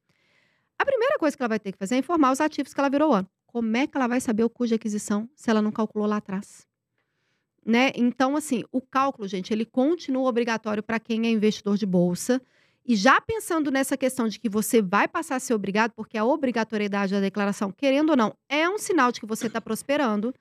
[0.79, 2.89] A primeira coisa que ela vai ter que fazer é informar os ativos que ela
[2.89, 3.29] virou ano.
[3.53, 6.17] Como é que ela vai saber o custo de aquisição se ela não calculou lá
[6.17, 6.67] atrás?
[7.65, 7.93] Né?
[7.95, 12.41] Então, assim, o cálculo, gente, ele continua obrigatório para quem é investidor de bolsa.
[12.85, 16.25] E já pensando nessa questão de que você vai passar a ser obrigado, porque a
[16.25, 20.35] obrigatoriedade da declaração, querendo ou não, é um sinal de que você está prosperando,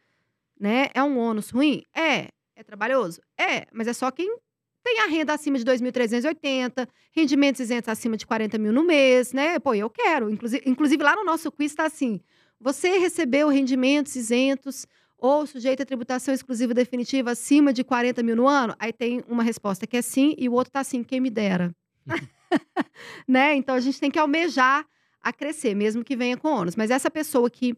[0.58, 0.88] né?
[0.94, 1.84] É um ônus ruim?
[1.94, 2.30] É.
[2.56, 3.22] É trabalhoso?
[3.38, 3.68] É.
[3.74, 4.38] Mas é só quem
[4.82, 9.60] tem a renda acima de 2.380, rendimentos isentos acima de 40 mil no mês, né?
[9.60, 10.30] Pô, eu quero.
[10.30, 12.22] Inclusive, inclusive lá no nosso quiz está assim:
[12.62, 14.86] você recebeu rendimentos isentos
[15.18, 18.76] ou sujeito a tributação exclusiva definitiva acima de 40 mil no ano?
[18.80, 21.76] Aí tem uma resposta que é sim e o outro está assim, quem me dera.
[23.28, 23.56] né?
[23.56, 24.86] Então a gente tem que almejar
[25.22, 26.76] a crescer, mesmo que venha com ônus.
[26.76, 27.76] Mas essa pessoa que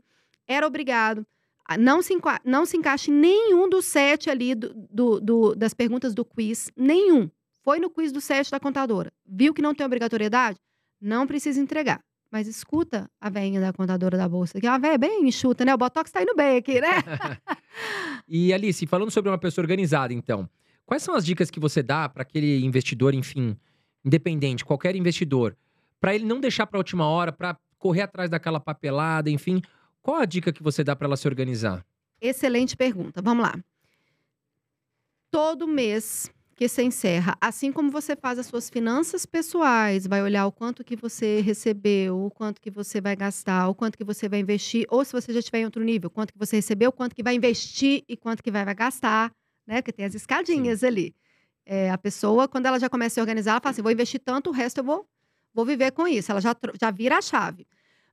[0.48, 1.26] era obrigado,
[1.80, 2.14] não se,
[2.44, 6.70] não se encaixa em nenhum dos sete ali do, do, do, das perguntas do quiz,
[6.76, 7.30] nenhum.
[7.62, 9.12] Foi no quiz do sete da contadora.
[9.26, 10.60] Viu que não tem obrigatoriedade?
[11.00, 12.04] Não precisa entregar.
[12.34, 15.72] Mas escuta a velhinha da contadora da bolsa, que é uma velha bem enxuta, né?
[15.72, 16.88] O Botox tá indo bem aqui, né?
[18.28, 20.50] e Alice, falando sobre uma pessoa organizada, então,
[20.84, 23.56] quais são as dicas que você dá para aquele investidor, enfim,
[24.04, 25.56] independente, qualquer investidor,
[26.02, 29.62] para ele não deixar para a última hora, para correr atrás daquela papelada, enfim,
[30.02, 31.86] qual a dica que você dá para ela se organizar?
[32.20, 33.22] Excelente pergunta.
[33.22, 33.54] Vamos lá.
[35.30, 40.46] Todo mês que você encerra, assim como você faz as suas finanças pessoais, vai olhar
[40.46, 44.30] o quanto que você recebeu, o quanto que você vai gastar, o quanto que você
[44.30, 47.16] vai investir, ou se você já estiver em outro nível, quanto que você recebeu, quanto
[47.16, 49.34] que vai investir e quanto que vai, vai gastar,
[49.66, 49.82] né?
[49.82, 50.86] Porque tem as escadinhas Sim.
[50.86, 51.16] ali.
[51.66, 54.20] É, a pessoa, quando ela já começa a se organizar, ela fala assim: vou investir
[54.20, 55.08] tanto, o resto eu vou,
[55.54, 56.32] vou viver com isso.
[56.32, 57.66] Ela já, já vira a chave.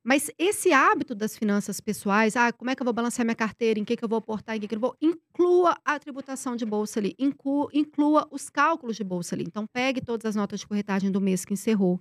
[0.02, 3.78] Mas esse hábito das finanças pessoais, ah, como é que eu vou balancear minha carteira,
[3.78, 6.64] em que, que eu vou aportar, em que, que eu vou, inclua a tributação de
[6.64, 9.44] bolsa ali, inclua, inclua os cálculos de bolsa ali.
[9.46, 12.00] Então, pegue todas as notas de corretagem do mês que encerrou,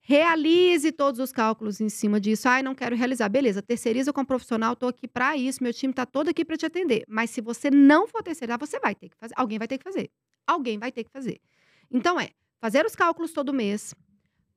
[0.00, 2.48] realize todos os cálculos em cima disso.
[2.48, 3.28] Ah, não quero realizar.
[3.28, 6.56] Beleza, terceiriza com um profissional, estou aqui para isso, meu time está todo aqui para
[6.56, 7.04] te atender.
[7.06, 9.34] Mas se você não for terceirizar, você vai ter que fazer.
[9.36, 10.10] Alguém vai ter que fazer.
[10.46, 11.38] Alguém vai ter que fazer.
[11.90, 12.30] Então, é
[12.60, 13.94] fazer os cálculos todo mês,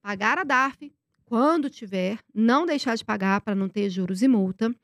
[0.01, 0.93] pagar a DARF,
[1.29, 4.75] quando tiver, não deixar de pagar para não ter juros e multa.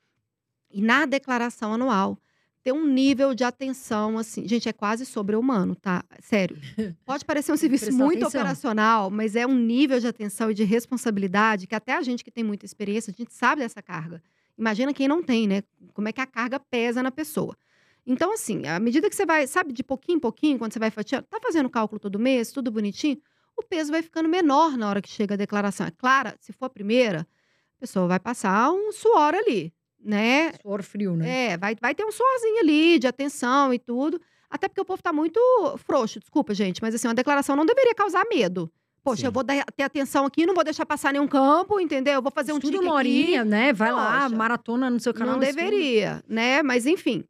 [0.70, 2.20] E na declaração anual,
[2.62, 6.04] ter um nível de atenção, assim, gente, é quase sobre-humano, tá?
[6.20, 6.56] Sério.
[7.04, 8.42] Pode parecer um serviço muito atenção.
[8.42, 12.30] operacional, mas é um nível de atenção e de responsabilidade que até a gente que
[12.30, 14.22] tem muita experiência, a gente sabe dessa carga.
[14.56, 15.64] Imagina quem não tem, né?
[15.96, 17.58] Como é que a carga pesa na pessoa.
[18.06, 20.92] Então, assim, à medida que você vai, sabe, de pouquinho em pouquinho, quando você vai
[20.92, 23.18] fatiando, tá fazendo cálculo todo mês, tudo bonitinho,
[23.58, 25.88] o peso vai ficando menor na hora que chega a declaração.
[25.88, 27.22] É clara, se for a primeira,
[27.78, 30.54] a pessoa vai passar um suor ali, né?
[30.62, 31.54] Suor frio, né?
[31.54, 34.20] É, vai, vai ter um suorzinho ali de atenção e tudo.
[34.50, 35.40] Até porque o povo tá muito
[35.78, 38.72] frouxo, desculpa, gente, mas assim, uma declaração não deveria causar medo.
[39.04, 39.28] Poxa, Sim.
[39.28, 42.16] eu vou dar, ter atenção aqui, não vou deixar passar nenhum campo, entendeu?
[42.16, 43.72] Eu vou fazer um Tudo uma horinha, né?
[43.72, 45.34] Vai Poxa, lá, maratona no seu canal.
[45.34, 46.64] Não deveria, né?
[46.64, 47.24] Mas enfim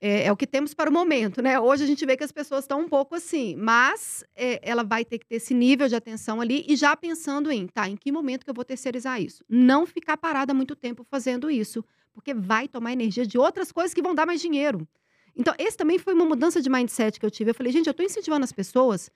[0.00, 1.60] é, é, o que temos para o momento, né?
[1.60, 5.04] Hoje a gente vê que as pessoas estão um pouco assim, mas é, ela vai
[5.04, 8.10] ter que ter esse nível de atenção ali e já pensando em, tá, em que
[8.10, 9.44] momento que eu vou terceirizar isso?
[9.48, 11.84] Não ficar parada muito tempo fazendo isso,
[12.14, 14.88] porque vai tomar energia de outras coisas que vão dar mais dinheiro.
[15.36, 17.50] Então, esse também foi uma mudança de mindset que eu tive.
[17.50, 19.10] Eu falei, gente, eu estou incentivando as pessoas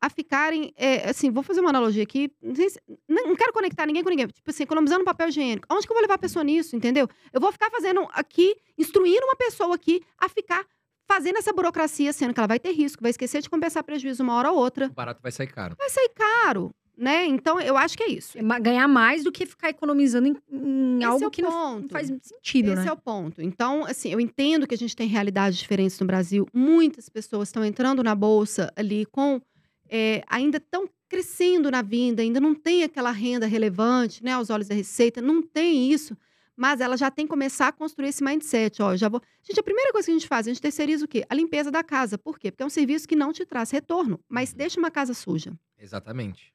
[0.00, 4.02] a ficarem, é, assim, vou fazer uma analogia aqui, não, se, não, quero conectar ninguém
[4.02, 5.66] com ninguém, tipo assim, economizando papel higiênico.
[5.70, 7.08] Onde que eu vou levar a pessoa nisso, entendeu?
[7.32, 10.64] Eu vou ficar fazendo aqui, instruindo uma pessoa aqui a ficar
[11.08, 14.34] fazendo essa burocracia, sendo que ela vai ter risco, vai esquecer de compensar prejuízo uma
[14.34, 14.86] hora ou outra.
[14.86, 15.74] O barato vai sair caro.
[15.76, 17.24] Vai sair caro, né?
[17.24, 18.38] Então, eu acho que é isso.
[18.38, 22.08] É ganhar mais do que ficar economizando em, em algo é que não, não, faz
[22.08, 22.82] sentido, Esse né?
[22.82, 23.40] Esse é o ponto.
[23.40, 26.46] Então, assim, eu entendo que a gente tem realidades diferentes no Brasil.
[26.52, 29.40] Muitas pessoas estão entrando na bolsa ali com
[29.88, 34.68] é, ainda estão crescendo na vinda, ainda não tem aquela renda relevante, né, aos olhos
[34.68, 36.16] da Receita, não tem isso,
[36.54, 38.82] mas ela já tem que começar a construir esse mindset.
[38.82, 39.22] Ó, já vou...
[39.42, 41.24] Gente, a primeira coisa que a gente faz, a gente terceiriza o quê?
[41.28, 42.18] A limpeza da casa.
[42.18, 42.50] Por quê?
[42.50, 44.58] Porque é um serviço que não te traz retorno, mas uhum.
[44.58, 45.52] deixa uma casa suja.
[45.78, 46.52] Exatamente.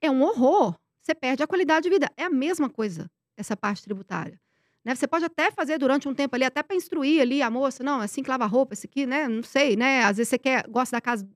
[0.00, 0.76] É um horror.
[1.00, 2.10] Você perde a qualidade de vida.
[2.18, 4.38] É a mesma coisa, essa parte tributária.
[4.84, 4.94] Né?
[4.94, 8.02] Você pode até fazer durante um tempo ali, até para instruir ali a moça, não,
[8.02, 9.26] é assim que lava roupa, esse aqui, né?
[9.26, 10.04] Não sei, né?
[10.04, 11.28] Às vezes você quer, gosta da casa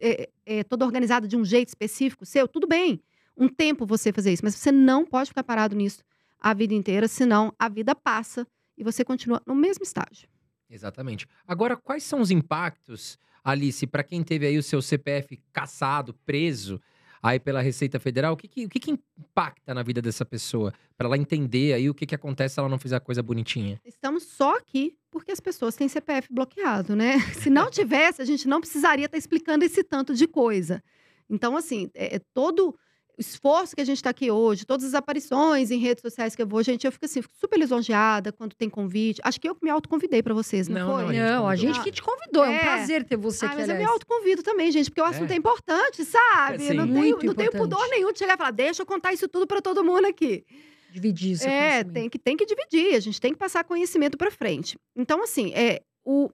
[0.00, 3.00] é, é, toda organizada de um jeito específico seu, tudo bem.
[3.36, 6.02] Um tempo você fazer isso, mas você não pode ficar parado nisso
[6.38, 10.28] a vida inteira, senão a vida passa e você continua no mesmo estágio.
[10.68, 11.26] Exatamente.
[11.46, 16.80] Agora, quais são os impactos, Alice, para quem teve aí o seu CPF caçado, preso
[17.22, 18.32] aí pela Receita Federal?
[18.32, 20.74] O que, que, o que, que impacta na vida dessa pessoa?
[20.96, 23.80] Para ela entender aí o que, que acontece se ela não fizer a coisa bonitinha.
[23.84, 27.20] Estamos só aqui porque as pessoas têm CPF bloqueado, né?
[27.34, 30.82] Se não tivesse, a gente não precisaria estar explicando esse tanto de coisa.
[31.28, 32.74] Então, assim, é, é todo
[33.18, 36.46] esforço que a gente está aqui hoje, todas as aparições em redes sociais que eu
[36.46, 39.20] vou, gente, eu fico assim, fico super lisonjeada quando tem convite.
[39.24, 41.16] Acho que eu que me autoconvidei para vocês, não, Não, foi?
[41.16, 42.44] não, Não, a gente que te convidou.
[42.44, 42.58] É, um É.
[42.60, 45.34] prazer ter você Ah, aqui, mas eu me autoconvido também, gente, porque o assunto É.
[45.34, 46.58] é, importante, sabe?
[46.60, 46.74] Sim.
[46.74, 49.28] Não, tenho, Muito não tenho pudor nenhum de chegar e falar, deixa eu contar isso
[49.28, 50.44] tudo para todo mundo aqui.
[50.90, 51.46] Dividir isso.
[51.48, 54.78] É, tem que, tem que dividir, a gente tem que passar conhecimento para frente.
[54.96, 56.28] Então, assim, é, o,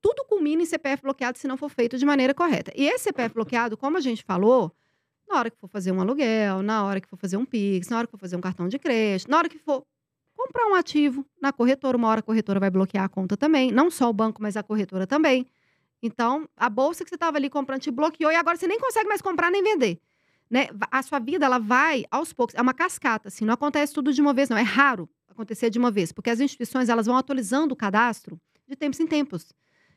[0.00, 2.72] tudo culmina em CPF bloqueado se não for feito de maneira correta.
[2.76, 4.72] E esse CPF bloqueado, como a gente falou,
[5.28, 7.98] na hora que for fazer um aluguel, na hora que for fazer um Pix, na
[7.98, 9.84] hora que for fazer um cartão de crédito, na hora que for
[10.36, 13.90] comprar um ativo na corretora, uma hora a corretora vai bloquear a conta também, não
[13.90, 15.46] só o banco, mas a corretora também.
[16.02, 19.08] Então, a bolsa que você estava ali comprando te bloqueou e agora você nem consegue
[19.08, 20.00] mais comprar nem vender.
[20.48, 20.68] Né?
[20.90, 22.54] A sua vida, ela vai aos poucos.
[22.54, 24.56] É uma cascata, assim, não acontece tudo de uma vez, não.
[24.56, 28.76] É raro acontecer de uma vez, porque as instituições, elas vão atualizando o cadastro de
[28.76, 29.52] tempos em tempos.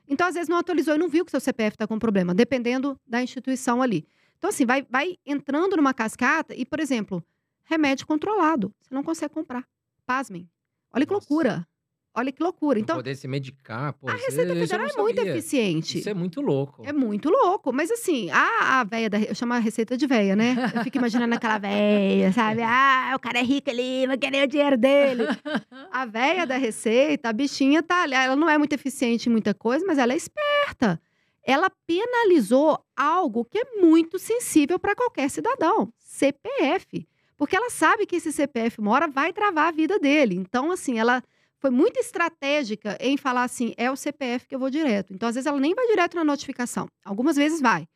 [0.07, 2.99] Então, às vezes, não atualizou e não viu que seu CPF está com problema, dependendo
[3.07, 4.05] da instituição ali.
[4.41, 7.23] Então, assim, vai, vai entrando numa cascata e, por exemplo,
[7.63, 8.73] remédio controlado.
[8.81, 9.63] Você não consegue comprar.
[10.03, 10.49] Pasmem.
[10.91, 11.27] Olha que Nossa.
[11.29, 11.67] loucura.
[12.11, 12.79] Olha que loucura.
[12.79, 14.09] Então, poder se medicar, pô.
[14.09, 15.99] a Receita Federal é muito eficiente.
[15.99, 16.81] Isso é muito louco.
[16.83, 17.71] É muito louco.
[17.71, 19.19] Mas assim, a, a véia da.
[19.19, 20.55] Eu chamo a receita de véia, né?
[20.75, 22.61] Eu fico imaginando aquela véia, sabe?
[22.73, 25.23] Ah, o cara é rico ali, vai querer o dinheiro dele.
[25.91, 28.15] A véia da receita, a bichinha tá ali.
[28.15, 30.99] Ela não é muito eficiente em muita coisa, mas ela é esperta.
[31.43, 37.07] Ela penalizou algo que é muito sensível para qualquer cidadão: CPF.
[37.37, 40.35] Porque ela sabe que esse CPF uma hora vai travar a vida dele.
[40.35, 41.23] Então, assim, ela
[41.57, 45.13] foi muito estratégica em falar assim: é o CPF que eu vou direto.
[45.13, 46.87] Então, às vezes, ela nem vai direto na notificação.
[47.03, 47.87] Algumas vezes vai.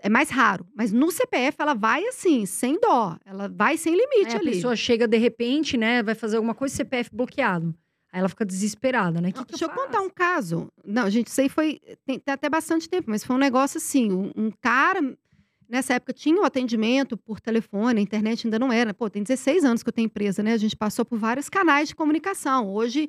[0.00, 0.66] É mais raro.
[0.74, 3.16] Mas no CPF, ela vai assim, sem dó.
[3.24, 4.52] Ela vai sem limite a ali.
[4.52, 6.02] pessoa chega de repente, né?
[6.02, 7.74] Vai fazer alguma coisa, CPF bloqueado.
[8.12, 9.32] Aí ela fica desesperada, né?
[9.32, 9.80] Que Não, que deixa eu faço?
[9.86, 10.68] contar um caso.
[10.84, 11.80] Não, gente, isso aí foi.
[12.04, 14.12] Tem, tem até bastante tempo, mas foi um negócio assim.
[14.12, 15.00] Um, um cara,
[15.66, 18.92] nessa época, tinha o atendimento por telefone, a internet ainda não era.
[18.92, 20.52] Pô, tem 16 anos que eu tenho empresa, né?
[20.52, 22.68] A gente passou por vários canais de comunicação.
[22.70, 23.08] Hoje,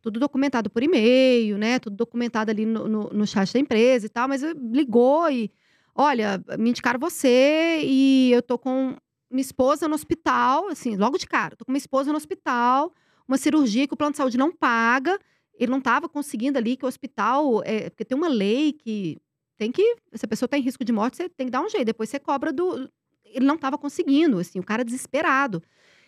[0.00, 1.80] tudo documentado por e-mail, né?
[1.80, 4.28] Tudo documentado ali no, no, no chat da empresa e tal.
[4.28, 5.50] Mas eu- ligou e.
[5.96, 8.96] Olha, me indicaram você e eu tô com
[9.30, 11.56] minha esposa no hospital, assim, logo de cara.
[11.56, 12.92] Tô com minha esposa no hospital,
[13.26, 15.18] uma cirurgia que o plano de saúde não paga
[15.58, 17.62] ele não estava conseguindo ali que o hospital.
[17.64, 19.20] é, porque tem uma lei que
[19.56, 19.96] tem que.
[20.14, 21.86] Se a pessoa está em risco de morte, você tem que dar um jeito.
[21.86, 22.90] Depois você cobra do.
[23.24, 25.62] Ele não estava conseguindo, assim, o cara desesperado.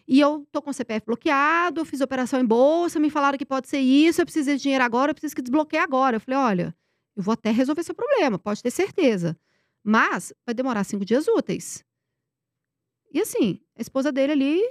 [0.06, 3.44] E eu tô com o CPF bloqueado, eu fiz operação em bolsa, me falaram que
[3.44, 6.16] pode ser isso, eu preciso de dinheiro agora, eu preciso que desbloqueie agora.
[6.16, 6.76] Eu falei, olha,
[7.16, 9.36] eu vou até resolver seu problema, pode ter certeza.
[9.82, 11.84] Mas vai demorar cinco dias úteis.
[13.12, 14.62] E assim, a esposa dele ali,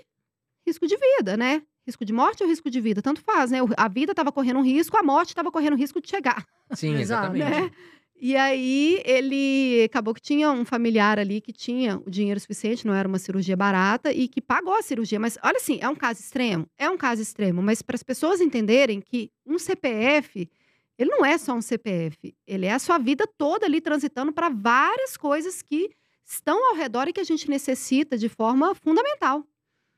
[0.65, 1.63] risco de vida, né?
[1.85, 3.01] Risco de morte ou risco de vida?
[3.01, 3.59] Tanto faz, né?
[3.77, 6.45] A vida estava correndo um risco, a morte estava correndo risco de chegar.
[6.71, 7.43] Sim, exatamente.
[7.43, 7.71] né?
[8.17, 12.93] E aí ele acabou que tinha um familiar ali que tinha o dinheiro suficiente, não
[12.93, 15.19] era uma cirurgia barata e que pagou a cirurgia.
[15.19, 18.39] Mas olha assim, é um caso extremo, é um caso extremo, mas para as pessoas
[18.39, 20.49] entenderem que um CPF,
[20.97, 24.47] ele não é só um CPF, ele é a sua vida toda ali transitando para
[24.47, 25.89] várias coisas que
[26.25, 29.45] estão ao redor e que a gente necessita de forma fundamental.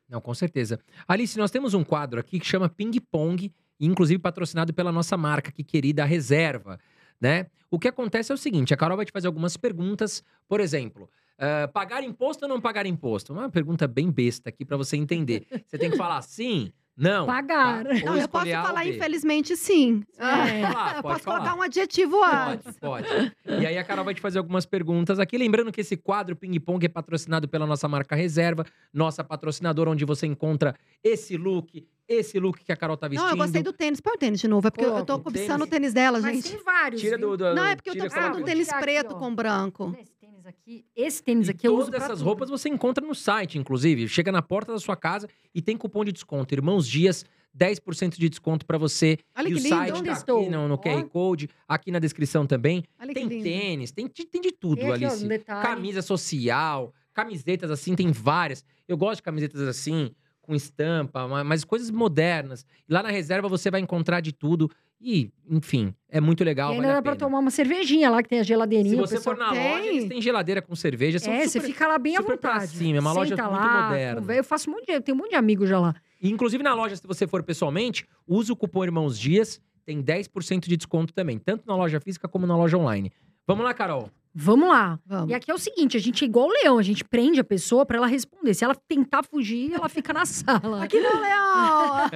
[0.09, 0.79] Não, com certeza.
[1.07, 5.49] Alice, nós temos um quadro aqui que chama Ping Pong, inclusive patrocinado pela nossa marca
[5.49, 6.79] aqui querida, Reserva,
[7.19, 7.47] né?
[7.69, 11.09] O que acontece é o seguinte, a Carol vai te fazer algumas perguntas, por exemplo,
[11.37, 13.31] ah, pagar imposto ou não pagar imposto?
[13.31, 15.45] Uma pergunta bem besta aqui pra você entender.
[15.65, 17.25] Você tem que falar sim, não.
[17.27, 17.83] Pagar.
[17.83, 17.93] tá?
[17.95, 18.89] Eu posso falar, B.
[18.95, 20.03] infelizmente, sim.
[20.17, 20.61] É.
[20.61, 21.37] Pode falar, eu posso falar.
[21.39, 22.77] colocar um adjetivo antes.
[22.79, 23.31] Pode, pode.
[23.61, 25.37] E aí a Carol vai te fazer algumas perguntas aqui.
[25.37, 30.03] Lembrando que esse quadro Ping Pong é patrocinado pela nossa marca Reserva, nossa patrocinadora, onde
[30.05, 33.25] você encontra esse look, esse look que a Carol tá vestindo.
[33.25, 34.01] Não, eu gostei do tênis.
[34.01, 35.93] Põe o tênis de novo, é porque eu- eu tô cobiçando o Tênis.
[35.93, 36.49] dela, Mas gente.
[36.55, 36.99] tem vários.
[37.01, 39.19] Tira do, do- Não, é porque eu tô precisando de um tênis aqui, preto ó.
[39.19, 39.95] com branco.
[39.99, 40.16] Esse tênis
[40.47, 42.25] aqui, esse tênis E aqui eu uso todas essas tudo.
[42.27, 44.07] roupas você encontra no site, inclusive.
[44.07, 46.53] Chega na porta da sua casa e tem cupom de desconto.
[46.53, 47.25] Irmãos Dias,
[47.57, 49.17] 10% de desconto pra você.
[49.37, 49.69] Olha e o lindo.
[49.69, 50.41] site Onde tá estou?
[50.41, 50.77] aqui no, no Ó.
[50.77, 52.83] QR Code, aqui na descrição também.
[52.99, 55.25] Olha Tem tênis, tem, de- tem de tudo, Tem Alice.
[55.25, 55.29] um.
[55.61, 58.63] Camisa social, camisetas assim, tem várias.
[58.87, 60.11] Eu gosto de camisetas assim,
[60.41, 62.65] com estampa, ma- mas coisas modernas.
[62.87, 64.69] E lá na reserva você vai encontrar de tudo.
[64.99, 66.71] E, enfim, é muito legal.
[66.71, 68.95] e ainda vale dá pra tomar uma cervejinha lá, que tem a geladeirinha.
[68.95, 69.71] Se você for na tem.
[69.71, 71.19] loja, eles têm geladeira com cerveja.
[71.19, 71.49] São É, super...
[71.49, 72.67] você fica lá bem à vontade.
[72.71, 74.21] cima, é uma loja Senta muito lá, moderna.
[74.21, 75.93] conver- Eu faço um monte de, eu tenho um monte de amigos já lá.
[76.21, 80.67] E, inclusive, na loja, se você for pessoalmente, usa o cupom Irmãos Dias, tem 10%
[80.67, 83.11] de desconto também, tanto na loja física como na loja online.
[83.45, 84.09] Vamos lá, Carol.
[84.33, 84.99] Vamos lá.
[85.05, 85.29] Vamos.
[85.31, 87.43] E aqui é o seguinte, a gente é igual o leão, a gente prende a
[87.43, 88.53] pessoa pra ela responder.
[88.53, 90.83] Se ela tentar fugir, ela fica na sala.
[90.83, 92.09] Aqui não, Leão!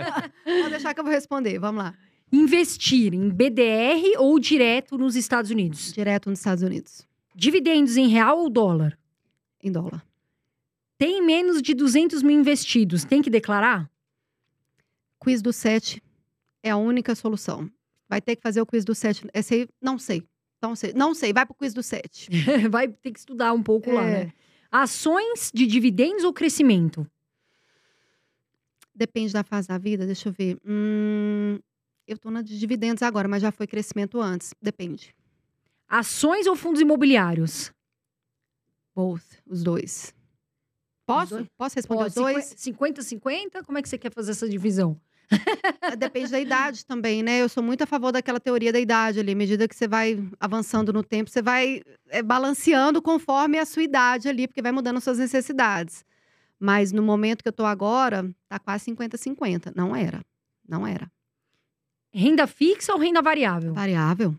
[0.62, 1.58] Vou deixar que eu vou responder.
[1.60, 1.94] Vamos lá.
[2.32, 5.92] Investir em BDR ou direto nos Estados Unidos?
[5.92, 8.98] Direto nos Estados Unidos, Dividendos em real ou dólar?
[9.64, 10.04] em dólar.
[10.98, 13.90] Tem menos de 200 mil investidos, tem que declarar?
[15.20, 16.02] Quiz do 7
[16.64, 17.70] é a única solução.
[18.10, 19.28] Vai ter que fazer o quiz do 7.
[19.34, 20.24] Esse aí, não sei.
[20.62, 20.94] Não sei.
[20.94, 21.32] Não sei.
[21.32, 22.28] Vai pro quiz do 7.
[22.70, 24.26] Vai ter que estudar um pouco lá, É.
[24.26, 24.34] né?
[24.72, 27.06] Ações de dividendos ou crescimento?
[28.94, 30.58] Depende da fase da vida, deixa eu ver.
[30.66, 31.60] Hum,
[32.08, 34.54] eu tô na de dividendos agora, mas já foi crescimento antes.
[34.62, 35.16] Depende.
[35.88, 37.72] Ações ou fundos imobiliários?
[38.96, 40.14] Both, os dois.
[41.06, 41.36] Posso?
[41.36, 41.48] dois?
[41.58, 42.56] Posso responder os dois?
[42.56, 43.64] 50-50?
[43.66, 45.00] Como é que você quer fazer essa divisão?
[45.82, 47.42] Ah, Depende da idade também, né?
[47.42, 49.32] Eu sou muito a favor daquela teoria da idade ali.
[49.32, 53.84] À medida que você vai avançando no tempo, você vai é, balanceando conforme a sua
[53.84, 56.06] idade ali, porque vai mudando as suas necessidades.
[56.60, 59.74] Mas no momento que eu tô agora, tá quase 50-50.
[59.76, 60.22] Não era.
[60.68, 61.10] Não era.
[62.14, 63.74] Renda fixa ou renda variável?
[63.74, 64.36] Variável.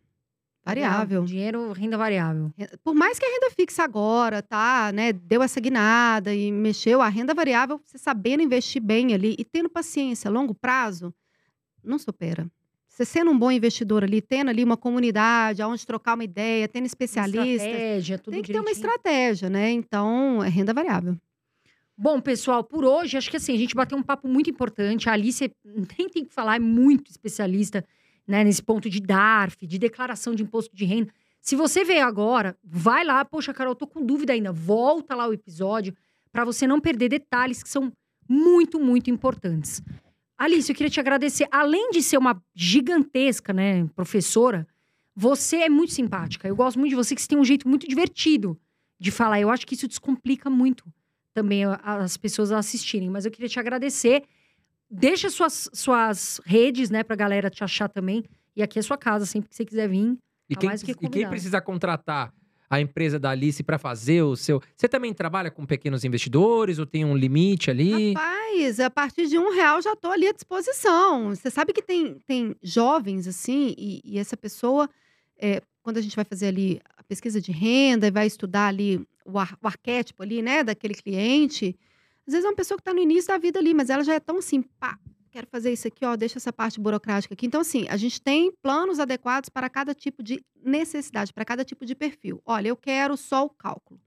[0.65, 1.24] Variável.
[1.24, 2.53] Dinheiro, renda variável.
[2.85, 7.09] Por mais que a renda fixa agora, tá, né, deu essa guinada e mexeu, a
[7.09, 11.12] renda variável, você sabendo investir bem ali e tendo paciência a longo prazo,
[11.82, 12.47] não supera.
[12.89, 16.85] Você sendo um bom investidor ali, tendo ali uma comunidade, aonde trocar uma ideia, tendo
[16.86, 18.86] especialistas, Estratégia, tudo tem que ter uma direitinho.
[18.86, 19.70] estratégia, né?
[19.70, 21.16] Então, é renda variável.
[21.97, 25.09] Bom, pessoal, por hoje, acho que assim, a gente bateu um papo muito importante.
[25.09, 27.85] A Alice nem tem que falar, é muito especialista
[28.27, 31.12] né, nesse ponto de DARF, de declaração de imposto de renda.
[31.40, 34.52] Se você veio agora, vai lá, poxa, Carol, tô com dúvida ainda.
[34.52, 35.94] Volta lá o episódio
[36.31, 37.93] para você não perder detalhes que são
[38.28, 39.82] muito, muito importantes.
[40.39, 41.47] Alice, eu queria te agradecer.
[41.51, 44.66] Além de ser uma gigantesca, né, professora,
[45.14, 46.48] você é muito simpática.
[46.48, 48.59] Eu gosto muito de você, que você tem um jeito muito divertido
[48.98, 49.40] de falar.
[49.40, 50.85] Eu acho que isso descomplica muito
[51.34, 53.10] também as pessoas assistirem.
[53.10, 54.22] Mas eu queria te agradecer.
[54.90, 58.24] Deixa suas, suas redes, né, pra galera te achar também.
[58.54, 60.18] E aqui é sua casa, sempre que você quiser vir.
[60.48, 61.09] E Tá quem, mais que e quem
[61.60, 62.32] contratar
[62.72, 64.62] a empresa da Alice para fazer o seu.
[64.74, 68.14] Você também trabalha com pequenos investidores ou tem um limite ali?
[68.14, 71.34] Rapaz, a partir de um real já estou ali à disposição.
[71.34, 74.88] Você sabe que tem, tem jovens assim, e, e essa pessoa,
[75.38, 79.06] é, quando a gente vai fazer ali a pesquisa de renda e vai estudar ali
[79.24, 81.77] o, ar- o arquétipo ali, né, daquele cliente,
[82.27, 84.15] às vezes é uma pessoa que está no início da vida ali, mas ela já
[84.15, 84.99] é tão assim, pá,
[85.31, 87.47] quero fazer isso aqui, ó, deixa essa parte burocrática aqui.
[87.47, 91.86] Então, assim, a gente tem planos adequados para cada tipo de necessidade, para cada tipo
[91.86, 92.40] de perfil.
[92.44, 94.01] Olha, eu quero só o cálculo.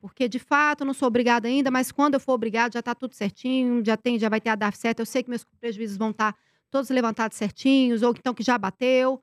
[0.00, 2.94] Porque, de fato, eu não sou obrigada ainda, mas quando eu for obrigada, já está
[2.94, 5.00] tudo certinho, já tem, já vai ter a DARF certa.
[5.00, 6.36] Eu sei que meus prejuízos vão estar
[6.70, 9.22] todos levantados certinhos, ou então que já bateu.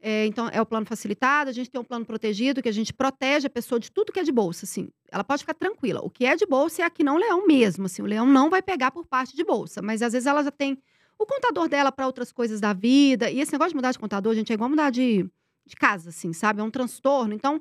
[0.00, 1.50] É, então, é o plano facilitado.
[1.50, 4.20] A gente tem um plano protegido, que a gente protege a pessoa de tudo que
[4.20, 4.88] é de bolsa, assim.
[5.10, 6.00] Ela pode ficar tranquila.
[6.02, 8.00] O que é de bolsa é aqui não leão mesmo, assim.
[8.00, 9.82] O leão não vai pegar por parte de bolsa.
[9.82, 10.78] Mas, às vezes, ela já tem
[11.18, 13.30] o contador dela para outras coisas da vida.
[13.30, 15.28] E esse negócio de mudar de contador, gente, é igual mudar de,
[15.66, 16.60] de casa, assim, sabe?
[16.60, 17.34] É um transtorno.
[17.34, 17.60] Então,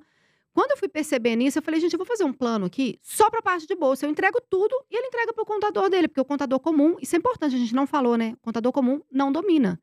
[0.54, 3.30] quando eu fui perceber nisso, eu falei, gente, eu vou fazer um plano aqui só
[3.30, 4.06] para parte de bolsa.
[4.06, 7.16] Eu entrego tudo e ele entrega para o contador dele, porque o contador comum, isso
[7.16, 8.34] é importante, a gente não falou, né?
[8.34, 9.80] O contador comum não domina.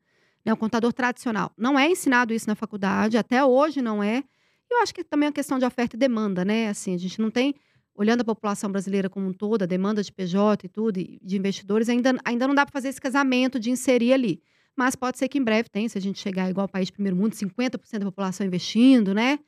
[0.47, 0.53] Né?
[0.53, 1.51] O contador tradicional.
[1.57, 4.23] Não é ensinado isso na faculdade, até hoje não é.
[4.69, 6.69] E eu acho que também é uma questão de oferta e demanda, né?
[6.69, 7.53] Assim, a gente não tem,
[7.93, 11.35] olhando a população brasileira como um todo, a demanda de PJ e tudo, e de
[11.35, 14.41] investidores, ainda, ainda não dá para fazer esse casamento de inserir ali.
[14.73, 16.93] Mas pode ser que em breve tenha, se a gente chegar igual ao país de
[16.93, 19.39] primeiro mundo, 50% da população investindo, né?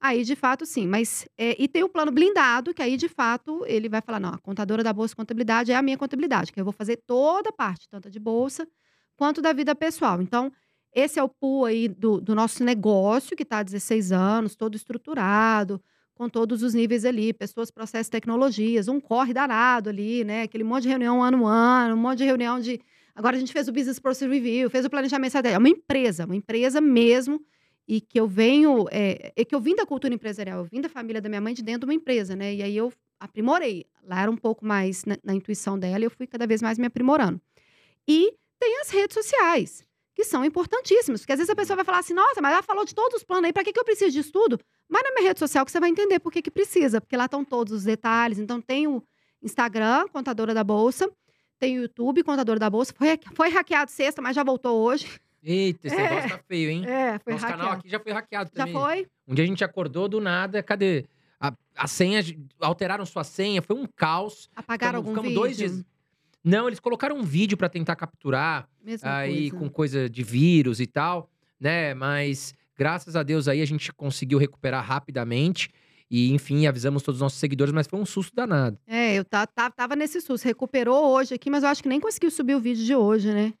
[0.00, 0.88] Aí, de fato, sim.
[0.88, 4.30] Mas, é, e tem o plano blindado, que aí, de fato, ele vai falar: não,
[4.30, 7.52] a contadora da Bolsa Contabilidade é a minha contabilidade, que eu vou fazer toda a
[7.52, 8.66] parte, tanto de Bolsa
[9.18, 10.22] quanto da vida pessoal.
[10.22, 10.50] Então,
[10.94, 14.76] esse é o pool aí do, do nosso negócio, que está há 16 anos, todo
[14.76, 15.82] estruturado,
[16.14, 20.42] com todos os níveis ali, pessoas, processos, tecnologias, um corre danado ali, né?
[20.42, 22.80] Aquele monte de reunião ano a ano, um monte de reunião de.
[23.14, 25.56] Agora a gente fez o Business Process Review, fez o planejamento estratégico.
[25.56, 27.40] É uma empresa, uma empresa mesmo
[27.88, 30.88] e que eu venho, é, é que eu vim da cultura empresarial, eu vim da
[30.88, 32.54] família da minha mãe de dentro de uma empresa, né?
[32.54, 33.84] E aí eu aprimorei.
[34.04, 36.78] Lá era um pouco mais na, na intuição dela, e eu fui cada vez mais
[36.78, 37.40] me aprimorando.
[38.06, 41.98] E tem as redes sociais, que são importantíssimas, porque às vezes a pessoa vai falar
[41.98, 44.10] assim: nossa, mas ela falou de todos os planos aí, para que, que eu preciso
[44.12, 44.58] disso tudo?
[44.90, 47.26] Vai na minha rede social que você vai entender por que, que precisa, porque lá
[47.26, 48.38] estão todos os detalhes.
[48.38, 49.02] Então, tem o
[49.42, 51.10] Instagram, Contadora da Bolsa,
[51.58, 52.92] tem o YouTube, Contadora da Bolsa.
[52.96, 55.06] Foi, foi hackeado sexta, mas já voltou hoje.
[55.42, 56.02] Eita, esse É.
[56.10, 56.84] negócio tá feio, hein?
[56.86, 57.80] É, foi Nosso canal hackeado.
[57.80, 58.74] aqui já foi hackeado Já também.
[58.82, 59.06] foi?
[59.26, 61.04] Um dia a gente acordou do nada, cadê?
[61.40, 62.20] A, a senha,
[62.60, 64.50] alteraram sua senha, foi um caos.
[64.56, 65.40] Apagaram Ficamos- algum ficamos vídeo?
[65.40, 65.84] dois dias.
[66.44, 69.56] Não, eles colocaram um vídeo pra tentar capturar, Mesma aí coisa.
[69.64, 71.28] com coisa de vírus e tal,
[71.60, 71.94] né?
[71.94, 75.70] Mas graças a Deus aí a gente conseguiu recuperar rapidamente.
[76.10, 78.78] E, enfim, avisamos todos os nossos seguidores, mas foi um susto danado.
[78.86, 80.42] É, eu tá, tá- tava nesse susto.
[80.46, 83.52] Recuperou hoje aqui, mas eu acho que nem conseguiu subir o vídeo de hoje, né?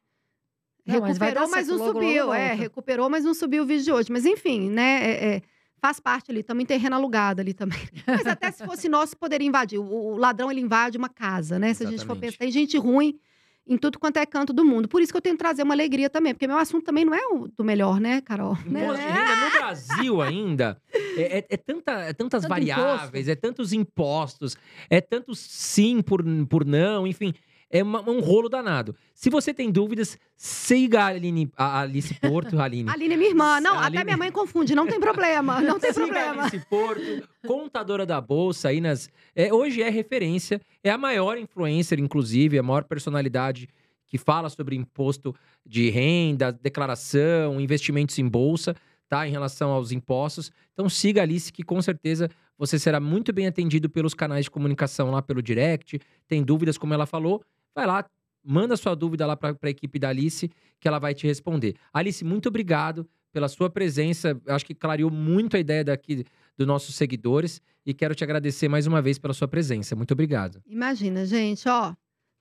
[0.86, 2.22] Não, mas vai dar recuperou, mas certo, não logo, subiu.
[2.24, 2.62] logo é, volta.
[2.62, 4.10] recuperou, mas não subiu o vídeo de hoje.
[4.10, 5.10] Mas enfim, né?
[5.10, 5.42] é- é,
[5.80, 6.40] faz parte ali.
[6.40, 7.78] Estamos em terreno alugado ali também.
[8.06, 9.78] Mas até se fosse nosso, poderia invadir.
[9.78, 11.74] O, ladrão, ele invade uma casa, né?
[11.74, 12.20] Se a gente for Exatamente.
[12.32, 13.18] pensar, tem gente ruim
[13.66, 14.88] em tudo quanto é canto do mundo.
[14.88, 16.32] Por isso que eu tento trazer uma alegria também.
[16.32, 18.56] Porque meu assunto também não é o do melhor, né, Carol?
[18.64, 18.82] Né?
[18.82, 20.80] Imposto de renda no Brasil ainda
[21.16, 24.56] é, é- é tanta, é tantas Tanto variáveis, é tantos impostos,
[24.88, 27.34] é tanto sim por, por não, enfim.
[27.70, 28.96] É uma- um rolo danado.
[29.14, 32.88] Se você tem dúvidas, siga a, Aline, a Alice Porto, a Aline.
[32.90, 33.60] Aline é minha irmã.
[33.60, 34.74] Não, A até Aline- minha mãe confunde.
[34.74, 35.60] Não tem problema.
[35.62, 36.42] Não tem Siga a problema.
[36.44, 39.10] Alice Porto, contadora da Bolsa aí nas.
[39.36, 43.68] é, hoje é referência, é a maior influencer, inclusive, a maior personalidade
[44.06, 45.34] que fala sobre imposto
[45.66, 48.74] de renda, declaração, investimentos em bolsa,
[49.08, 49.28] tá?
[49.28, 50.50] Em relação aos impostos.
[50.72, 54.50] Então siga a Alice, que com certeza você será muito bem atendido pelos canais de
[54.50, 56.00] comunicação lá pelo direct.
[56.26, 57.42] Tem dúvidas, como ela falou,
[57.78, 58.04] vai lá,
[58.44, 60.50] manda sua dúvida lá para a equipe da Alice,
[60.80, 61.76] que ela vai te responder.
[61.92, 64.40] Alice, muito obrigado pela sua presença.
[64.44, 66.24] Eu Acho que clareou muito a ideia daqui
[66.56, 69.94] dos nossos seguidores e quero te agradecer mais uma vez pela sua presença.
[69.94, 70.60] Muito obrigado.
[70.66, 71.94] Imagina, gente, ó.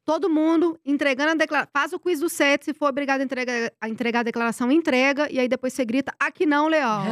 [0.08, 1.70] Todo mundo entregando a declaração.
[1.74, 5.30] Faz o quiz do set, se for obrigado a entregar, a entregar a declaração, entrega.
[5.30, 7.04] E aí depois você grita, aqui não, Leão.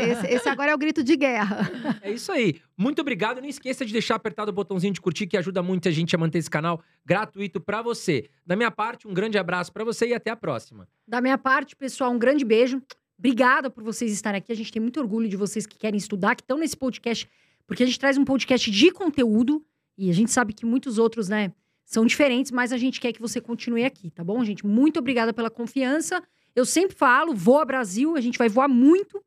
[0.00, 1.70] esse, esse agora é o grito de guerra.
[2.00, 2.58] É isso aí.
[2.74, 3.42] Muito obrigado.
[3.42, 6.18] Não esqueça de deixar apertado o botãozinho de curtir, que ajuda muito a gente a
[6.18, 8.30] manter esse canal gratuito para você.
[8.46, 10.88] Da minha parte, um grande abraço para você e até a próxima.
[11.06, 12.80] Da minha parte, pessoal, um grande beijo.
[13.18, 14.50] Obrigada por vocês estarem aqui.
[14.50, 17.28] A gente tem muito orgulho de vocês que querem estudar, que estão nesse podcast,
[17.66, 19.62] porque a gente traz um podcast de conteúdo
[19.98, 21.52] e a gente sabe que muitos outros, né,
[21.88, 24.66] são diferentes, mas a gente quer que você continue aqui, tá bom, gente?
[24.66, 26.22] Muito obrigada pela confiança.
[26.54, 29.24] Eu sempre falo, voa Brasil, a gente vai voar muito.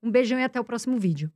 [0.00, 1.28] Um beijão e até o próximo vídeo.